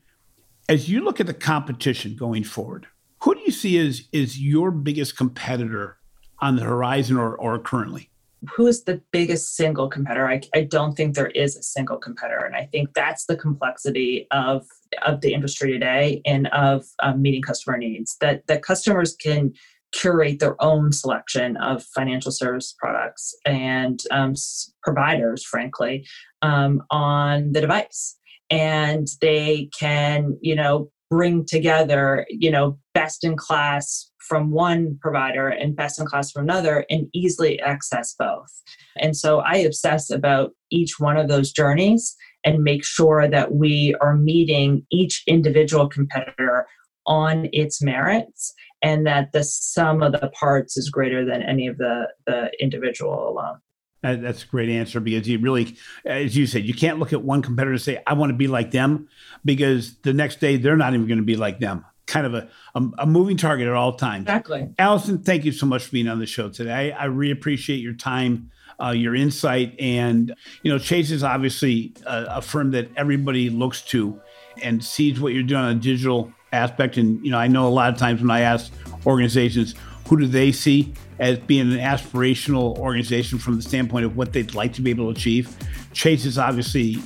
as 0.68 0.90
you 0.90 1.04
look 1.04 1.20
at 1.20 1.28
the 1.28 1.34
competition 1.34 2.16
going 2.16 2.44
forward, 2.44 2.88
who 3.22 3.36
do 3.36 3.42
you 3.42 3.52
see 3.52 3.78
as 3.78 4.08
is 4.12 4.40
your 4.40 4.72
biggest 4.72 5.18
competitor 5.18 5.98
on 6.40 6.56
the 6.56 6.64
horizon 6.64 7.18
or, 7.18 7.36
or 7.36 7.60
currently? 7.60 8.10
Who 8.50 8.68
is 8.68 8.84
the 8.84 9.02
biggest 9.12 9.56
single 9.56 9.88
competitor? 9.88 10.28
I, 10.28 10.42
I 10.54 10.62
don't 10.62 10.96
think 10.96 11.16
there 11.16 11.28
is 11.30 11.56
a 11.56 11.64
single 11.64 11.98
competitor, 11.98 12.46
and 12.46 12.56
I 12.56 12.68
think 12.72 12.94
that's 12.94 13.26
the 13.26 13.38
complexity 13.38 14.28
of 14.32 14.66
of 15.06 15.22
the 15.22 15.34
industry 15.34 15.72
today 15.72 16.22
and 16.26 16.48
of 16.48 16.86
um, 17.02 17.22
meeting 17.22 17.42
customer 17.42 17.78
needs. 17.78 18.18
That 18.22 18.46
that 18.48 18.64
customers 18.64 19.16
can 19.16 19.54
curate 19.92 20.40
their 20.40 20.62
own 20.62 20.92
selection 20.92 21.56
of 21.58 21.84
financial 21.84 22.32
service 22.32 22.76
products 22.78 23.36
and 23.46 24.02
um, 24.12 24.34
providers, 24.82 25.46
frankly, 25.46 26.06
um, 26.42 26.82
on 26.90 27.52
the 27.54 27.62
device, 27.62 28.18
and 28.50 29.08
they 29.22 29.70
can 29.78 30.38
you 30.42 30.56
know 30.56 30.90
bring 31.10 31.46
together 31.46 32.26
you 32.30 32.52
know 32.52 32.78
best 32.94 33.24
in 33.24 33.36
class 33.38 34.10
from 34.28 34.52
one 34.52 34.98
provider 35.02 35.50
and 35.50 35.76
best 35.76 36.00
in 36.00 36.06
class 36.06 36.32
from 36.32 36.44
another 36.44 36.86
and 36.90 37.08
easily 37.14 37.60
access 37.60 38.16
both. 38.18 38.52
And 38.98 39.16
so 39.16 39.40
I 39.40 39.58
obsess 39.58 40.10
about 40.10 40.52
each 40.70 41.00
one 41.00 41.18
of 41.18 41.28
those 41.28 41.52
journeys 41.52 42.16
and 42.44 42.64
make 42.64 42.84
sure 42.84 43.28
that 43.28 43.54
we 43.54 43.96
are 44.02 44.16
meeting 44.16 44.86
each 44.92 45.24
individual 45.28 45.88
competitor 45.88 46.68
on 47.06 47.50
its 47.52 47.82
merits 47.82 48.54
and 48.82 49.06
that 49.08 49.32
the 49.34 49.44
sum 49.44 50.02
of 50.02 50.14
the 50.14 50.32
parts 50.34 50.78
is 50.78 50.90
greater 50.90 51.26
than 51.26 51.42
any 51.42 51.68
of 51.68 51.78
the, 51.78 52.08
the 52.26 52.52
individual 52.60 53.30
alone. 53.30 53.60
That's 54.02 54.44
a 54.44 54.48
great 54.48 54.70
answer 54.70 55.00
because 55.00 55.28
you 55.30 55.40
really, 55.40 55.78
as 56.06 56.36
you 56.36 56.46
said, 56.46 56.66
you 56.66 56.74
can't 56.74 57.00
look 57.00 57.14
at 57.14 57.24
one 57.24 57.42
competitor 57.42 57.72
and 57.72 57.82
say, 57.82 58.04
I 58.06 58.14
want 58.14 58.32
to 58.32 58.38
be 58.38 58.48
like 58.48 58.72
them 58.72 59.08
because 59.46 59.96
the 60.00 60.12
next 60.12 60.42
day 60.42 60.58
they're 60.58 60.76
not 60.76 60.94
even 60.94 61.08
going 61.08 61.20
to 61.20 61.24
be 61.24 61.38
like 61.38 61.60
them 61.60 61.86
kind 62.14 62.28
of 62.28 62.36
a, 62.36 62.48
a, 62.76 62.84
a, 63.00 63.06
moving 63.08 63.38
target 63.38 63.68
at 63.68 63.74
all 63.74 63.96
times. 63.96 64.22
Exactly. 64.24 64.70
Allison, 64.78 65.18
thank 65.18 65.46
you 65.46 65.52
so 65.52 65.66
much 65.66 65.86
for 65.86 65.92
being 65.92 66.08
on 66.08 66.20
the 66.20 66.28
show 66.28 66.48
today. 66.48 66.92
I, 66.92 67.04
I 67.04 67.06
really 67.06 67.32
appreciate 67.32 67.78
your 67.78 67.96
time, 67.96 68.52
uh, 68.80 68.92
your 68.92 69.16
insight. 69.16 69.76
And, 69.80 70.36
you 70.62 70.72
know, 70.72 70.78
Chase 70.78 71.10
is 71.10 71.24
obviously 71.24 71.96
a, 72.06 72.26
a, 72.30 72.42
firm 72.44 72.70
that 72.72 72.88
everybody 72.96 73.50
looks 73.50 73.82
to 73.94 74.22
and 74.62 74.84
sees 74.84 75.20
what 75.20 75.34
you're 75.34 75.42
doing 75.42 75.64
on 75.64 75.72
a 75.72 75.80
digital 75.80 76.32
aspect. 76.52 76.98
And, 76.98 77.26
you 77.26 77.32
know, 77.32 77.40
I 77.40 77.48
know 77.48 77.68
a 77.68 77.70
lot 77.70 77.92
of 77.92 77.98
times 77.98 78.22
when 78.22 78.30
I 78.30 78.42
ask 78.42 78.72
organizations, 79.08 79.74
who 80.08 80.18
do 80.18 80.28
they 80.28 80.52
see 80.52 80.94
as 81.20 81.40
being 81.40 81.72
an 81.72 81.80
aspirational 81.80 82.78
organization 82.78 83.40
from 83.40 83.56
the 83.56 83.62
standpoint 83.62 84.06
of 84.06 84.18
what 84.18 84.34
they'd 84.34 84.54
like 84.54 84.74
to 84.74 84.82
be 84.82 84.90
able 84.90 85.06
to 85.06 85.18
achieve. 85.18 85.56
Chase 85.94 86.26
is 86.26 86.38
obviously 86.38 86.98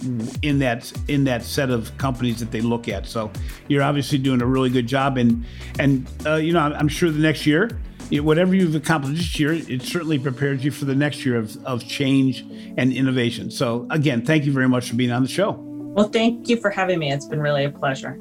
in 0.41 0.59
that 0.59 0.91
in 1.07 1.25
that 1.25 1.43
set 1.43 1.69
of 1.69 1.95
companies 1.97 2.39
that 2.39 2.51
they 2.51 2.61
look 2.61 2.87
at. 2.87 3.05
So 3.05 3.31
you're 3.67 3.83
obviously 3.83 4.17
doing 4.17 4.41
a 4.41 4.45
really 4.45 4.69
good 4.69 4.87
job, 4.87 5.17
and 5.17 5.45
and 5.77 6.07
uh, 6.25 6.35
you 6.35 6.53
know 6.53 6.59
I'm 6.59 6.87
sure 6.87 7.11
the 7.11 7.19
next 7.19 7.45
year, 7.45 7.69
whatever 8.11 8.55
you've 8.55 8.75
accomplished 8.75 9.17
this 9.17 9.39
year, 9.39 9.53
it 9.53 9.81
certainly 9.81 10.17
prepares 10.17 10.63
you 10.63 10.71
for 10.71 10.85
the 10.85 10.95
next 10.95 11.25
year 11.25 11.37
of, 11.37 11.57
of 11.65 11.85
change 11.85 12.41
and 12.77 12.93
innovation. 12.93 13.51
So 13.51 13.87
again, 13.89 14.25
thank 14.25 14.45
you 14.45 14.53
very 14.53 14.69
much 14.69 14.89
for 14.89 14.95
being 14.95 15.11
on 15.11 15.21
the 15.21 15.29
show. 15.29 15.51
Well, 15.61 16.09
thank 16.09 16.47
you 16.47 16.57
for 16.57 16.69
having 16.69 16.99
me. 16.99 17.11
It's 17.11 17.25
been 17.25 17.41
really 17.41 17.65
a 17.65 17.71
pleasure. 17.71 18.17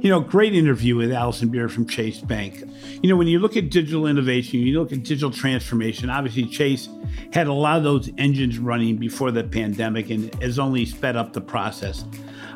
You 0.00 0.08
know, 0.08 0.20
great 0.20 0.54
interview 0.54 0.96
with 0.96 1.12
Allison 1.12 1.48
Beer 1.48 1.68
from 1.68 1.86
Chase 1.86 2.20
Bank. 2.20 2.62
You 3.02 3.08
know, 3.08 3.16
when 3.16 3.28
you 3.28 3.38
look 3.38 3.56
at 3.56 3.70
digital 3.70 4.06
innovation, 4.06 4.60
you 4.60 4.78
look 4.78 4.92
at 4.92 5.04
digital 5.04 5.30
transformation, 5.30 6.10
obviously 6.10 6.44
Chase 6.44 6.90
had 7.32 7.46
a 7.46 7.52
lot 7.52 7.78
of 7.78 7.82
those 7.82 8.10
engines 8.18 8.58
running 8.58 8.98
before 8.98 9.30
the 9.30 9.42
pandemic 9.42 10.10
and 10.10 10.34
has 10.42 10.58
only 10.58 10.84
sped 10.84 11.16
up 11.16 11.32
the 11.32 11.40
process. 11.40 12.04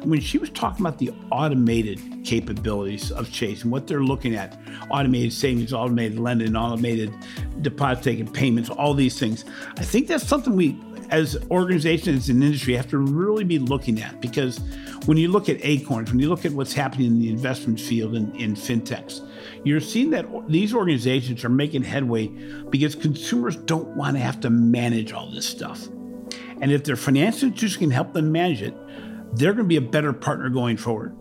When 0.02 0.20
she 0.20 0.36
was 0.36 0.50
talking 0.50 0.84
about 0.84 0.98
the 0.98 1.14
automated 1.30 1.98
capabilities 2.24 3.10
of 3.10 3.32
Chase 3.32 3.62
and 3.62 3.72
what 3.72 3.86
they're 3.86 4.02
looking 4.02 4.34
at 4.34 4.58
automated 4.90 5.32
savings, 5.32 5.72
automated 5.72 6.18
lending, 6.18 6.54
automated 6.56 7.14
deposit 7.62 8.04
taking 8.04 8.30
payments, 8.30 8.68
all 8.68 8.92
these 8.92 9.18
things 9.18 9.46
I 9.78 9.82
think 9.82 10.08
that's 10.08 10.26
something 10.26 10.54
we 10.54 10.78
as 11.10 11.36
organizations 11.50 12.28
and 12.28 12.42
industry 12.42 12.74
have 12.74 12.88
to 12.88 12.98
really 12.98 13.44
be 13.44 13.58
looking 13.58 14.02
at 14.02 14.20
because 14.20 14.58
when 15.06 15.16
you 15.16 15.28
look 15.28 15.48
at 15.48 15.58
acorns, 15.62 16.10
when 16.10 16.18
you 16.18 16.28
look 16.28 16.44
at 16.44 16.52
what's 16.52 16.72
happening 16.72 17.06
in 17.06 17.18
the 17.20 17.30
investment 17.30 17.78
field 17.78 18.14
in, 18.14 18.34
in 18.36 18.54
fintechs, 18.54 19.20
you're 19.64 19.80
seeing 19.80 20.10
that 20.10 20.26
these 20.48 20.74
organizations 20.74 21.44
are 21.44 21.48
making 21.48 21.82
headway 21.82 22.28
because 22.70 22.94
consumers 22.94 23.56
don't 23.56 23.96
want 23.96 24.16
to 24.16 24.22
have 24.22 24.40
to 24.40 24.50
manage 24.50 25.12
all 25.12 25.30
this 25.30 25.46
stuff. 25.46 25.88
And 26.60 26.70
if 26.70 26.84
their 26.84 26.96
financial 26.96 27.48
institution 27.48 27.80
can 27.80 27.90
help 27.90 28.12
them 28.12 28.30
manage 28.30 28.62
it, 28.62 28.74
they're 29.34 29.52
going 29.52 29.64
to 29.64 29.68
be 29.68 29.76
a 29.76 29.80
better 29.80 30.12
partner 30.12 30.48
going 30.48 30.76
forward. 30.76 31.16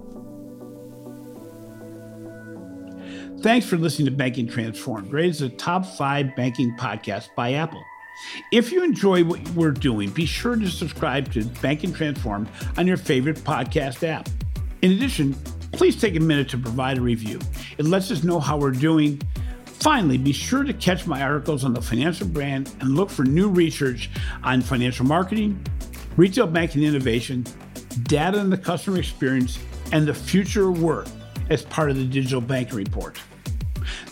Thanks 3.41 3.65
for 3.65 3.77
listening 3.77 4.05
to 4.05 4.11
Banking 4.11 4.47
Transformed, 4.47 5.11
rated 5.11 5.41
a 5.41 5.49
top 5.49 5.85
five 5.85 6.35
banking 6.35 6.77
podcast 6.77 7.27
by 7.35 7.53
Apple. 7.53 7.83
If 8.51 8.71
you 8.71 8.83
enjoy 8.83 9.23
what 9.23 9.45
we're 9.49 9.71
doing, 9.71 10.11
be 10.11 10.25
sure 10.25 10.55
to 10.55 10.69
subscribe 10.69 11.31
to 11.33 11.43
Banking 11.61 11.93
Transformed 11.93 12.47
on 12.77 12.87
your 12.87 12.95
favorite 12.97 13.37
podcast 13.37 14.07
app. 14.07 14.29
In 14.81 14.91
addition, 14.91 15.35
please 15.73 15.99
take 15.99 16.15
a 16.15 16.19
minute 16.19 16.47
to 16.49 16.57
provide 16.57 16.97
a 16.97 17.01
review. 17.01 17.39
It 17.77 17.85
lets 17.85 18.09
us 18.11 18.23
know 18.23 18.39
how 18.39 18.57
we're 18.57 18.71
doing. 18.71 19.21
Finally, 19.65 20.17
be 20.17 20.31
sure 20.31 20.63
to 20.63 20.73
catch 20.73 21.05
my 21.05 21.21
articles 21.21 21.65
on 21.65 21.73
the 21.73 21.81
financial 21.81 22.27
brand 22.27 22.73
and 22.79 22.95
look 22.95 23.09
for 23.09 23.23
new 23.23 23.49
research 23.49 24.09
on 24.43 24.61
financial 24.61 25.05
marketing, 25.05 25.61
retail 26.15 26.47
banking 26.47 26.83
innovation, 26.83 27.45
data 28.03 28.39
and 28.39 28.51
the 28.51 28.57
customer 28.57 28.99
experience, 28.99 29.59
and 29.91 30.07
the 30.07 30.13
future 30.13 30.69
of 30.69 30.81
work 30.81 31.07
as 31.49 31.63
part 31.63 31.89
of 31.89 31.97
the 31.97 32.05
Digital 32.05 32.39
Banking 32.39 32.77
Report. 32.77 33.19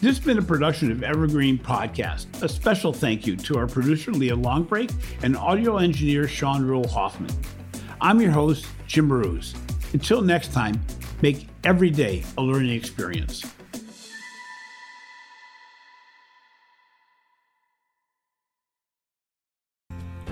This 0.02 0.18
has 0.18 0.20
been 0.20 0.40
a 0.40 0.42
production 0.42 0.92
of 0.92 1.04
Evergreen 1.04 1.58
Podcast. 1.58 2.42
A 2.42 2.50
special 2.50 2.92
thank 2.92 3.26
you 3.26 3.38
to 3.38 3.58
our 3.58 3.68
producer, 3.68 4.12
Leah 4.12 4.36
Longbrake, 4.36 4.94
and 5.24 5.38
audio 5.38 5.78
engineer, 5.78 6.28
Sean 6.28 6.66
Rule 6.66 6.88
Hoffman. 6.88 7.32
I'm 8.02 8.20
your 8.20 8.32
host, 8.32 8.66
Jim 8.88 9.08
Marous. 9.08 9.54
Until 9.94 10.22
next 10.22 10.52
time, 10.54 10.82
make 11.22 11.48
every 11.64 11.90
day 11.90 12.24
a 12.38 12.42
learning 12.42 12.72
experience. 12.72 13.44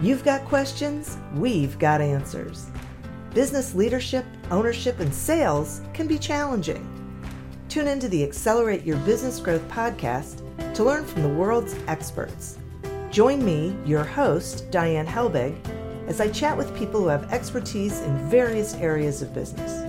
You've 0.02 0.24
got 0.24 0.46
questions, 0.46 1.18
we've 1.36 1.78
got 1.78 2.00
answers. 2.00 2.68
Business 3.34 3.76
leadership, 3.76 4.26
ownership, 4.50 5.00
and 5.02 5.14
sales 5.14 5.82
can 5.94 6.08
be 6.08 6.18
challenging. 6.18 6.88
Tune 7.68 7.88
into 7.88 8.08
the 8.08 8.24
Accelerate 8.24 8.86
Your 8.86 8.98
Business 9.00 9.42
Growth 9.42 9.68
podcast 9.68 10.42
to 10.74 10.86
learn 10.86 11.06
from 11.06 11.24
the 11.24 11.30
world's 11.30 11.76
experts. 11.88 12.58
Join 13.12 13.44
me, 13.44 13.76
your 13.86 14.06
host, 14.06 14.72
Diane 14.72 15.06
Helbig, 15.06 15.58
as 16.08 16.22
I 16.22 16.30
chat 16.30 16.58
with 16.58 16.76
people 16.78 17.02
who 17.02 17.08
have 17.08 17.32
expertise 17.34 18.00
in 18.00 18.30
various 18.30 18.76
areas 18.76 19.22
of 19.22 19.34
business. 19.34 19.89